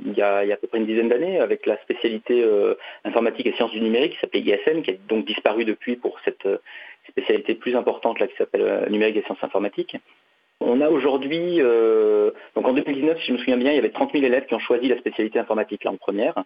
il 0.06 0.14
y, 0.14 0.22
a, 0.22 0.38
à 0.38 0.58
peu 0.58 0.68
près 0.68 0.80
une 0.80 0.88
dizaine 0.88 1.10
d'années 1.10 1.40
avec 1.40 1.68
la 1.68 1.80
spécialité 1.84 2.44
informatique 3.04 3.46
et 3.46 3.54
sciences 3.54 3.72
du 3.72 3.82
numérique 3.82 4.14
qui 4.14 4.20
s'appelait 4.20 4.40
ISN, 4.40 4.82
qui 4.82 4.92
a 4.92 4.94
donc 5.08 5.26
disparu 5.26 5.66
depuis 5.66 5.96
pour 5.96 6.20
cette 6.26 6.48
spécialité 7.08 7.54
plus 7.54 7.76
importante 7.76 8.20
là 8.20 8.28
qui 8.28 8.36
s'appelle 8.38 8.88
numérique 8.90 9.18
et 9.18 9.24
sciences 9.24 9.44
informatiques. 9.44 9.98
On 10.66 10.82
a 10.82 10.90
aujourd'hui, 10.90 11.60
donc 11.60 12.68
en 12.68 12.74
2019, 12.74 13.20
si 13.20 13.28
je 13.28 13.34
me 13.34 13.38
souviens 13.38 13.58
bien, 13.58 13.72
il 13.72 13.76
y 13.76 13.80
avait 13.80 13.90
30 13.90 14.14
000 14.14 14.24
élèves 14.24 14.46
qui 14.46 14.56
ont 14.56 14.60
choisi 14.60 14.88
la 14.88 14.98
spécialité 14.98 15.40
informatique 15.40 15.86
en 15.86 15.98
première. 15.98 16.44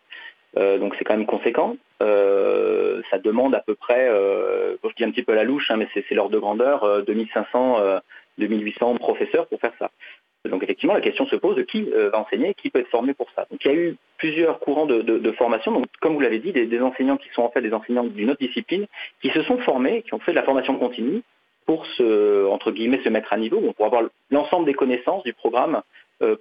Euh, 0.57 0.77
donc 0.77 0.95
c'est 0.97 1.03
quand 1.03 1.15
même 1.17 1.25
conséquent. 1.25 1.75
Euh, 2.01 3.01
ça 3.11 3.19
demande 3.19 3.53
à 3.55 3.59
peu 3.59 3.75
près, 3.75 4.07
euh, 4.09 4.75
je 4.83 4.95
dis 4.95 5.03
un 5.03 5.11
petit 5.11 5.23
peu 5.23 5.33
la 5.33 5.43
louche, 5.43 5.69
hein, 5.71 5.77
mais 5.77 5.87
c'est 5.93 6.15
l'ordre 6.15 6.31
de 6.31 6.39
grandeur, 6.39 7.03
2500, 7.05 7.77
2800 8.37 8.95
professeurs 8.95 9.47
pour 9.47 9.59
faire 9.59 9.73
ça. 9.79 9.91
Donc 10.49 10.63
effectivement, 10.63 10.93
la 10.93 11.01
question 11.01 11.25
se 11.25 11.35
pose 11.35 11.57
de 11.57 11.63
qui 11.63 11.83
va 11.83 12.19
enseigner, 12.19 12.53
qui 12.53 12.69
peut 12.69 12.79
être 12.79 12.89
formé 12.89 13.13
pour 13.13 13.27
ça? 13.35 13.45
Donc 13.51 13.63
il 13.65 13.71
y 13.71 13.73
a 13.73 13.77
eu 13.77 13.97
plusieurs 14.17 14.59
courants 14.59 14.85
de, 14.85 15.31
formation. 15.33 15.71
Donc 15.71 15.85
comme 15.99 16.13
vous 16.13 16.21
l'avez 16.21 16.39
dit, 16.39 16.53
des, 16.53 16.81
enseignants 16.81 17.17
qui 17.17 17.29
sont 17.33 17.41
en 17.41 17.49
fait 17.49 17.61
des 17.61 17.73
enseignants 17.73 18.05
d'une 18.05 18.29
autre 18.29 18.39
discipline, 18.39 18.85
qui 19.21 19.29
se 19.29 19.41
sont 19.43 19.57
formés, 19.57 20.03
qui 20.03 20.13
ont 20.13 20.19
fait 20.19 20.31
de 20.31 20.37
la 20.37 20.43
formation 20.43 20.75
continue 20.77 21.21
pour 21.67 21.85
se, 21.85 22.47
entre 22.47 22.71
guillemets, 22.71 23.01
se 23.03 23.09
mettre 23.09 23.31
à 23.31 23.37
niveau, 23.37 23.61
pour 23.77 23.85
avoir 23.85 24.01
l'ensemble 24.31 24.65
des 24.65 24.73
connaissances 24.73 25.23
du 25.23 25.33
programme 25.33 25.81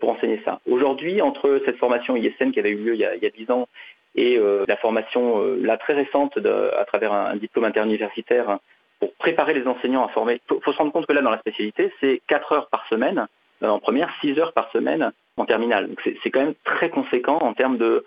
pour 0.01 0.09
enseigner 0.09 0.41
ça. 0.43 0.61
Aujourd'hui, 0.71 1.21
entre 1.21 1.61
cette 1.67 1.77
formation 1.77 2.17
ISN 2.17 2.51
qui 2.51 2.61
avait 2.61 2.71
eu 2.71 2.77
lieu 2.77 2.95
il 2.95 3.01
y 3.01 3.05
a, 3.05 3.15
il 3.15 3.23
y 3.23 3.27
a 3.27 3.31
10 3.31 3.51
ans 3.51 3.69
et 4.17 4.39
euh, 4.39 4.65
la 4.67 4.77
formation 4.77 5.43
euh, 5.43 5.59
là 5.61 5.77
très 5.77 5.93
récente 5.93 6.39
à 6.39 6.85
travers 6.87 7.13
un, 7.13 7.37
diplôme 7.37 7.65
interuniversitaire 7.65 8.59
pour 8.99 9.13
préparer 9.15 9.53
les 9.53 9.67
enseignants 9.67 10.05
à 10.05 10.09
former. 10.09 10.41
Il 10.51 10.61
faut, 10.63 10.73
se 10.73 10.79
rendre 10.79 10.93
compte 10.93 11.07
que 11.07 11.13
là, 11.13 11.21
dans 11.21 11.31
la 11.31 11.39
spécialité, 11.39 11.93
c'est 12.01 12.23
4 12.27 12.53
heures 12.53 12.69
par 12.69 12.87
semaine 12.89 13.27
euh, 13.63 13.69
en 13.69 13.79
première, 13.79 14.11
6 14.23 14.39
heures 14.39 14.55
par 14.55 14.71
semaine 14.73 15.13
en 15.37 15.45
terminale. 15.45 15.89
Donc 15.89 16.01
c'est 16.23 16.31
quand 16.31 16.41
même 16.41 16.55
très 16.65 16.89
conséquent 16.89 17.39
en 17.39 17.53
termes 17.53 17.77
de, 17.77 18.05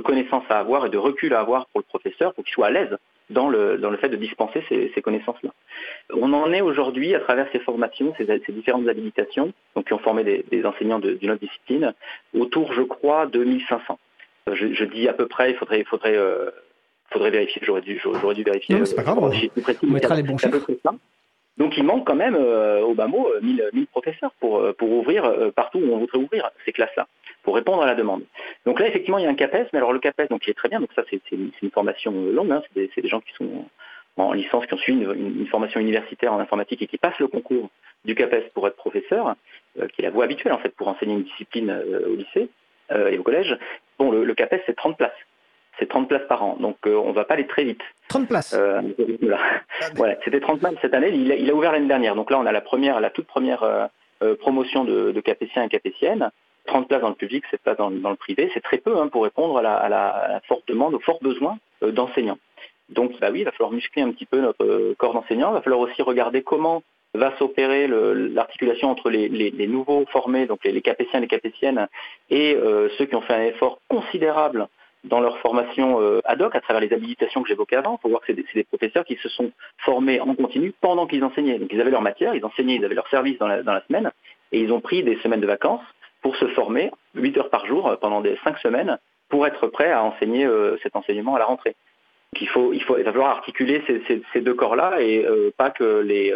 connaissances 0.00 0.44
à 0.48 0.58
avoir 0.58 0.86
et 0.86 0.90
de 0.90 0.98
recul 0.98 1.34
à 1.34 1.40
avoir 1.40 1.66
pour 1.66 1.80
le 1.80 1.86
professeur 1.86 2.34
pour 2.34 2.44
qu'il 2.44 2.52
soit 2.54 2.66
à 2.66 2.70
l'aise 2.70 2.96
dans 3.32 3.48
le, 3.48 3.78
dans 3.78 3.90
le 3.90 3.96
fait 3.96 4.08
de 4.08 4.16
dispenser 4.16 4.62
ces, 4.68 5.02
connaissances-là. 5.02 5.50
On 6.14 6.32
en 6.32 6.52
est 6.52 6.60
aujourd'hui, 6.60 7.14
à 7.14 7.20
travers 7.20 7.46
ces 7.52 7.58
formations, 7.58 8.14
ces, 8.16 8.26
différentes 8.52 8.88
habilitations, 8.88 9.52
donc 9.74 9.86
qui 9.86 9.92
ont 9.92 9.98
formé 9.98 10.24
des, 10.24 10.44
des 10.50 10.64
enseignants 10.64 10.98
d'une 10.98 11.30
autre 11.30 11.40
discipline, 11.40 11.94
autour, 12.34 12.72
je 12.72 12.82
crois, 12.82 13.26
de 13.26 13.42
1500. 13.42 13.98
Je, 14.52 14.84
dis 14.84 15.08
à 15.08 15.12
peu 15.12 15.26
près, 15.26 15.50
il 15.50 15.56
faudrait, 15.56 15.84
faudrait, 15.84 16.16
euh, 16.16 16.50
faudrait 17.10 17.30
vérifier, 17.30 17.62
j'aurais 17.64 17.80
dû, 17.80 18.00
j'aurais 18.02 18.34
dû 18.34 18.42
vérifier. 18.42 18.76
Non, 18.76 18.84
c'est 18.84 18.96
pas 18.96 19.02
grave, 19.02 19.18
on, 19.20 19.86
mettra 19.86 20.16
les 20.16 20.22
bons 20.22 20.38
chiffres. 20.38 20.66
Donc 21.58 21.76
il 21.76 21.84
manque 21.84 22.06
quand 22.06 22.14
même, 22.14 22.34
euh, 22.34 22.80
au 22.80 22.94
bas 22.94 23.06
mot, 23.06 23.28
1000, 23.42 23.70
1000 23.72 23.86
professeurs 23.88 24.32
pour, 24.40 24.62
pour 24.76 24.90
ouvrir 24.90 25.52
partout 25.54 25.78
où 25.78 25.92
on 25.92 25.98
voudrait 25.98 26.18
ouvrir 26.18 26.50
ces 26.64 26.72
classes-là, 26.72 27.06
pour 27.42 27.54
répondre 27.54 27.82
à 27.82 27.86
la 27.86 27.94
demande. 27.94 28.22
Donc 28.64 28.80
là, 28.80 28.86
effectivement, 28.86 29.18
il 29.18 29.24
y 29.24 29.26
a 29.26 29.30
un 29.30 29.34
CAPES, 29.34 29.68
mais 29.72 29.78
alors 29.78 29.92
le 29.92 29.98
CAPES, 29.98 30.28
donc, 30.30 30.46
il 30.46 30.50
est 30.50 30.54
très 30.54 30.68
bien, 30.68 30.80
donc 30.80 30.90
ça 30.94 31.02
c'est 31.10 31.20
une, 31.30 31.50
formation 31.72 32.10
longue, 32.10 32.50
hein, 32.50 32.62
c'est 32.74 33.02
des, 33.02 33.08
gens 33.08 33.20
qui 33.20 33.32
sont 33.34 33.66
en 34.16 34.32
licence, 34.32 34.66
qui 34.66 34.74
ont 34.74 34.78
suivi 34.78 35.04
une, 35.04 35.46
formation 35.46 35.80
universitaire 35.80 36.32
en 36.32 36.38
informatique 36.38 36.82
et 36.82 36.86
qui 36.86 36.98
passent 36.98 37.18
le 37.18 37.28
concours 37.28 37.68
du 38.04 38.14
CAPES 38.14 38.50
pour 38.54 38.66
être 38.66 38.76
professeur, 38.76 39.36
qui 39.74 40.02
est 40.02 40.04
la 40.04 40.10
voie 40.10 40.24
habituelle 40.24 40.52
en 40.52 40.58
fait 40.58 40.74
pour 40.74 40.88
enseigner 40.88 41.14
une 41.14 41.22
discipline 41.22 41.82
au 42.06 42.14
lycée 42.14 42.48
et 42.90 43.18
au 43.18 43.22
collège. 43.22 43.56
Bon, 43.98 44.10
le, 44.10 44.34
CAPES, 44.34 44.62
c'est 44.66 44.74
30 44.74 44.96
places. 44.96 45.12
C'est 45.78 45.88
30 45.88 46.08
places 46.08 46.26
par 46.28 46.42
an, 46.42 46.56
donc 46.60 46.76
euh, 46.86 46.96
on 46.96 47.08
ne 47.08 47.14
va 47.14 47.24
pas 47.24 47.34
aller 47.34 47.46
très 47.46 47.64
vite. 47.64 47.80
30 48.08 48.28
places 48.28 48.54
euh, 48.54 48.82
voilà, 49.94 50.16
C'était 50.24 50.40
30 50.40 50.60
places 50.60 50.74
cette 50.82 50.94
année, 50.94 51.10
il 51.10 51.50
a, 51.50 51.54
ouvert 51.54 51.72
l'année 51.72 51.88
dernière. 51.88 52.14
Donc 52.14 52.30
là, 52.30 52.38
on 52.38 52.46
a 52.46 52.52
la, 52.52 52.60
première, 52.60 53.00
la 53.00 53.10
toute 53.10 53.26
première 53.26 53.62
euh, 53.62 54.36
promotion 54.36 54.84
de, 54.84 55.18
Capétiens 55.20 55.64
et 55.64 55.68
Capétiennes. 55.68 56.30
30 56.66 56.86
places 56.86 57.00
dans 57.00 57.08
le 57.08 57.14
public, 57.14 57.44
7 57.50 57.60
places 57.62 57.76
dans, 57.78 57.88
le 57.90 58.16
privé. 58.16 58.50
C'est 58.54 58.60
très 58.60 58.78
peu 58.78 58.96
hein, 58.98 59.08
pour 59.08 59.24
répondre 59.24 59.58
à 59.58 59.88
la, 59.88 60.40
forte 60.46 60.68
demande, 60.68 60.94
au 60.94 61.00
fort 61.00 61.18
besoin 61.20 61.58
d'enseignants. 61.80 62.38
Donc 62.88 63.18
bah 63.20 63.30
oui, 63.32 63.40
il 63.40 63.44
va 63.44 63.52
falloir 63.52 63.72
muscler 63.72 64.02
un 64.02 64.12
petit 64.12 64.26
peu 64.26 64.40
notre 64.40 64.94
corps 64.94 65.14
d'enseignants. 65.14 65.50
Il 65.50 65.54
va 65.54 65.62
falloir 65.62 65.80
aussi 65.80 66.02
regarder 66.02 66.42
comment 66.42 66.82
va 67.14 67.36
s'opérer 67.38 67.88
l'articulation 67.88 68.90
entre 68.90 69.10
les, 69.10 69.66
nouveaux 69.66 70.06
formés, 70.10 70.46
donc 70.46 70.64
les, 70.64 70.80
capétiens 70.80 71.18
et 71.18 71.22
les 71.22 71.28
capétiennes, 71.28 71.88
et 72.30 72.54
euh, 72.54 72.88
ceux 72.96 73.06
qui 73.06 73.14
ont 73.14 73.20
fait 73.20 73.34
un 73.34 73.44
effort 73.44 73.80
considérable 73.88 74.68
dans 75.04 75.20
leur 75.20 75.38
formation 75.38 76.00
euh, 76.00 76.20
ad 76.24 76.40
hoc 76.40 76.54
à 76.54 76.60
travers 76.60 76.80
les 76.80 76.92
habilitations 76.92 77.42
que 77.42 77.48
j'évoquais 77.48 77.76
avant. 77.76 77.98
Il 77.98 78.02
faut 78.02 78.08
voir 78.08 78.20
que 78.20 78.28
c'est 78.28 78.54
des, 78.54 78.64
professeurs 78.64 79.04
qui 79.04 79.16
se 79.16 79.28
sont 79.28 79.50
formés 79.78 80.20
en 80.20 80.34
continu 80.34 80.72
pendant 80.80 81.06
qu'ils 81.06 81.24
enseignaient. 81.24 81.58
Donc 81.58 81.72
ils 81.72 81.80
avaient 81.80 81.90
leur 81.90 82.02
matière, 82.02 82.34
ils 82.34 82.44
enseignaient, 82.44 82.76
ils 82.76 82.84
avaient 82.84 82.94
leur 82.94 83.08
service 83.08 83.38
dans 83.38 83.48
la, 83.48 83.82
semaine, 83.88 84.10
et 84.52 84.60
ils 84.60 84.72
ont 84.72 84.80
pris 84.80 85.02
des 85.02 85.16
semaines 85.16 85.40
de 85.40 85.46
vacances 85.46 85.82
pour 86.22 86.36
se 86.36 86.46
former 86.48 86.90
8 87.14 87.38
heures 87.38 87.50
par 87.50 87.66
jour 87.66 87.96
pendant 88.00 88.20
des 88.20 88.38
5 88.44 88.58
semaines 88.58 88.98
pour 89.28 89.46
être 89.46 89.66
prêts 89.66 89.90
à 89.90 90.04
enseigner 90.04 90.46
cet 90.82 90.94
enseignement 90.94 91.34
à 91.34 91.38
la 91.38 91.46
rentrée. 91.46 91.74
Donc 92.32 92.42
il, 92.42 92.48
faut, 92.48 92.72
va 92.96 93.04
falloir 93.04 93.30
articuler 93.30 93.82
ces, 93.86 94.40
deux 94.40 94.54
corps-là 94.54 95.00
et 95.00 95.26
pas 95.56 95.70
que 95.70 96.00
les, 96.00 96.32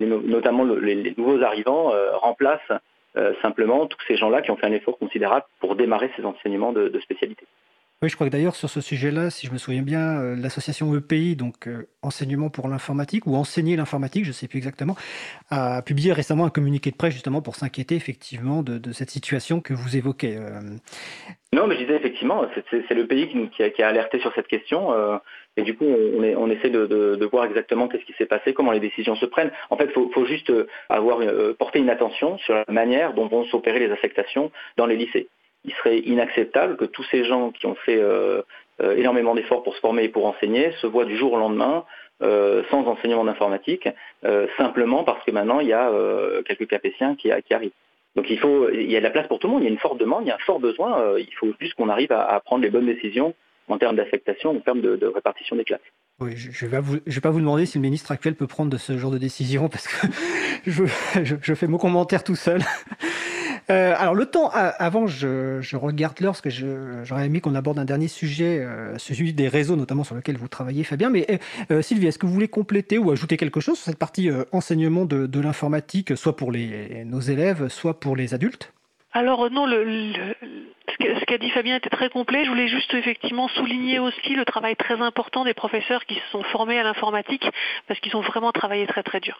notamment 0.00 0.64
les, 0.64 1.14
nouveaux 1.18 1.42
arrivants 1.42 1.92
remplacent 2.14 2.72
simplement 3.42 3.86
tous 3.86 3.98
ces 4.06 4.16
gens-là 4.16 4.40
qui 4.40 4.50
ont 4.50 4.56
fait 4.56 4.66
un 4.66 4.72
effort 4.72 4.98
considérable 4.98 5.44
pour 5.60 5.74
démarrer 5.74 6.10
ces 6.16 6.24
enseignements 6.24 6.72
de 6.72 7.00
spécialité. 7.00 7.44
Oui, 8.00 8.08
je 8.08 8.14
crois 8.14 8.28
que 8.28 8.32
d'ailleurs 8.32 8.54
sur 8.54 8.70
ce 8.70 8.80
sujet-là, 8.80 9.28
si 9.28 9.48
je 9.48 9.52
me 9.52 9.58
souviens 9.58 9.82
bien, 9.82 10.20
euh, 10.20 10.36
l'association 10.36 10.94
EPI, 10.94 11.34
donc 11.34 11.66
euh, 11.66 11.88
Enseignement 12.00 12.48
pour 12.48 12.68
l'informatique, 12.68 13.26
ou 13.26 13.34
Enseigner 13.34 13.74
l'informatique, 13.74 14.22
je 14.22 14.28
ne 14.28 14.34
sais 14.34 14.46
plus 14.46 14.58
exactement, 14.58 14.94
a 15.50 15.82
publié 15.82 16.12
récemment 16.12 16.44
un 16.44 16.50
communiqué 16.50 16.92
de 16.92 16.96
presse 16.96 17.12
justement 17.12 17.42
pour 17.42 17.56
s'inquiéter 17.56 17.96
effectivement 17.96 18.62
de, 18.62 18.92
cette 18.92 19.10
situation 19.10 19.60
que 19.60 19.74
vous 19.74 19.96
évoquez. 19.96 20.36
Euh. 20.36 20.60
Non, 21.52 21.66
mais 21.66 21.74
je 21.74 21.80
disais 21.80 21.96
effectivement, 21.96 22.46
c'est 22.70 22.94
l'EPI 22.94 23.30
qui, 23.30 23.72
qui, 23.72 23.82
a, 23.82 23.88
alerté 23.88 24.20
sur 24.20 24.32
cette 24.32 24.46
question. 24.46 24.92
et 25.56 25.62
du 25.62 25.74
coup, 25.74 25.86
on, 25.86 26.50
essaie 26.50 26.70
de, 26.70 27.28
voir 27.32 27.46
exactement 27.46 27.88
qu'est-ce 27.88 28.04
qui 28.04 28.12
s'est 28.12 28.26
passé, 28.26 28.54
comment 28.54 28.70
les 28.70 28.80
décisions 28.80 29.16
se 29.16 29.26
prennent. 29.26 29.50
En 29.70 29.76
fait, 29.76 29.86
il 29.96 30.12
faut, 30.12 30.26
juste 30.26 30.52
avoir 30.88 31.20
porter 31.58 31.80
une 31.80 31.90
attention 31.90 32.38
sur 32.38 32.54
la 32.54 32.64
manière 32.68 33.14
dont 33.14 33.26
vont 33.26 33.44
s'opérer 33.46 33.80
les 33.80 33.90
affectations 33.90 34.52
dans 34.76 34.86
les 34.86 34.96
lycées 34.96 35.26
il 35.64 35.72
serait 35.74 35.98
inacceptable 35.98 36.76
que 36.76 36.84
tous 36.84 37.04
ces 37.10 37.24
gens 37.24 37.50
qui 37.50 37.66
ont 37.66 37.74
fait 37.74 38.00
euh, 38.00 38.42
euh, 38.80 38.96
énormément 38.96 39.34
d'efforts 39.34 39.62
pour 39.62 39.74
se 39.74 39.80
former 39.80 40.04
et 40.04 40.08
pour 40.08 40.26
enseigner 40.26 40.72
se 40.80 40.86
voient 40.86 41.04
du 41.04 41.16
jour 41.16 41.32
au 41.32 41.38
lendemain 41.38 41.84
euh, 42.22 42.62
sans 42.70 42.84
enseignement 42.86 43.24
d'informatique, 43.24 43.88
simplement 44.56 45.04
parce 45.04 45.24
que 45.24 45.30
maintenant 45.30 45.60
il 45.60 45.68
y 45.68 45.72
a 45.72 45.90
quelques 46.44 46.66
capétiens 46.66 47.14
qui, 47.14 47.30
arrivent. 47.30 47.70
Donc 48.16 48.28
il 48.30 48.38
faut, 48.38 48.68
il 48.70 48.90
y 48.90 48.96
a 48.96 48.98
de 48.98 49.04
la 49.04 49.10
place 49.10 49.28
pour 49.28 49.38
tout 49.38 49.46
le 49.46 49.52
monde, 49.52 49.62
il 49.62 49.66
y 49.66 49.68
a 49.68 49.72
une 49.72 49.78
forte 49.78 49.98
demande, 49.98 50.24
il 50.24 50.28
y 50.28 50.30
a 50.32 50.34
un 50.34 50.44
fort 50.44 50.58
besoin, 50.58 51.16
il 51.16 51.32
faut 51.34 51.52
juste 51.60 51.74
qu'on 51.74 51.88
arrive 51.88 52.10
à, 52.10 52.40
prendre 52.44 52.62
les 52.62 52.70
bonnes 52.70 52.86
décisions 52.86 53.34
en 53.68 53.78
termes 53.78 53.96
d'affectation, 53.96 54.50
en 54.50 54.60
termes 54.60 54.80
de, 54.80 55.06
répartition 55.06 55.54
des 55.54 55.64
classes. 55.64 55.80
Oui, 56.18 56.32
je 56.36 56.66
ne 56.66 56.70
vais, 56.70 57.20
pas 57.20 57.30
vous 57.30 57.38
demander 57.38 57.64
si 57.66 57.78
le 57.78 57.82
ministre 57.82 58.10
actuel 58.10 58.34
peut 58.34 58.48
prendre 58.48 58.70
de 58.70 58.76
ce 58.76 58.98
genre 58.98 59.12
de 59.12 59.18
décision 59.18 59.68
parce 59.68 59.86
que 59.86 60.06
je, 60.66 60.82
je 61.40 61.54
fais 61.54 61.68
mon 61.68 61.78
commentaire 61.78 62.24
tout 62.24 62.34
seul. 62.34 62.62
Euh, 63.70 63.94
alors 63.98 64.14
le 64.14 64.24
temps, 64.24 64.50
avant, 64.50 65.06
je, 65.06 65.76
regarde 65.76 66.18
l'heure 66.20 66.32
parce 66.32 66.40
que 66.40 66.50
j'aurais 67.04 67.26
aimé 67.26 67.40
qu'on 67.40 67.54
aborde 67.54 67.78
un 67.78 67.84
dernier 67.84 68.08
sujet, 68.08 68.60
euh, 68.60 68.96
celui 68.96 69.34
des 69.34 69.48
réseaux 69.48 69.76
notamment 69.76 70.04
sur 70.04 70.14
lequel 70.14 70.38
vous 70.38 70.48
travaillez 70.48 70.84
Fabien. 70.84 71.10
Mais 71.10 71.26
euh, 71.70 71.82
Sylvie, 71.82 72.06
est-ce 72.06 72.18
que 72.18 72.26
vous 72.26 72.32
voulez 72.32 72.48
compléter 72.48 72.96
ou 72.96 73.10
ajouter 73.10 73.36
quelque 73.36 73.60
chose 73.60 73.76
sur 73.76 73.84
cette 73.84 73.98
partie 73.98 74.30
enseignement 74.52 75.04
de, 75.04 75.40
l'informatique, 75.40 76.16
soit 76.16 76.36
pour 76.36 76.52
nos 76.52 77.20
élèves, 77.20 77.68
soit 77.68 78.00
pour 78.00 78.16
les 78.16 78.34
adultes? 78.34 78.72
Alors 79.12 79.50
non, 79.50 79.66
ce 79.66 81.24
qu'a 81.26 81.38
dit 81.38 81.50
Fabien 81.50 81.76
était 81.76 81.90
très 81.90 82.08
complet. 82.08 82.44
Je 82.44 82.50
voulais 82.50 82.68
juste 82.68 82.92
effectivement 82.94 83.48
souligner 83.48 83.98
aussi 83.98 84.34
le 84.34 84.44
travail 84.44 84.76
très 84.76 85.00
important 85.00 85.44
des 85.44 85.54
professeurs 85.54 86.04
qui 86.06 86.14
se 86.14 86.30
sont 86.32 86.42
formés 86.44 86.78
à 86.78 86.82
l'informatique 86.82 87.46
parce 87.86 88.00
qu'ils 88.00 88.16
ont 88.16 88.22
vraiment 88.22 88.52
travaillé 88.52 88.86
très 88.86 89.02
très 89.02 89.20
dur. 89.20 89.38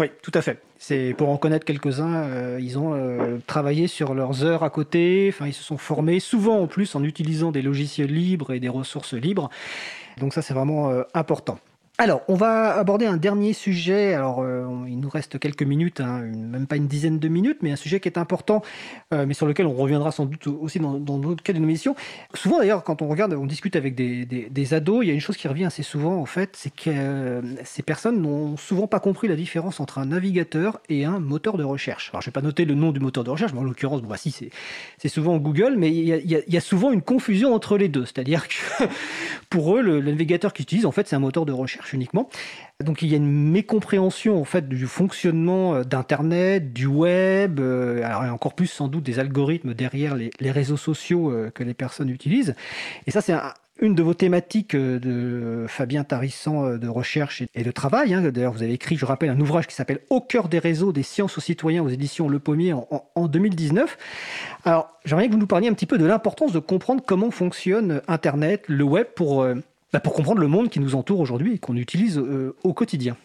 Oui, 0.00 0.08
tout 0.22 0.32
à 0.34 0.42
fait. 0.42 0.62
C'est 0.78 1.14
pour 1.16 1.28
en 1.28 1.36
connaître 1.36 1.64
quelques-uns, 1.64 2.24
euh, 2.24 2.58
ils 2.60 2.78
ont 2.78 2.94
euh, 2.94 3.38
travaillé 3.46 3.86
sur 3.86 4.14
leurs 4.14 4.42
heures 4.42 4.64
à 4.64 4.70
côté, 4.70 5.30
enfin 5.32 5.46
ils 5.46 5.52
se 5.52 5.62
sont 5.62 5.76
formés 5.76 6.18
souvent 6.18 6.58
en 6.60 6.66
plus 6.66 6.94
en 6.96 7.04
utilisant 7.04 7.52
des 7.52 7.62
logiciels 7.62 8.12
libres 8.12 8.52
et 8.52 8.58
des 8.58 8.70
ressources 8.70 9.14
libres. 9.14 9.50
Donc 10.18 10.32
ça 10.32 10.42
c'est 10.42 10.54
vraiment 10.54 10.90
euh, 10.90 11.02
important. 11.14 11.58
Alors, 11.98 12.22
on 12.26 12.34
va 12.36 12.78
aborder 12.78 13.04
un 13.04 13.18
dernier 13.18 13.52
sujet. 13.52 14.14
Alors, 14.14 14.40
euh, 14.40 14.66
il 14.88 14.98
nous 14.98 15.10
reste 15.10 15.38
quelques 15.38 15.62
minutes, 15.62 16.00
hein, 16.00 16.22
même 16.22 16.66
pas 16.66 16.76
une 16.76 16.86
dizaine 16.86 17.18
de 17.18 17.28
minutes, 17.28 17.58
mais 17.60 17.70
un 17.70 17.76
sujet 17.76 18.00
qui 18.00 18.08
est 18.08 18.16
important, 18.16 18.62
euh, 19.12 19.26
mais 19.26 19.34
sur 19.34 19.46
lequel 19.46 19.66
on 19.66 19.74
reviendra 19.74 20.10
sans 20.10 20.24
doute 20.24 20.46
aussi 20.46 20.80
dans, 20.80 20.98
d'autres 20.98 21.42
cas 21.42 21.52
de 21.52 21.58
nos 21.58 21.64
émissions. 21.64 21.94
Souvent, 22.32 22.60
d'ailleurs, 22.60 22.82
quand 22.82 23.02
on 23.02 23.08
regarde, 23.08 23.34
on 23.34 23.44
discute 23.44 23.76
avec 23.76 23.94
des, 23.94 24.74
ados, 24.74 25.04
il 25.04 25.08
y 25.08 25.10
a 25.10 25.14
une 25.14 25.20
chose 25.20 25.36
qui 25.36 25.46
revient 25.48 25.66
assez 25.66 25.82
souvent, 25.82 26.16
en 26.16 26.24
fait, 26.24 26.56
c'est 26.56 26.74
que 26.74 26.88
euh, 26.88 27.42
ces 27.62 27.82
personnes 27.82 28.22
n'ont 28.22 28.56
souvent 28.56 28.86
pas 28.86 28.98
compris 28.98 29.28
la 29.28 29.36
différence 29.36 29.78
entre 29.78 29.98
un 29.98 30.06
navigateur 30.06 30.80
et 30.88 31.04
un 31.04 31.20
moteur 31.20 31.58
de 31.58 31.64
recherche. 31.64 32.08
Alors, 32.12 32.22
je 32.22 32.28
vais 32.28 32.32
pas 32.32 32.40
noter 32.40 32.64
le 32.64 32.74
nom 32.74 32.92
du 32.92 33.00
moteur 33.00 33.22
de 33.22 33.30
recherche, 33.30 33.52
mais 33.52 33.60
en 33.60 33.64
l'occurrence, 33.64 34.00
bon, 34.00 34.08
bah, 34.08 34.16
si, 34.16 34.34
c'est 34.96 35.08
souvent 35.08 35.36
Google, 35.36 35.74
mais 35.76 35.94
il 35.94 36.06
y, 36.06 36.56
a, 36.56 36.60
souvent 36.60 36.90
une 36.90 37.02
confusion 37.02 37.54
entre 37.54 37.76
les 37.76 37.88
deux. 37.88 38.06
C'est-à-dire 38.06 38.48
que 38.48 38.84
pour 39.50 39.76
eux, 39.76 39.82
le, 39.82 40.00
le 40.00 40.10
navigateur 40.10 40.54
qu'ils 40.54 40.62
utilisent, 40.62 40.86
en 40.86 40.92
fait, 40.92 41.06
c'est 41.06 41.16
un 41.16 41.20
moteur 41.20 41.44
de 41.44 41.52
recherche 41.52 41.81
uniquement. 41.92 42.28
Donc 42.82 43.02
il 43.02 43.08
y 43.08 43.14
a 43.14 43.16
une 43.16 43.50
mécompréhension 43.50 44.40
en 44.40 44.44
fait 44.44 44.68
du 44.68 44.86
fonctionnement 44.86 45.74
euh, 45.74 45.84
d'Internet, 45.84 46.72
du 46.72 46.86
web, 46.86 47.60
euh, 47.60 47.98
et 47.98 48.30
encore 48.30 48.54
plus 48.54 48.66
sans 48.66 48.88
doute 48.88 49.04
des 49.04 49.18
algorithmes 49.18 49.74
derrière 49.74 50.14
les, 50.16 50.50
réseaux 50.50 50.76
sociaux 50.76 51.30
euh, 51.30 51.50
que 51.50 51.62
les 51.62 51.74
personnes 51.74 52.08
utilisent. 52.08 52.54
Et 53.06 53.10
ça 53.10 53.20
c'est 53.20 53.34
une 53.80 53.94
de 53.94 54.02
vos 54.02 54.14
thématiques 54.14 54.76
de 54.76 55.64
Fabien 55.66 56.04
Tarissan 56.04 56.78
de 56.78 56.88
recherche 56.88 57.42
et 57.54 57.64
de 57.64 57.70
travail. 57.72 58.14
Hein. 58.14 58.30
D'ailleurs, 58.30 58.52
vous 58.52 58.62
avez 58.62 58.74
écrit, 58.74 58.96
je 58.96 59.04
rappelle, 59.04 59.30
un 59.30 59.40
ouvrage 59.40 59.66
qui 59.66 59.74
s'appelle 59.74 60.00
Au 60.08 60.20
cœur 60.20 60.48
des 60.48 60.60
réseaux 60.60 60.92
des 60.92 61.02
sciences 61.02 61.36
aux 61.36 61.40
citoyens 61.40 61.82
aux 61.82 61.88
éditions 61.88 62.28
Le 62.28 62.38
Pommier 62.38 62.74
en 62.74 63.26
2019. 63.26 63.98
Alors, 64.64 64.90
j'aimerais 65.04 65.26
que 65.26 65.32
vous 65.32 65.38
nous 65.38 65.48
parliez 65.48 65.66
un 65.66 65.72
petit 65.72 65.86
peu 65.86 65.98
de 65.98 66.04
l'importance 66.04 66.52
de 66.52 66.60
comprendre 66.60 67.02
comment 67.04 67.32
fonctionne 67.32 68.02
Internet, 68.06 68.64
le 68.68 68.84
web, 68.84 69.06
pour 69.16 69.44
bah, 69.92 70.00
pour 70.00 70.14
comprendre 70.14 70.40
le 70.40 70.48
monde 70.48 70.70
qui 70.70 70.80
nous 70.80 70.94
entoure 70.94 71.20
aujourd'hui 71.20 71.54
et 71.54 71.58
qu'on 71.58 71.76
utilise 71.76 72.18
euh, 72.18 72.56
au 72.64 72.72
quotidien. 72.72 73.16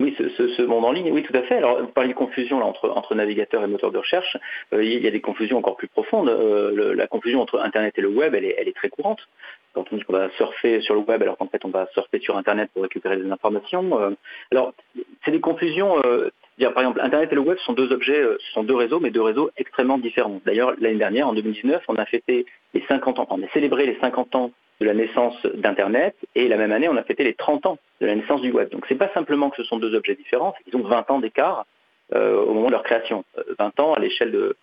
Oui, 0.00 0.14
ce, 0.16 0.62
monde 0.62 0.84
en 0.84 0.92
ligne, 0.92 1.10
oui, 1.12 1.24
tout 1.24 1.36
à 1.36 1.42
fait. 1.42 1.56
Alors, 1.56 1.80
vous 1.80 1.88
parlez 1.88 2.10
de 2.10 2.14
confusion 2.14 2.60
là, 2.60 2.66
entre, 2.66 2.88
entre 2.88 3.16
navigateur 3.16 3.64
et 3.64 3.66
moteur 3.66 3.90
de 3.90 3.98
recherche. 3.98 4.36
Euh, 4.72 4.84
il 4.84 5.02
y 5.02 5.06
a 5.06 5.10
des 5.10 5.20
confusions 5.20 5.58
encore 5.58 5.76
plus 5.76 5.88
profondes. 5.88 6.28
Euh, 6.28 6.94
la 6.94 7.06
confusion 7.08 7.40
entre 7.40 7.60
Internet 7.60 7.94
et 7.96 8.00
le 8.00 8.08
web, 8.08 8.34
elle 8.34 8.44
est, 8.44 8.54
elle 8.58 8.68
est 8.68 8.76
très 8.76 8.90
courante. 8.90 9.28
Quand 9.74 9.84
on 9.92 9.96
dit 9.96 10.02
qu'on 10.02 10.12
va 10.12 10.30
surfer 10.30 10.80
sur 10.82 10.94
le 10.94 11.00
web, 11.00 11.22
alors 11.22 11.36
qu'en 11.36 11.48
fait, 11.48 11.64
on 11.64 11.68
va 11.68 11.88
surfer 11.94 12.20
sur 12.20 12.36
Internet 12.36 12.70
pour 12.72 12.82
récupérer 12.82 13.16
des 13.16 13.30
informations. 13.30 14.16
alors, 14.52 14.72
c'est 15.24 15.30
des 15.30 15.40
confusions. 15.40 15.96
par 16.00 16.78
exemple, 16.78 17.00
Internet 17.00 17.30
et 17.30 17.34
le 17.34 17.40
web 17.42 17.58
sont 17.58 17.74
deux 17.74 17.92
objets, 17.92 18.22
ce 18.38 18.52
sont 18.52 18.64
deux 18.64 18.74
réseaux, 18.74 18.98
mais 18.98 19.10
deux 19.10 19.22
réseaux 19.22 19.50
extrêmement 19.56 19.98
différents. 19.98 20.40
D'ailleurs, 20.46 20.74
l'année 20.80 20.98
dernière, 20.98 21.28
en 21.28 21.34
2019, 21.34 21.82
on 21.88 21.96
a 21.96 22.06
fêté 22.06 22.46
les 22.74 22.82
50 22.88 23.18
ans, 23.18 23.26
on 23.30 23.42
a 23.42 23.48
célébré 23.48 23.86
les 23.86 23.98
50 24.00 24.34
ans 24.36 24.52
de 24.80 24.86
la 24.86 24.94
naissance 24.94 25.34
d'Internet, 25.54 26.14
et 26.34 26.48
la 26.48 26.56
même 26.56 26.72
année, 26.72 26.88
on 26.88 26.96
a 26.96 27.02
fêté 27.02 27.24
les 27.24 27.34
30 27.34 27.66
ans 27.66 27.78
de 28.00 28.06
la 28.06 28.14
naissance 28.14 28.40
du 28.40 28.52
web. 28.52 28.68
Donc 28.70 28.84
c'est 28.88 28.94
pas 28.94 29.12
simplement 29.12 29.50
que 29.50 29.56
ce 29.56 29.64
sont 29.64 29.78
deux 29.78 29.94
objets 29.94 30.14
différents, 30.14 30.54
ils 30.66 30.76
ont 30.76 30.82
20 30.82 31.10
ans 31.10 31.18
d'écart 31.18 31.66
euh, 32.14 32.42
au 32.42 32.54
moment 32.54 32.68
de 32.68 32.72
leur 32.72 32.84
création. 32.84 33.24
20 33.58 33.80
euh, 33.80 33.82
ans 33.82 33.92
à 33.92 33.98
l'échelle 33.98 34.32
de, 34.32 34.56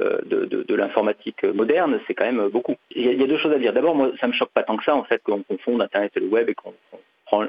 euh, 0.00 0.20
de, 0.22 0.74
l'informatique 0.74 1.44
moderne, 1.44 1.98
c'est 2.06 2.14
quand 2.14 2.26
même 2.26 2.48
beaucoup. 2.48 2.76
Il 2.94 3.18
y, 3.18 3.22
a, 3.22 3.26
deux 3.26 3.38
choses 3.38 3.52
à 3.52 3.58
dire. 3.58 3.72
D'abord, 3.72 3.94
moi, 3.94 4.10
ça 4.20 4.26
me 4.26 4.32
choque 4.32 4.50
pas 4.50 4.62
tant 4.64 4.76
que 4.76 4.84
ça, 4.84 4.94
en 4.94 5.04
fait, 5.04 5.22
qu'on 5.22 5.42
confonde 5.42 5.80
Internet 5.80 6.12
et 6.16 6.20
le 6.20 6.26
web 6.26 6.48
et 6.50 6.54
qu'on 6.54 6.74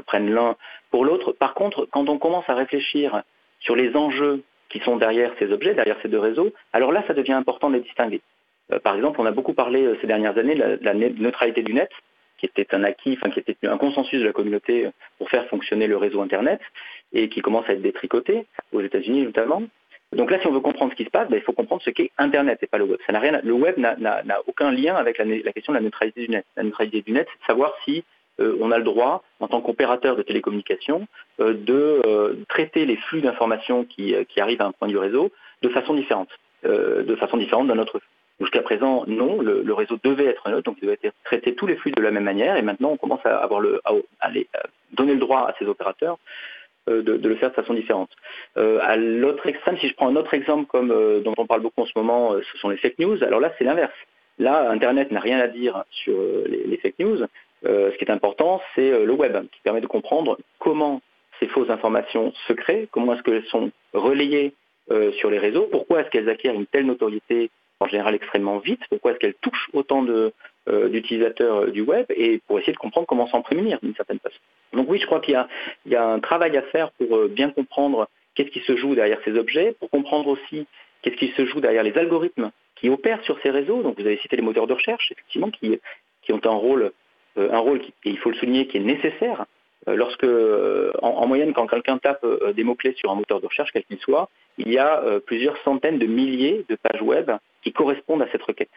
prenne 0.05 0.33
l'un 0.33 0.55
pour 0.89 1.03
l'autre. 1.03 1.33
Par 1.33 1.53
contre, 1.53 1.85
quand 1.91 2.07
on 2.07 2.17
commence 2.17 2.47
à 2.49 2.55
réfléchir 2.55 3.23
sur 3.59 3.75
les 3.75 3.95
enjeux 3.95 4.43
qui 4.69 4.79
sont 4.79 4.95
derrière 4.95 5.33
ces 5.37 5.51
objets, 5.51 5.73
derrière 5.73 5.97
ces 6.01 6.07
deux 6.07 6.19
réseaux, 6.19 6.53
alors 6.71 6.93
là, 6.93 7.03
ça 7.07 7.13
devient 7.13 7.33
important 7.33 7.69
de 7.69 7.75
les 7.75 7.81
distinguer. 7.81 8.21
par 8.83 8.95
exemple, 8.95 9.19
on 9.19 9.25
a 9.25 9.31
beaucoup 9.31 9.53
parlé 9.53 9.85
ces 9.99 10.07
dernières 10.07 10.37
années 10.37 10.55
de 10.55 10.79
la 10.81 10.93
neutralité 10.93 11.61
du 11.61 11.73
net, 11.73 11.89
qui 12.47 12.61
était 12.61 12.75
un 12.75 12.83
acquis, 12.83 13.17
enfin 13.17 13.29
qui 13.29 13.39
était 13.39 13.67
un 13.67 13.77
consensus 13.77 14.19
de 14.19 14.25
la 14.25 14.33
communauté 14.33 14.89
pour 15.17 15.29
faire 15.29 15.47
fonctionner 15.47 15.87
le 15.87 15.97
réseau 15.97 16.21
Internet 16.21 16.59
et 17.13 17.29
qui 17.29 17.41
commence 17.41 17.67
à 17.69 17.73
être 17.73 17.81
détricoté 17.81 18.45
aux 18.73 18.81
États-Unis 18.81 19.23
notamment. 19.23 19.63
Donc 20.13 20.29
là, 20.29 20.39
si 20.41 20.47
on 20.47 20.51
veut 20.51 20.59
comprendre 20.59 20.91
ce 20.91 20.97
qui 20.97 21.05
se 21.05 21.09
passe, 21.09 21.29
ben, 21.29 21.37
il 21.37 21.41
faut 21.41 21.53
comprendre 21.53 21.81
ce 21.83 21.89
qu'est 21.89 22.11
Internet 22.17 22.59
et 22.61 22.67
pas 22.67 22.77
le 22.77 22.83
web. 22.83 22.97
Ça 23.07 23.17
rien, 23.17 23.39
le 23.43 23.53
web 23.53 23.77
n'a 23.77 24.41
aucun 24.47 24.71
lien 24.71 24.95
avec 24.95 25.17
la, 25.17 25.53
question 25.53 25.71
de 25.71 25.77
la 25.77 25.83
neutralité 25.83 26.21
du 26.25 26.29
net. 26.29 26.45
La 26.57 26.63
neutralité 26.63 27.01
du 27.01 27.13
net, 27.13 27.27
c'est 27.31 27.47
savoir 27.47 27.73
si 27.85 28.03
euh, 28.41 28.57
on 28.59 28.71
a 28.71 28.77
le 28.77 28.83
droit, 28.83 29.23
en 29.39 29.47
tant 29.47 29.61
qu'opérateur 29.61 30.17
de 30.17 30.21
télécommunications, 30.21 31.07
euh, 31.39 31.53
de 31.53 32.01
euh, 32.05 32.35
traiter 32.49 32.85
les 32.85 32.97
flux 32.97 33.21
d'informations 33.21 33.85
qui, 33.85 34.13
arrivent 34.37 34.61
à 34.61 34.65
un 34.65 34.71
point 34.73 34.89
du 34.89 34.97
réseau 34.97 35.31
de 35.61 35.69
façon 35.69 35.93
différente, 35.93 36.29
de 36.63 37.15
façon 37.15 37.37
différente 37.37 37.67
d'un 37.67 37.77
autre. 37.77 38.01
Jusqu'à 38.41 38.63
présent, 38.63 39.03
non, 39.05 39.39
le, 39.39 39.73
réseau 39.73 39.97
devait 40.03 40.25
être 40.25 40.49
neutre, 40.49 40.63
donc 40.63 40.77
il 40.81 40.87
devait 40.87 40.99
traiter 41.23 41.53
tous 41.53 41.67
les 41.67 41.75
flux 41.75 41.91
de 41.91 42.01
la 42.01 42.09
même 42.09 42.23
manière, 42.23 42.57
et 42.57 42.63
maintenant 42.63 42.89
on 42.89 42.97
commence 42.97 43.23
à, 43.23 43.37
avoir 43.37 43.61
le, 43.61 43.79
donner 44.93 45.13
le 45.13 45.19
droit 45.19 45.41
à 45.41 45.53
ces 45.59 45.65
opérateurs 45.65 46.17
euh, 46.89 47.03
de, 47.03 47.27
le 47.27 47.35
faire 47.35 47.51
de 47.51 47.55
façon 47.55 47.75
différente. 47.75 48.09
Euh, 48.57 48.79
à 48.81 48.97
l'autre 48.97 49.45
extrême, 49.45 49.77
si 49.77 49.87
je 49.87 49.93
prends 49.93 50.07
un 50.07 50.15
autre 50.15 50.33
exemple 50.33 50.75
euh, 50.75 51.19
dont 51.19 51.35
on 51.37 51.45
parle 51.45 51.61
beaucoup 51.61 51.81
en 51.81 51.85
ce 51.85 51.91
moment, 51.95 52.33
ce 52.33 52.57
sont 52.57 52.69
les 52.69 52.77
fake 52.77 52.97
news, 52.97 53.23
alors 53.23 53.39
là 53.39 53.53
c'est 53.57 53.63
l'inverse. 53.63 53.93
Là, 54.39 54.71
Internet 54.71 55.11
n'a 55.11 55.19
rien 55.19 55.39
à 55.39 55.47
dire 55.47 55.83
sur 55.91 56.15
les, 56.47 56.77
fake 56.77 56.97
news. 56.97 57.19
ce 57.63 57.95
qui 57.97 58.05
est 58.05 58.11
important, 58.11 58.59
c'est 58.73 59.05
le 59.05 59.13
web, 59.13 59.37
qui 59.51 59.61
permet 59.61 59.81
de 59.81 59.87
comprendre 59.87 60.39
comment 60.57 61.01
ces 61.39 61.47
fausses 61.47 61.69
informations 61.69 62.33
se 62.47 62.53
créent, 62.53 62.87
comment 62.89 63.13
est-ce 63.13 63.21
qu'elles 63.21 63.45
sont 63.45 63.69
relayées 63.93 64.53
sur 65.19 65.29
les 65.29 65.37
réseaux, 65.37 65.67
pourquoi 65.71 66.01
est-ce 66.01 66.09
qu'elles 66.09 66.29
acquièrent 66.29 66.55
une 66.55 66.65
telle 66.65 66.87
notoriété 66.87 67.51
en 67.81 67.87
général 67.87 68.13
extrêmement 68.15 68.59
vite, 68.59 68.81
pourquoi 68.89 69.11
est-ce 69.11 69.19
qu'elle 69.19 69.33
touche 69.35 69.69
autant 69.73 70.05
euh, 70.07 70.89
d'utilisateurs 70.89 71.63
euh, 71.63 71.71
du 71.71 71.81
web 71.81 72.05
et 72.09 72.39
pour 72.45 72.59
essayer 72.59 72.73
de 72.73 72.77
comprendre 72.77 73.07
comment 73.07 73.27
s'en 73.27 73.41
prémunir 73.41 73.79
d'une 73.81 73.95
certaine 73.95 74.19
façon. 74.19 74.37
Donc 74.73 74.87
oui, 74.89 74.99
je 74.99 75.07
crois 75.07 75.19
qu'il 75.19 75.33
y, 75.87 75.95
a 75.95 76.07
un 76.07 76.19
travail 76.19 76.55
à 76.55 76.61
faire 76.61 76.91
pour 76.91 77.17
euh, 77.17 77.27
bien 77.27 77.49
comprendre 77.49 78.07
qu'est-ce 78.35 78.51
qui 78.51 78.59
se 78.61 78.77
joue 78.77 78.93
derrière 78.93 79.19
ces 79.25 79.35
objets, 79.37 79.75
pour 79.79 79.89
comprendre 79.89 80.27
aussi 80.27 80.67
qu'est-ce 81.01 81.15
qui 81.15 81.29
se 81.29 81.45
joue 81.45 81.61
derrière 81.61 81.81
les 81.81 81.97
algorithmes 81.97 82.51
qui 82.75 82.89
opèrent 82.89 83.23
sur 83.23 83.39
ces 83.41 83.49
réseaux. 83.49 83.81
Donc 83.81 83.99
vous 83.99 84.05
avez 84.05 84.17
cité 84.17 84.35
les 84.35 84.43
moteurs 84.43 84.67
de 84.67 84.73
recherche, 84.73 85.11
effectivement, 85.11 85.49
qui, 85.49 85.79
ont 86.29 86.41
un 86.45 86.49
rôle, 86.49 86.91
un 87.35 87.57
rôle 87.57 87.81
et 87.81 87.91
il 88.05 88.17
faut 88.19 88.29
le 88.29 88.35
souligner, 88.35 88.67
qui 88.67 88.77
est 88.77 88.81
nécessaire. 88.81 89.45
Lorsque, 89.87 90.27
en, 91.01 91.27
moyenne, 91.27 91.53
quand 91.53 91.67
quelqu'un 91.67 91.97
tape 91.97 92.25
des 92.55 92.63
mots-clés 92.63 92.93
sur 92.97 93.11
un 93.11 93.15
moteur 93.15 93.41
de 93.41 93.47
recherche, 93.47 93.71
quel 93.71 93.83
qu'il 93.83 93.99
soit, 93.99 94.29
il 94.57 94.71
y 94.71 94.77
a 94.77 95.01
plusieurs 95.25 95.57
centaines 95.63 95.97
de 95.97 96.05
milliers 96.05 96.65
de 96.69 96.75
pages 96.75 97.01
web 97.01 97.31
qui 97.63 97.73
correspondent 97.73 98.21
à 98.21 98.27
cette 98.31 98.43
requête. 98.43 98.69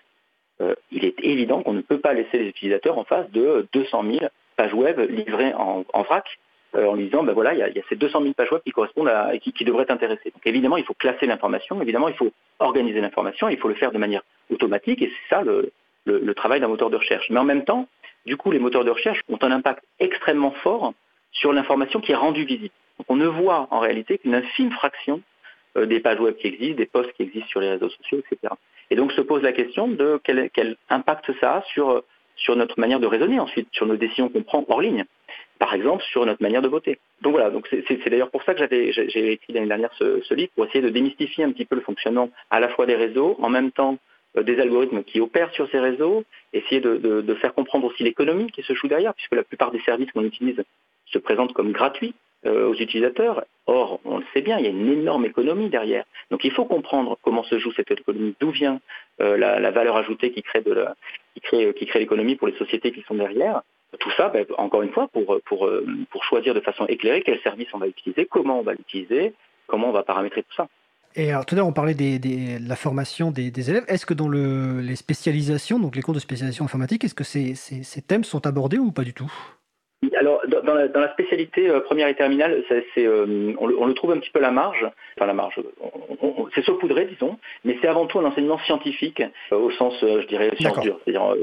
il 0.90 1.04
est 1.04 1.14
évident 1.22 1.62
qu'on 1.62 1.74
ne 1.74 1.82
peut 1.82 1.98
pas 1.98 2.14
laisser 2.14 2.38
les 2.38 2.46
utilisateurs 2.46 2.98
en 2.98 3.04
face 3.04 3.30
de 3.32 3.66
200 3.72 4.04
000 4.04 4.26
pages 4.56 4.74
web 4.74 4.98
livrées 5.10 5.52
en, 5.54 5.84
vrac 6.02 6.26
euh, 6.74 6.86
en 6.86 6.94
lui 6.94 7.04
disant, 7.04 7.22
ben 7.22 7.32
voilà, 7.32 7.54
il 7.54 7.58
y, 7.58 7.62
a, 7.62 7.82
ces 7.88 7.96
200 7.96 8.22
000 8.22 8.34
pages 8.34 8.50
web 8.50 8.62
qui 8.64 8.72
correspondent 8.72 9.08
à, 9.08 9.36
qui, 9.38 9.64
devraient 9.64 9.86
t'intéresser. 9.86 10.30
Donc 10.30 10.44
évidemment, 10.44 10.76
il 10.76 10.84
faut 10.84 10.94
classer 10.94 11.26
l'information, 11.26 11.80
évidemment, 11.80 12.08
il 12.08 12.14
faut 12.14 12.32
organiser 12.58 13.00
l'information, 13.00 13.48
il 13.48 13.58
faut 13.58 13.68
le 13.68 13.74
faire 13.74 13.92
de 13.92 13.98
manière 13.98 14.22
automatique, 14.50 15.02
et 15.02 15.08
c'est 15.08 15.34
ça 15.34 15.42
le, 15.42 15.70
travail 16.34 16.60
d'un 16.60 16.68
moteur 16.68 16.90
de 16.90 16.96
recherche. 16.96 17.30
Mais 17.30 17.38
en 17.38 17.44
même 17.44 17.64
temps, 17.64 17.86
du 18.26 18.36
coup, 18.36 18.50
les 18.50 18.58
moteurs 18.58 18.84
de 18.84 18.90
recherche 18.90 19.20
ont 19.28 19.38
un 19.42 19.50
impact 19.50 19.84
extrêmement 20.00 20.52
fort 20.62 20.94
sur 21.32 21.52
l'information 21.52 22.00
qui 22.00 22.12
est 22.12 22.16
rendue 22.16 22.44
visible. 22.44 22.74
Donc 22.98 23.06
on 23.08 23.16
ne 23.16 23.26
voit 23.26 23.66
en 23.70 23.80
réalité 23.80 24.18
qu'une 24.18 24.34
infime 24.34 24.70
fraction 24.70 25.20
euh, 25.76 25.86
des 25.86 26.00
pages 26.00 26.20
web 26.20 26.36
qui 26.36 26.46
existent, 26.46 26.76
des 26.76 26.86
posts 26.86 27.12
qui 27.14 27.22
existent 27.22 27.48
sur 27.48 27.60
les 27.60 27.70
réseaux 27.70 27.90
sociaux, 27.90 28.18
etc. 28.18 28.54
Et 28.90 28.96
donc 28.96 29.12
se 29.12 29.20
pose 29.20 29.42
la 29.42 29.52
question 29.52 29.88
de 29.88 30.20
quel, 30.22 30.76
impact 30.88 31.32
ça 31.40 31.56
a 31.56 31.62
sur, 31.62 32.02
notre 32.56 32.78
manière 32.78 33.00
de 33.00 33.06
raisonner 33.06 33.40
ensuite, 33.40 33.68
sur 33.72 33.86
nos 33.86 33.96
décisions 33.96 34.28
qu'on 34.28 34.42
prend 34.42 34.64
hors 34.68 34.80
ligne 34.80 35.04
par 35.58 35.72
exemple 35.72 36.02
sur 36.10 36.26
notre 36.26 36.42
manière 36.42 36.62
de 36.62 36.68
voter. 36.68 36.98
Donc 37.22 37.32
voilà, 37.32 37.50
donc 37.50 37.68
c'est 37.70 38.10
d'ailleurs 38.10 38.30
pour 38.30 38.42
ça 38.42 38.54
que 38.54 38.66
j'ai 38.68 39.32
écrit 39.32 39.52
l'année 39.52 39.68
dernière 39.68 39.92
ce, 39.98 40.34
livre, 40.34 40.50
pour 40.54 40.66
essayer 40.66 40.82
de 40.82 40.88
démystifier 40.88 41.44
un 41.44 41.52
petit 41.52 41.64
peu 41.64 41.76
le 41.76 41.80
fonctionnement 41.80 42.28
à 42.50 42.60
la 42.60 42.68
fois 42.68 42.86
des 42.86 42.96
réseaux, 42.96 43.36
en 43.40 43.48
même 43.48 43.70
temps 43.70 43.96
des 44.42 44.60
algorithmes 44.60 45.04
qui 45.04 45.20
opèrent 45.20 45.52
sur 45.52 45.68
ces 45.70 45.78
réseaux, 45.78 46.24
essayer 46.52 46.80
de, 46.80 47.34
faire 47.34 47.54
comprendre 47.54 47.86
aussi 47.86 48.02
l'économie 48.02 48.50
qui 48.50 48.62
se 48.62 48.74
joue 48.74 48.88
derrière, 48.88 49.14
puisque 49.14 49.34
la 49.34 49.44
plupart 49.44 49.70
des 49.70 49.80
services 49.80 50.10
qu'on 50.12 50.24
utilise 50.24 50.62
se 51.06 51.18
présentent 51.18 51.52
comme 51.52 51.72
gratuits 51.72 52.14
euh, 52.46 52.68
aux 52.68 52.74
utilisateurs. 52.74 53.44
Or, 53.66 54.00
on 54.04 54.18
le 54.18 54.24
sait 54.34 54.42
bien, 54.42 54.58
il 54.58 54.64
y 54.64 54.66
a 54.66 54.70
une 54.70 54.92
énorme 54.92 55.24
économie 55.24 55.68
derrière. 55.68 56.04
Donc 56.30 56.44
il 56.44 56.52
faut 56.52 56.64
comprendre 56.64 57.18
comment 57.22 57.44
se 57.44 57.58
joue 57.58 57.72
cette 57.72 57.90
économie, 57.90 58.34
d'où 58.40 58.50
vient 58.50 58.80
euh, 59.20 59.36
la, 59.36 59.70
valeur 59.70 59.96
ajoutée 59.96 60.30
qui 60.32 60.42
crée, 60.42 60.62
qui 61.34 61.40
crée, 61.40 61.74
qui 61.74 61.86
crée 61.86 62.00
l'économie 62.00 62.36
pour 62.36 62.48
les 62.48 62.56
sociétés 62.56 62.92
qui 62.92 63.02
sont 63.02 63.14
derrière. 63.14 63.62
Tout 64.00 64.10
ça, 64.16 64.28
ben, 64.28 64.44
encore 64.58 64.82
une 64.82 64.90
fois, 64.90 65.08
pour, 65.08 65.40
pour, 65.46 65.66
euh, 65.66 65.86
pour 66.10 66.24
choisir 66.24 66.52
de 66.52 66.60
façon 66.60 66.84
éclairée 66.86 67.22
quel 67.22 67.40
service 67.40 67.68
on 67.72 67.78
va 67.78 67.86
utiliser, 67.86 68.26
comment 68.26 68.58
on 68.58 68.62
va 68.62 68.72
l'utiliser, 68.72 69.32
comment 69.66 69.88
on 69.88 69.92
va 69.92 70.02
paramétrer 70.02 70.42
tout 70.42 70.54
ça. 70.54 70.68
Et 71.16 71.30
alors, 71.30 71.46
tout 71.46 71.54
à 71.54 71.58
l'heure, 71.58 71.68
on 71.68 71.72
parlait 71.72 71.94
de 71.94 72.68
la 72.68 72.76
formation 72.76 73.30
des, 73.30 73.70
élèves. 73.70 73.84
Est-ce 73.86 74.04
que 74.04 74.14
dans 74.14 74.28
le, 74.28 74.80
les 74.80 74.96
spécialisations, 74.96 75.78
donc 75.78 75.94
les 75.94 76.02
cours 76.02 76.14
de 76.14 76.18
spécialisation 76.18 76.64
informatique, 76.64 77.04
est-ce 77.04 77.14
que 77.14 77.24
ces, 77.24 77.54
ces, 77.54 78.02
thèmes 78.02 78.24
sont 78.24 78.46
abordés 78.46 78.78
ou 78.78 78.90
pas 78.90 79.02
du 79.02 79.14
tout? 79.14 79.32
Alors, 80.16 80.42
dans 80.46 81.00
la, 81.00 81.12
spécialité 81.12 81.70
euh, 81.70 81.80
première 81.80 82.08
et 82.08 82.14
terminale, 82.14 82.62
euh, 82.98 83.54
on, 83.58 83.86
le 83.86 83.94
trouve 83.94 84.10
un 84.12 84.18
petit 84.18 84.30
peu 84.30 84.40
à 84.40 84.42
la 84.42 84.50
marge, 84.50 84.84
enfin 85.16 85.26
la 85.26 85.32
marge, 85.32 85.58
c'est 86.54 86.64
saupoudré, 86.64 87.06
disons, 87.06 87.38
mais 87.64 87.78
c'est 87.80 87.88
avant 87.88 88.06
tout 88.06 88.18
un 88.18 88.24
enseignement 88.24 88.58
scientifique 88.58 89.22
au 89.50 89.70
sens, 89.70 89.94
je 90.00 90.26
dirais, 90.26 90.50
science 90.58 90.80
dure. 90.80 91.00
C'est-à-dire, 91.04 91.34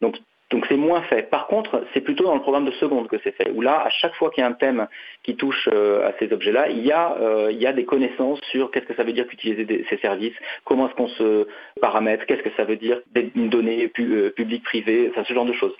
donc 0.00 0.18
donc 0.54 0.66
c'est 0.68 0.76
moins 0.76 1.02
fait. 1.02 1.28
Par 1.28 1.48
contre, 1.48 1.84
c'est 1.92 2.00
plutôt 2.00 2.24
dans 2.24 2.36
le 2.36 2.40
programme 2.40 2.64
de 2.64 2.70
seconde 2.70 3.08
que 3.08 3.16
c'est 3.24 3.32
fait, 3.32 3.50
où 3.50 3.60
là, 3.60 3.82
à 3.84 3.90
chaque 3.90 4.14
fois 4.14 4.30
qu'il 4.30 4.42
y 4.42 4.44
a 4.44 4.48
un 4.48 4.52
thème 4.52 4.86
qui 5.24 5.34
touche 5.34 5.68
euh, 5.72 6.08
à 6.08 6.12
ces 6.20 6.32
objets-là, 6.32 6.68
il, 6.68 6.86
y 6.86 6.92
a, 6.92 7.16
euh, 7.20 7.50
il 7.50 7.60
y 7.60 7.66
a 7.66 7.72
des 7.72 7.84
connaissances 7.84 8.38
sur 8.52 8.70
qu'est-ce 8.70 8.86
que 8.86 8.94
ça 8.94 9.02
veut 9.02 9.12
dire 9.12 9.26
qu'utiliser 9.26 9.84
ces 9.90 9.96
services, 9.98 10.34
comment 10.64 10.86
est-ce 10.86 10.94
qu'on 10.94 11.08
se 11.08 11.48
paramètre, 11.80 12.24
qu'est-ce 12.26 12.42
que 12.42 12.54
ça 12.56 12.62
veut 12.62 12.76
dire 12.76 13.00
une 13.34 13.48
donnée 13.50 13.90
euh, 13.98 14.30
publique-privée, 14.30 15.10
enfin, 15.10 15.24
ce 15.26 15.34
genre 15.34 15.44
de 15.44 15.54
choses. 15.54 15.74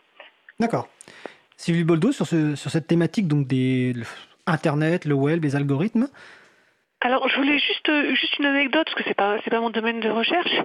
D'accord. 0.58 0.88
Sylvie 1.56 1.84
Boldo, 1.84 2.10
sur, 2.10 2.26
ce, 2.26 2.56
sur 2.56 2.72
cette 2.72 2.88
thématique 2.88 3.28
donc 3.28 3.46
des 3.46 3.94
Internet, 4.48 5.04
le 5.04 5.14
web, 5.14 5.44
les 5.44 5.54
algorithmes, 5.54 6.08
alors, 7.04 7.28
je 7.28 7.36
voulais 7.36 7.58
juste, 7.58 7.86
euh, 7.90 8.14
juste 8.14 8.38
une 8.38 8.46
anecdote, 8.46 8.86
parce 8.86 8.94
que 8.94 9.02
c'est 9.06 9.12
pas, 9.12 9.36
pas 9.36 9.60
mon 9.60 9.68
domaine 9.68 10.00
de 10.00 10.08
recherche. 10.08 10.56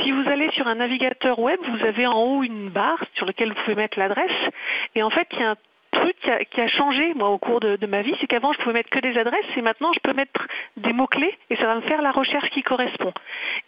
Si 0.00 0.10
vous 0.10 0.26
allez 0.26 0.50
sur 0.52 0.66
un 0.66 0.76
navigateur 0.76 1.38
web, 1.38 1.60
vous 1.68 1.84
avez 1.84 2.06
en 2.06 2.18
haut 2.18 2.42
une 2.42 2.70
barre 2.70 3.04
sur 3.12 3.26
laquelle 3.26 3.50
vous 3.50 3.62
pouvez 3.62 3.76
mettre 3.76 3.98
l'adresse. 3.98 4.48
Et 4.94 5.02
en 5.02 5.10
fait, 5.10 5.28
il 5.32 5.40
y 5.40 5.42
a 5.42 5.50
un 5.50 5.56
truc 5.90 6.16
qui 6.50 6.60
a, 6.62 6.68
changé, 6.68 7.12
moi, 7.12 7.28
au 7.28 7.36
cours 7.36 7.60
de, 7.60 7.86
ma 7.86 8.00
vie, 8.00 8.14
c'est 8.18 8.26
qu'avant, 8.26 8.54
je 8.54 8.58
pouvais 8.60 8.72
mettre 8.72 8.88
que 8.88 9.00
des 9.00 9.18
adresses, 9.18 9.44
et 9.54 9.60
maintenant, 9.60 9.92
je 9.92 10.00
peux 10.00 10.14
mettre 10.14 10.48
des 10.78 10.94
mots-clés, 10.94 11.36
et 11.50 11.56
ça 11.56 11.66
va 11.66 11.74
me 11.74 11.82
faire 11.82 12.00
la 12.00 12.10
recherche 12.10 12.48
qui 12.48 12.62
correspond. 12.62 13.12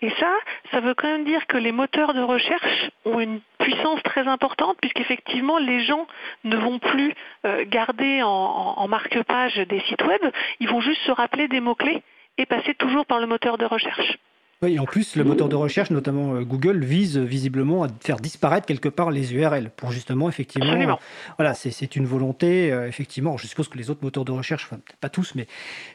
Et 0.00 0.08
ça, 0.18 0.32
ça 0.70 0.80
veut 0.80 0.94
quand 0.94 1.08
même 1.08 1.26
dire 1.26 1.46
que 1.46 1.58
les 1.58 1.72
moteurs 1.72 2.14
de 2.14 2.22
recherche 2.22 2.90
ont 3.04 3.20
une 3.20 3.42
puissance 3.58 4.02
très 4.02 4.26
importante, 4.26 4.78
puisqu'effectivement, 4.80 5.58
les 5.58 5.80
gens 5.80 6.06
ne 6.44 6.56
vont 6.56 6.78
plus 6.78 7.12
euh, 7.44 7.66
garder 7.66 8.22
en, 8.22 8.28
en 8.30 8.88
marque-page 8.88 9.56
des 9.56 9.80
sites 9.80 10.04
web, 10.04 10.22
ils 10.60 10.70
vont 10.70 10.80
juste 10.80 11.02
se 11.02 11.12
rappeler 11.12 11.48
des 11.48 11.60
mots-clés 11.60 12.02
et 12.38 12.46
passer 12.46 12.74
toujours 12.74 13.06
par 13.06 13.20
le 13.20 13.26
moteur 13.26 13.58
de 13.58 13.64
recherche. 13.64 14.18
Oui, 14.64 14.78
en 14.78 14.86
plus, 14.86 15.16
le 15.16 15.24
moteur 15.24 15.50
de 15.50 15.56
recherche, 15.56 15.90
notamment 15.90 16.36
euh, 16.36 16.40
Google, 16.42 16.82
vise 16.82 17.18
visiblement 17.18 17.84
à 17.84 17.88
faire 18.00 18.16
disparaître 18.16 18.66
quelque 18.66 18.88
part 18.88 19.10
les 19.10 19.34
URL 19.34 19.70
pour 19.76 19.90
justement, 19.90 20.28
effectivement. 20.28 20.70
Absolument. 20.70 20.98
voilà, 21.36 21.52
c'est 21.52 21.96
une 21.96 22.06
volonté, 22.06 22.72
euh, 22.72 22.88
effectivement. 22.88 23.36
Je 23.36 23.46
suppose 23.46 23.68
que 23.68 23.76
les 23.76 23.90
autres 23.90 24.02
moteurs 24.02 24.24
de 24.24 24.32
recherche, 24.32 24.64
enfin, 24.64 24.76
peut-être 24.76 25.00
pas 25.00 25.10
tous, 25.10 25.34
mais 25.34 25.46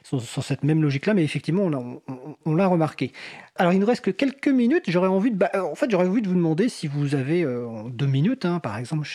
sont, 0.03 0.19
sur 0.19 0.43
cette 0.43 0.63
même 0.63 0.83
logique-là, 0.83 1.15
mais 1.15 1.23
effectivement, 1.23 1.99
on, 2.45 2.55
l'a 2.55 2.67
remarqué. 2.67 3.11
Alors, 3.55 3.73
il 3.73 3.79
nous 3.79 3.87
reste 3.87 4.05
que 4.05 4.11
quelques 4.11 4.47
minutes. 4.47 4.83
J'aurais 4.87 5.07
envie 5.07 5.31
de, 5.31 5.37
bah, 5.37 5.49
en 5.55 5.75
fait, 5.75 5.89
j'aurais 5.89 6.07
envie 6.07 6.21
de 6.21 6.27
vous 6.27 6.35
demander 6.35 6.69
si 6.69 6.85
vous 6.87 7.15
avez 7.15 7.43
euh, 7.43 7.65
deux 7.89 8.07
minutes, 8.07 8.45
hein, 8.45 8.59
par 8.59 8.77
exemple, 8.77 9.07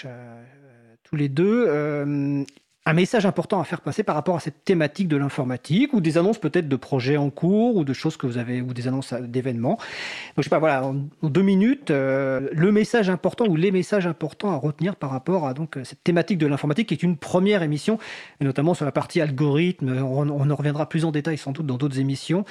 tous 1.05 1.17
les 1.17 1.29
deux, 1.29 2.45
un 2.87 2.93
message 2.93 3.25
important 3.25 3.61
à 3.61 3.65
faire 3.65 3.81
passer 3.81 4.03
par 4.03 4.15
rapport 4.15 4.37
à 4.37 4.41
cette 4.41 4.65
thématique 4.65 5.09
de 5.09 5.17
l'informatique 5.17 5.95
ou 5.95 6.01
des 6.01 6.19
annonces 6.19 6.39
peut-être 6.39 6.69
de 6.69 6.77
projets 6.77 7.17
en 7.17 7.31
cours 7.31 7.77
ou 7.77 7.85
de 7.85 7.93
choses 7.95 8.17
que 8.17 8.27
vous 8.27 8.37
avez 8.37 8.61
ou 8.61 8.75
des 8.75 8.89
annonces 8.89 9.15
d'événements. 9.15 9.77
Donc 9.77 10.39
je 10.39 10.43
sais 10.43 10.51
pas, 10.51 10.59
voilà, 10.59 10.85
en, 10.85 10.95
deux 11.23 11.43
minutes, 11.43 11.91
euh, 11.91 12.49
le 12.53 12.73
message 12.73 13.09
important 13.09 13.47
ou 13.47 13.57
les 13.57 13.71
messages 13.71 14.07
importants 14.07 14.51
à 14.51 14.57
retenir 14.57 14.97
par 14.97 15.11
rapport 15.11 15.47
à 15.47 15.55
donc 15.55 15.79
cette 15.85 16.05
thématique 16.05 16.37
de 16.37 16.47
l'informatique 16.47 16.89
qui 16.89 16.95
est 16.95 17.03
une 17.03 17.17
première 17.17 17.63
émission, 17.63 17.99
et 18.41 18.45
notamment 18.45 18.75
sur 18.75 18.85
la 18.85 18.93
partie 18.93 19.21
algorithme. 19.21 19.89
On, 20.03 20.51
en 20.51 20.55
reviendra 20.55 20.89
plus 20.89 21.05
en 21.05 21.11
détail 21.11 21.39
sans 21.39 21.53
doute 21.53 21.67
dans 21.67 21.77
d'autres 21.77 21.99
émissions. 21.99 22.45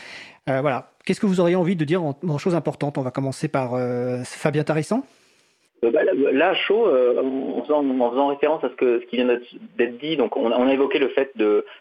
Euh, 0.49 0.61
voilà, 0.61 0.91
qu'est-ce 1.05 1.19
que 1.19 1.25
vous 1.27 1.39
auriez 1.39 1.55
envie 1.55 1.75
de 1.75 1.85
dire 1.85 2.03
en, 2.03 2.17
en 2.27 2.37
choses 2.37 2.55
importantes? 2.55 2.97
On 2.97 3.01
va 3.01 3.11
commencer 3.11 3.47
par 3.47 3.73
euh, 3.75 4.23
Fabien 4.23 4.63
Tarissan. 4.63 5.03
Euh, 5.83 5.91
bah, 5.91 6.01
là, 6.03 6.53
chaud, 6.53 6.87
euh, 6.87 7.21
en, 7.21 7.61
faisant, 7.63 8.27
référence 8.27 8.63
à 8.63 8.69
ce, 8.69 8.75
que, 8.75 9.01
ce 9.01 9.05
qui 9.05 9.17
vient 9.17 9.25
d'être 9.77 9.97
dit, 9.97 10.15
donc 10.15 10.37
on, 10.37 10.51
a 10.51 10.73
évoqué 10.73 10.99
le 10.99 11.09
fait 11.09 11.31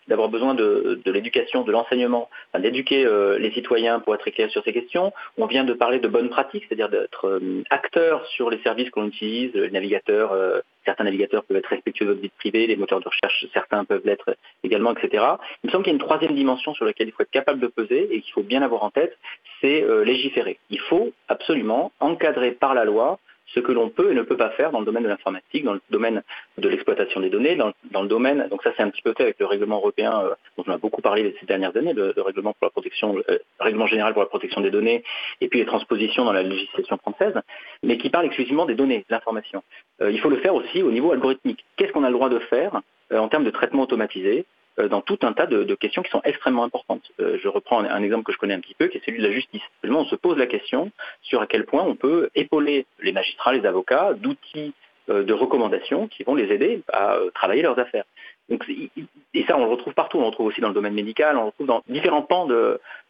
d'avoir 0.09 0.28
besoin 0.28 0.55
de, 0.55 1.00
l'éducation, 1.07 1.62
de 1.62 1.72
l'enseignement, 1.72 2.28
d'éduquer 2.59 3.05
euh, 3.07 3.38
les 3.38 3.53
citoyens 3.53 4.00
pour 4.00 4.14
être 4.14 4.26
éclairés 4.26 4.50
sur 4.50 4.64
ces 4.64 4.72
questions. 4.72 5.12
On 5.38 5.46
vient 5.46 5.64
de 5.64 5.72
parler 5.72 5.98
de 5.98 6.09
bonnes 6.09 6.30
pratiques, 6.30 6.64
c'est-à-dire 6.68 6.88
d'être 6.88 7.40
acteur 7.70 8.26
sur 8.26 8.50
les 8.50 8.59
services 8.62 8.90
qu'on 8.90 9.07
utilise, 9.07 9.53
les 9.55 9.70
navigateurs, 9.70 10.36
certains 10.84 11.05
navigateurs 11.05 11.44
peuvent 11.44 11.57
être 11.57 11.68
respectueux 11.68 12.07
de 12.07 12.11
votre 12.11 12.22
vie 12.22 12.30
privée, 12.38 12.66
les 12.66 12.76
moteurs 12.76 13.00
de 13.00 13.09
recherche, 13.09 13.46
certains 13.53 13.84
peuvent 13.84 14.03
l'être 14.05 14.36
également, 14.64 14.92
etc. 14.94 15.24
Il 15.62 15.68
me 15.68 15.70
semble 15.70 15.84
qu'il 15.84 15.92
y 15.92 15.94
a 15.94 15.98
une 15.98 16.05
troisième 16.05 16.34
dimension 16.34 16.74
sur 16.74 16.84
laquelle 16.84 17.09
il 17.09 17.12
faut 17.12 17.22
être 17.22 17.30
capable 17.30 17.61
de 17.61 17.68
peser 17.68 18.09
et 18.11 18.20
qu'il 18.20 18.32
faut 18.32 18.42
bien 18.42 18.62
avoir 18.62 18.82
en 18.82 18.90
tête, 18.90 19.16
c'est 19.61 19.84
légiférer. 20.05 20.59
Il 20.70 20.80
faut 20.80 21.12
absolument 21.28 21.92
encadrer 22.00 22.53
par 22.53 22.74
la 22.74 22.84
loi 22.84 23.18
ce 23.55 23.61
que 23.61 23.72
l'on 23.72 23.88
peut 23.88 24.11
et 24.11 24.14
ne 24.14 24.22
peut 24.22 24.36
pas 24.36 24.50
faire 24.50 24.70
dans 24.70 24.80
le 24.80 24.86
domaine 24.86 25.03
de 25.03 25.09
l'informatique, 25.09 25.64
dans 25.64 25.74
le 25.74 25.80
domaine 25.90 26.22
de 26.59 26.68
l'exploitation 26.68 27.20
des 27.20 27.30
données, 27.30 27.57
dans, 27.57 28.03
le 28.03 28.09
domaine, 28.09 28.48
donc 28.48 28.62
ça 28.62 28.72
c'est 28.76 28.82
un 28.82 28.90
petit 28.90 29.03
peu 29.03 29.12
fait 29.16 29.24
avec 29.24 29.38
le 29.38 29.46
règlement 29.46 29.76
européen 29.76 30.20
euh, 30.24 30.34
dont 30.57 30.64
on 30.66 30.72
a 30.72 30.78
beaucoup 30.78 31.03
parlé 31.03 31.34
ces 31.40 31.46
dernières 31.46 31.76
années, 31.76 31.92
le, 31.92 32.14
règlement 32.18 32.53
pour 32.53 32.66
la 32.66 32.70
protection, 32.70 33.16
euh, 33.28 33.38
règlement 33.61 33.86
général 33.86 34.12
pour 34.12 34.22
la 34.22 34.28
protection 34.28 34.61
des 34.61 34.70
données, 34.70 35.03
et 35.40 35.48
puis 35.48 35.59
les 35.59 35.66
transpositions 35.66 36.24
dans 36.24 36.32
la 36.32 36.42
législation 36.42 36.96
française, 36.98 37.34
mais 37.82 37.98
qui 37.98 38.11
parle 38.11 38.26
exclusivement 38.26 38.66
des 38.66 38.74
données, 38.74 38.98
de 38.98 39.14
l'information. 39.14 39.62
Euh, 40.00 40.11
il 40.11 40.20
faut 40.20 40.30
le 40.30 40.38
faire 40.38 40.55
aussi 40.55 40.82
au 40.82 40.90
niveau 40.90 41.12
algorithmique. 41.12 41.64
Qu'est-ce 41.76 41.92
qu'on 41.92 42.05
a 42.05 42.09
le 42.09 42.14
droit 42.14 42.28
de 42.28 42.38
faire 42.38 42.80
en 43.11 43.28
termes 43.28 43.44
de 43.44 43.50
traitement 43.50 43.82
automatisé? 43.82 44.46
Dans 44.78 45.00
tout 45.00 45.18
un 45.22 45.32
tas 45.32 45.46
de, 45.46 45.74
questions 45.74 46.02
qui 46.02 46.10
sont 46.10 46.22
extrêmement 46.24 46.64
importantes. 46.64 47.10
Euh, 47.20 47.38
je 47.42 47.48
reprends 47.48 47.80
un, 47.80 48.02
exemple 48.02 48.24
que 48.24 48.32
je 48.32 48.38
connais 48.38 48.54
un 48.54 48.60
petit 48.60 48.74
peu, 48.74 48.88
qui 48.88 48.98
est 48.98 49.04
celui 49.04 49.18
de 49.18 49.26
la 49.26 49.32
justice. 49.32 49.62
on 49.84 50.04
se 50.04 50.16
pose 50.16 50.38
la 50.38 50.46
question 50.46 50.90
sur 51.22 51.42
à 51.42 51.46
quel 51.46 51.64
point 51.64 51.82
on 51.82 51.94
peut 51.94 52.30
épauler 52.34 52.86
les 53.00 53.12
magistrats, 53.12 53.52
les 53.52 53.66
avocats, 53.66 54.14
d'outils 54.14 54.72
euh, 55.10 55.24
de 55.24 55.32
recommandations 55.32 56.08
qui 56.08 56.22
vont 56.22 56.34
les 56.34 56.52
aider 56.52 56.82
à 56.92 57.16
travailler 57.34 57.62
leurs 57.62 57.78
affaires. 57.78 58.04
et 58.48 59.44
ça, 59.44 59.56
on 59.56 59.64
le 59.64 59.70
retrouve 59.70 59.94
partout. 59.94 60.18
On 60.18 60.22
le 60.22 60.26
retrouve 60.26 60.46
aussi 60.46 60.60
dans 60.60 60.68
le 60.68 60.74
domaine 60.74 60.94
médical, 60.94 61.36
on 61.36 61.40
le 61.40 61.46
retrouve 61.46 61.66
dans 61.66 61.82
différents 61.88 62.22
pans 62.22 62.48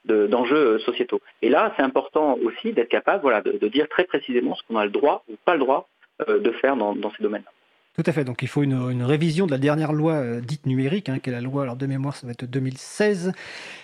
d'enjeux 0.04 0.78
sociétaux. 0.80 1.20
Et 1.42 1.48
là, 1.48 1.72
c'est 1.76 1.82
important 1.82 2.38
aussi 2.44 2.72
d'être 2.72 2.88
capable 2.88 3.22
voilà, 3.22 3.40
de, 3.40 3.68
dire 3.68 3.88
très 3.88 4.04
précisément 4.04 4.54
ce 4.54 4.62
qu'on 4.66 4.76
a 4.76 4.84
le 4.84 4.90
droit 4.90 5.22
ou 5.30 5.36
pas 5.44 5.54
le 5.54 5.60
droit 5.60 5.88
de 6.26 6.50
faire 6.52 6.76
dans, 6.76 6.94
dans 6.94 7.10
ces 7.12 7.22
domaines-là. 7.22 7.50
Tout 7.94 8.02
à 8.06 8.12
fait. 8.12 8.24
Donc 8.24 8.40
il 8.40 8.48
faut 8.48 8.62
une, 8.62 9.02
révision 9.02 9.44
de 9.44 9.50
la 9.50 9.58
dernière 9.58 9.92
loi 9.92 10.14
euh, 10.14 10.40
dite 10.40 10.64
numérique, 10.64 11.10
hein, 11.10 11.18
qui 11.22 11.28
est 11.28 11.32
la 11.32 11.42
loi, 11.42 11.64
alors 11.64 11.76
de 11.76 11.86
mémoire, 11.86 12.16
ça 12.16 12.26
va 12.26 12.32
être 12.32 12.46
2016, 12.46 13.32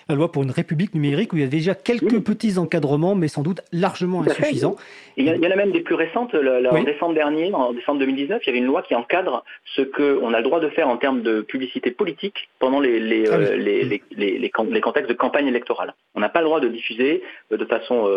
la 0.07 0.15
loi 0.15 0.31
pour 0.31 0.41
une 0.41 0.49
république 0.49 0.95
numérique, 0.95 1.31
où 1.33 1.37
il 1.37 1.41
y 1.41 1.45
a 1.45 1.47
déjà 1.47 1.75
quelques 1.75 2.19
petits 2.23 2.57
encadrements, 2.57 3.13
mais 3.13 3.27
sans 3.27 3.43
doute 3.43 3.61
largement 3.71 4.23
insuffisants. 4.23 4.77
Il 5.15 5.27
y, 5.27 5.29
en 5.29 5.51
a 5.51 5.55
même 5.55 5.71
des 5.71 5.81
plus 5.81 5.93
récentes. 5.93 6.33
En 6.33 6.83
décembre 6.83 7.13
dernier, 7.13 7.53
en 7.53 7.73
décembre 7.73 7.99
2019, 7.99 8.41
il 8.41 8.47
y 8.47 8.49
avait 8.49 8.57
une 8.57 8.65
loi 8.65 8.81
qui 8.81 8.95
encadre 8.95 9.43
ce 9.75 9.83
qu'on 9.83 10.33
a 10.33 10.37
le 10.37 10.43
droit 10.43 10.59
de 10.59 10.69
faire 10.69 10.87
en 10.87 10.97
termes 10.97 11.21
de 11.21 11.41
publicité 11.41 11.91
politique 11.91 12.49
pendant 12.57 12.79
les, 12.79 12.99
les, 12.99 13.29
ah 13.29 13.35
euh, 13.35 13.55
les, 13.57 14.01
les, 14.15 14.49
contextes 14.49 15.09
de 15.09 15.13
campagne 15.13 15.47
électorale. 15.47 15.93
On 16.15 16.19
n'a 16.19 16.29
pas 16.29 16.39
le 16.39 16.45
droit 16.45 16.59
de 16.59 16.67
diffuser 16.67 17.21
euh, 17.51 17.57
de 17.57 17.65
façon 17.65 18.09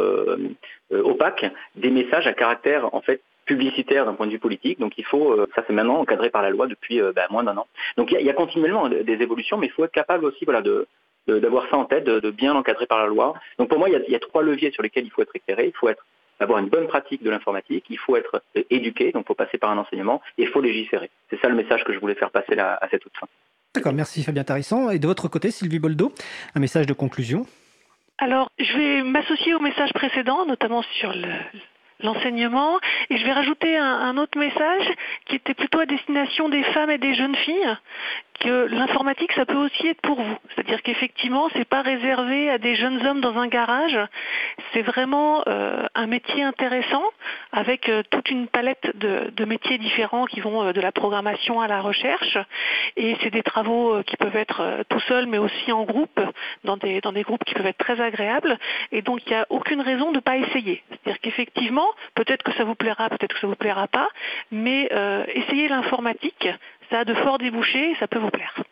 opaque 0.90 1.46
des 1.76 1.90
messages 1.90 2.26
à 2.26 2.32
caractère 2.32 2.94
en 2.94 3.00
fait 3.00 3.20
publicitaire 3.44 4.04
d'un 4.04 4.14
point 4.14 4.26
de 4.26 4.32
vue 4.32 4.38
politique. 4.38 4.78
Donc 4.78 4.94
il 4.98 5.04
faut, 5.04 5.32
euh, 5.32 5.48
ça 5.54 5.62
c'est 5.66 5.72
maintenant 5.72 5.98
encadré 5.98 6.30
par 6.30 6.42
la 6.42 6.50
loi 6.50 6.66
depuis 6.66 7.00
euh, 7.00 7.12
ben, 7.12 7.26
moins 7.30 7.44
d'un 7.44 7.56
an. 7.56 7.66
Donc 7.96 8.12
il 8.12 8.24
y, 8.24 8.30
a 8.30 8.34
continuellement 8.34 8.88
des 8.88 9.12
évolutions, 9.20 9.56
mais 9.58 9.66
il 9.66 9.72
faut 9.72 9.84
être 9.84 9.92
capable 9.92 10.24
aussi 10.24 10.44
voilà, 10.44 10.62
de, 10.62 10.86
d'avoir 11.26 11.68
ça 11.70 11.76
en 11.76 11.84
tête, 11.84 12.04
de, 12.04 12.30
bien 12.30 12.54
l'encadrer 12.54 12.86
par 12.86 12.98
la 12.98 13.06
loi. 13.06 13.34
Donc 13.58 13.68
pour 13.68 13.78
moi, 13.78 13.88
il 13.88 14.04
y, 14.08 14.14
a, 14.14 14.18
trois 14.18 14.42
leviers 14.42 14.70
sur 14.70 14.82
lesquels 14.82 15.04
il 15.04 15.10
faut 15.10 15.22
être 15.22 15.34
éclairé. 15.34 15.66
Il 15.66 15.76
faut 15.76 15.88
être 15.88 16.04
avoir 16.40 16.58
une 16.58 16.68
bonne 16.68 16.88
pratique 16.88 17.22
de 17.22 17.30
l'informatique, 17.30 17.84
il 17.88 17.98
faut 17.98 18.16
être 18.16 18.42
euh, 18.56 18.62
éduqué, 18.68 19.12
donc 19.12 19.24
il 19.24 19.28
faut 19.28 19.34
passer 19.34 19.58
par 19.58 19.70
un 19.70 19.78
enseignement, 19.78 20.20
et 20.38 20.42
il 20.42 20.48
faut 20.48 20.60
légiférer. 20.60 21.08
C'est 21.30 21.40
ça 21.40 21.48
le 21.48 21.54
message 21.54 21.84
que 21.84 21.92
je 21.92 22.00
voulais 22.00 22.16
faire 22.16 22.32
passer 22.32 22.56
là, 22.56 22.78
à 22.80 22.88
cette 22.88 23.02
toute 23.02 23.16
fin. 23.16 23.28
D'accord, 23.74 23.92
merci 23.92 24.24
Fabien 24.24 24.42
Tarisson. 24.42 24.90
Et 24.90 24.98
de 24.98 25.06
votre 25.06 25.28
côté, 25.28 25.52
Sylvie 25.52 25.78
Boldo, 25.78 26.12
un 26.56 26.60
message 26.60 26.86
de 26.86 26.92
conclusion? 26.92 27.46
Alors, 28.18 28.50
je 28.58 28.76
vais 28.76 29.02
m'associer 29.02 29.54
au 29.54 29.60
message 29.60 29.92
précédent, 29.92 30.44
notamment 30.46 30.82
sur 30.82 31.12
le, 31.12 31.28
l'enseignement. 32.02 32.78
Et 33.10 33.16
je 33.16 33.24
vais 33.24 33.32
rajouter 33.32 33.76
un, 33.76 34.16
autre 34.16 34.38
message 34.38 34.92
qui 35.26 35.36
était 35.36 35.54
plutôt 35.54 35.80
à 35.80 35.86
destination 35.86 36.48
des 36.48 36.62
femmes 36.64 36.90
et 36.90 36.98
des 36.98 37.14
jeunes 37.14 37.36
filles, 37.36 37.76
que 38.40 38.66
l'informatique, 38.66 39.32
ça 39.32 39.46
peut 39.46 39.56
aussi 39.56 39.88
être 39.88 40.00
pour 40.00 40.20
vous. 40.20 40.36
C'est-à-dire 40.54 40.82
qu'effectivement, 40.82 41.48
c'est 41.54 41.68
pas 41.68 41.82
réservé 41.82 42.50
à 42.50 42.58
des 42.58 42.74
jeunes 42.74 43.04
hommes 43.06 43.20
dans 43.20 43.36
un 43.38 43.46
garage. 43.46 43.98
C'est 44.72 44.82
vraiment 44.82 45.42
euh, 45.48 45.86
un 45.94 46.06
métier 46.06 46.42
intéressant 46.42 47.04
avec 47.52 47.88
euh, 47.88 48.02
toute 48.10 48.30
une 48.30 48.48
palette 48.48 48.96
de, 48.96 49.44
métiers 49.44 49.78
différents 49.78 50.26
qui 50.26 50.40
vont 50.40 50.62
euh, 50.62 50.72
de 50.72 50.80
la 50.80 50.92
programmation 50.92 51.60
à 51.60 51.68
la 51.68 51.80
recherche. 51.80 52.38
Et 52.96 53.16
c'est 53.22 53.30
des 53.30 53.42
travaux 53.42 54.02
qui 54.04 54.16
peuvent 54.16 54.36
être 54.36 54.84
tout 54.88 55.00
seuls, 55.00 55.26
mais 55.26 55.38
aussi 55.38 55.72
en 55.72 55.84
groupe, 55.84 56.20
dans 56.64 56.76
des, 56.76 57.00
dans 57.00 57.12
des 57.12 57.22
groupes 57.22 57.44
qui 57.44 57.54
peuvent 57.54 57.66
être 57.66 57.78
très 57.78 58.00
agréables. 58.00 58.58
Et 58.92 59.02
donc, 59.02 59.20
il 59.26 59.30
n'y 59.30 59.36
a 59.36 59.46
aucune 59.50 59.80
raison 59.80 60.10
de 60.10 60.16
ne 60.16 60.20
pas 60.20 60.36
essayer. 60.36 60.82
C'est-à-dire 60.90 61.20
qu'effectivement, 61.20 61.86
peut-être 62.14 62.42
que 62.42 62.52
ça 62.52 62.64
vous 62.64 62.74
plaira, 62.74 63.08
peut-être 63.08 63.34
que 63.34 63.40
ça 63.40 63.46
vous 63.46 63.56
plaira 63.56 63.88
pas, 63.88 64.08
mais 64.50 64.88
essayez 65.34 65.68
l'informatique, 65.68 66.48
ça 66.92 67.00
a 67.00 67.04
de 67.04 67.14
forts 67.14 67.38
débouchés 67.38 67.90
et 67.90 67.94
ça 67.96 68.06
peut 68.06 68.18
vous 68.18 68.30
plaire. 68.30 68.62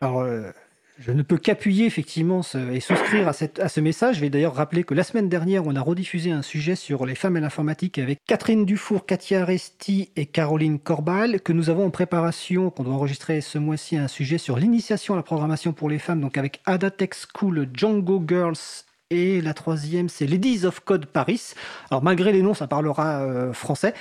Alors, 0.00 0.20
euh, 0.20 0.50
je 0.98 1.12
ne 1.12 1.22
peux 1.22 1.38
qu'appuyer 1.38 1.86
effectivement 1.86 2.42
et 2.72 2.80
souscrire 2.80 3.28
à, 3.28 3.32
cette, 3.32 3.60
à, 3.60 3.68
ce 3.68 3.80
message. 3.80 4.16
Je 4.16 4.20
vais 4.20 4.28
d'ailleurs 4.28 4.54
rappeler 4.54 4.84
que 4.84 4.92
la 4.92 5.04
semaine 5.04 5.28
dernière, 5.28 5.66
on 5.66 5.76
a 5.76 5.80
rediffusé 5.80 6.32
un 6.32 6.42
sujet 6.42 6.74
sur 6.74 7.06
les 7.06 7.14
femmes 7.14 7.36
et 7.36 7.40
l'informatique 7.40 7.98
avec 7.98 8.18
Catherine 8.26 8.66
Dufour, 8.66 9.06
Katia 9.06 9.44
Resti 9.44 10.10
et 10.16 10.26
Caroline 10.26 10.78
Corbal, 10.78 11.40
que 11.40 11.52
nous 11.52 11.70
avons 11.70 11.86
en 11.86 11.90
préparation, 11.90 12.70
qu'on 12.70 12.82
doit 12.82 12.94
enregistrer 12.94 13.40
ce 13.40 13.58
mois-ci, 13.58 13.96
un 13.96 14.08
sujet 14.08 14.38
sur 14.38 14.58
l'initiation 14.58 15.14
à 15.14 15.16
la 15.16 15.22
programmation 15.22 15.72
pour 15.72 15.88
les 15.88 15.98
femmes, 15.98 16.20
donc 16.20 16.36
avec 16.36 16.60
Ada 16.66 16.90
Tech 16.90 17.10
School, 17.14 17.68
Django 17.72 18.22
Girls 18.26 18.84
et 19.10 19.40
la 19.40 19.54
troisième, 19.54 20.08
c'est 20.08 20.26
Ladies 20.26 20.64
of 20.64 20.80
Code 20.80 21.06
Paris. 21.06 21.54
Alors 21.90 22.02
malgré 22.02 22.32
les 22.32 22.42
noms, 22.42 22.54
ça 22.54 22.68
parlera 22.68 23.22
euh, 23.22 23.52
français, 23.52 23.92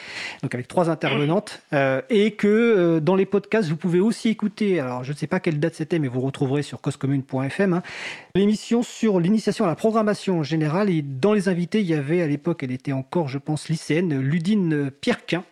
donc 0.44 0.54
avec 0.54 0.68
trois 0.68 0.90
intervenantes, 0.90 1.64
euh, 1.74 2.02
et 2.12 2.32
que 2.32 2.48
euh, 2.48 3.00
dans 3.00 3.16
les 3.16 3.26
podcasts, 3.26 3.70
vous 3.70 3.76
pouvez 3.76 4.00
aussi 4.00 4.30
écouter, 4.30 4.80
alors 4.80 5.04
je 5.04 5.12
ne 5.12 5.18
sais 5.18 5.26
pas 5.26 5.40
quelle 5.40 5.60
date 5.60 5.74
c'était, 5.74 5.98
mais 5.98 6.08
vous 6.08 6.22
retrouverez 6.22 6.62
sur 6.62 6.80
causecommune.fm, 6.80 7.74
hein, 7.74 7.82
l'émission 8.36 8.84
sur 8.84 9.20
l'initiation 9.20 9.66
à 9.66 9.68
la 9.68 9.76
programmation 9.76 10.40
en 10.40 10.44
général, 10.44 10.92
et 10.92 11.02
dans 11.02 11.34
les 11.34 11.50
invités, 11.50 11.80
il 11.82 11.88
y 11.88 11.96
avait 11.96 12.22
à 12.22 12.28
l'époque, 12.28 12.62
elle 12.62 12.72
était 12.72 12.94
encore, 12.94 13.28
je 13.28 13.40
pense, 13.40 13.68
lycéenne, 13.68 14.20
Ludine 14.20 14.92
Pierrequin, 14.92 15.44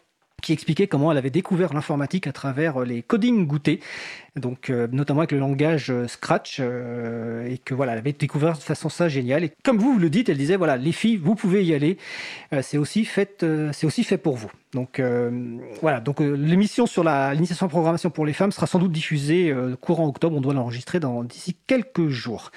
qui 0.42 0.54
expliquait 0.54 0.88
comment 0.88 1.12
elle 1.12 1.18
avait 1.18 1.32
découvert 1.32 1.74
l'informatique 1.74 2.28
à 2.28 2.32
travers 2.32 2.82
les 2.82 3.02
codings 3.02 3.48
goûtés, 3.48 3.80
donc 4.36 4.70
euh, 4.70 4.88
notamment 4.92 5.22
avec 5.22 5.32
le 5.32 5.40
langage 5.40 5.90
euh, 5.90 6.08
Scratch, 6.08 6.58
euh, 6.60 7.48
et 7.48 7.58
que 7.58 7.74
voilà, 7.74 7.94
elle 7.94 7.98
avait 7.98 8.14
découvert 8.14 8.54
de 8.54 8.62
façon 8.62 8.88
ça 8.88 9.10
géniale. 9.10 9.44
Et 9.44 9.52
comme 9.64 9.80
vous, 9.80 9.94
vous 9.94 10.00
le 10.00 10.12
dites, 10.12 10.30
elle 10.30 10.38
disait 10.38 10.56
voilà, 10.56 10.78
les 10.78 10.92
filles, 10.92 11.18
vous 11.18 11.34
pouvez 11.34 11.66
y 11.66 11.74
aller, 11.74 11.98
c'est 12.62 12.78
aussi 12.78 13.04
fait, 13.04 13.46
c'est 13.74 13.88
aussi 13.88 14.04
fait 14.04 14.18
pour 14.18 14.36
vous. 14.36 14.52
Donc 14.74 15.02
voilà, 15.82 16.00
donc 16.00 16.20
l'émission 16.20 16.86
sur 16.86 17.04
l'initiation 17.04 17.66
en 17.66 17.70
programmation 17.70 18.10
pour 18.10 18.26
les 18.26 18.34
femmes 18.34 18.52
sera 18.52 18.68
sans 18.68 18.80
doute 18.80 18.92
diffusée 18.92 19.54
courant 19.82 20.08
octobre. 20.08 20.38
On 20.38 20.42
doit 20.42 20.54
l'enregistrer 20.54 21.00
d'ici 21.00 21.56
quelques 21.66 22.10
jours. 22.10 22.52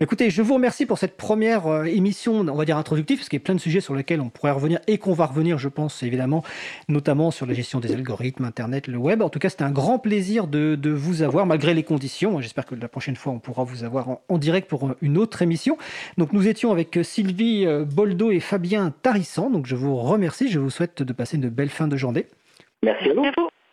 Écoutez, 0.00 0.28
je 0.30 0.42
vous 0.42 0.54
remercie 0.54 0.86
pour 0.86 0.98
cette 0.98 1.16
première 1.16 1.68
euh, 1.68 1.84
émission, 1.84 2.40
on 2.40 2.56
va 2.56 2.64
dire 2.64 2.76
introductive, 2.76 3.18
parce 3.18 3.28
qu'il 3.28 3.38
y 3.38 3.42
a 3.42 3.44
plein 3.44 3.54
de 3.54 3.60
sujets 3.60 3.80
sur 3.80 3.94
lesquels 3.94 4.20
on 4.20 4.28
pourrait 4.28 4.50
revenir 4.50 4.80
et 4.88 4.98
qu'on 4.98 5.12
va 5.12 5.26
revenir, 5.26 5.56
je 5.58 5.68
pense, 5.68 6.02
évidemment, 6.02 6.42
notamment 6.88 7.30
sur 7.30 7.46
la 7.46 7.54
gestion 7.54 7.78
des 7.78 7.92
algorithmes, 7.92 8.44
Internet, 8.44 8.88
le 8.88 8.98
web. 8.98 9.22
En 9.22 9.28
tout 9.28 9.38
cas, 9.38 9.50
c'était 9.50 9.62
un 9.62 9.70
grand 9.70 10.00
plaisir 10.00 10.48
de, 10.48 10.90
vous 10.90 11.22
avoir, 11.22 11.46
malgré 11.46 11.74
les 11.74 11.84
conditions. 11.84 12.40
J'espère 12.40 12.66
que 12.66 12.74
la 12.74 12.88
prochaine 12.88 13.14
fois, 13.14 13.32
on 13.32 13.38
pourra 13.38 13.62
vous 13.62 13.84
avoir 13.84 14.08
en, 14.28 14.38
direct 14.38 14.68
pour 14.68 14.94
une 15.00 15.16
autre 15.16 15.42
émission. 15.42 15.78
Donc, 16.18 16.32
nous 16.32 16.48
étions 16.48 16.72
avec 16.72 16.98
Sylvie 17.02 17.64
euh, 17.64 17.84
Boldo 17.84 18.32
et 18.32 18.40
Fabien 18.40 18.92
Tarissan. 19.02 19.48
Donc, 19.50 19.66
je 19.66 19.76
vous 19.76 19.96
remercie. 19.96 20.50
Je 20.50 20.58
vous 20.58 20.70
souhaite 20.70 21.02
de 21.02 21.12
passer 21.12 21.36
une 21.36 21.48
belle 21.48 21.70
fin 21.70 21.86
de 21.86 21.96
journée. 21.96 22.26
Merci 22.82 23.10
à 23.10 23.14
vous. 23.14 23.48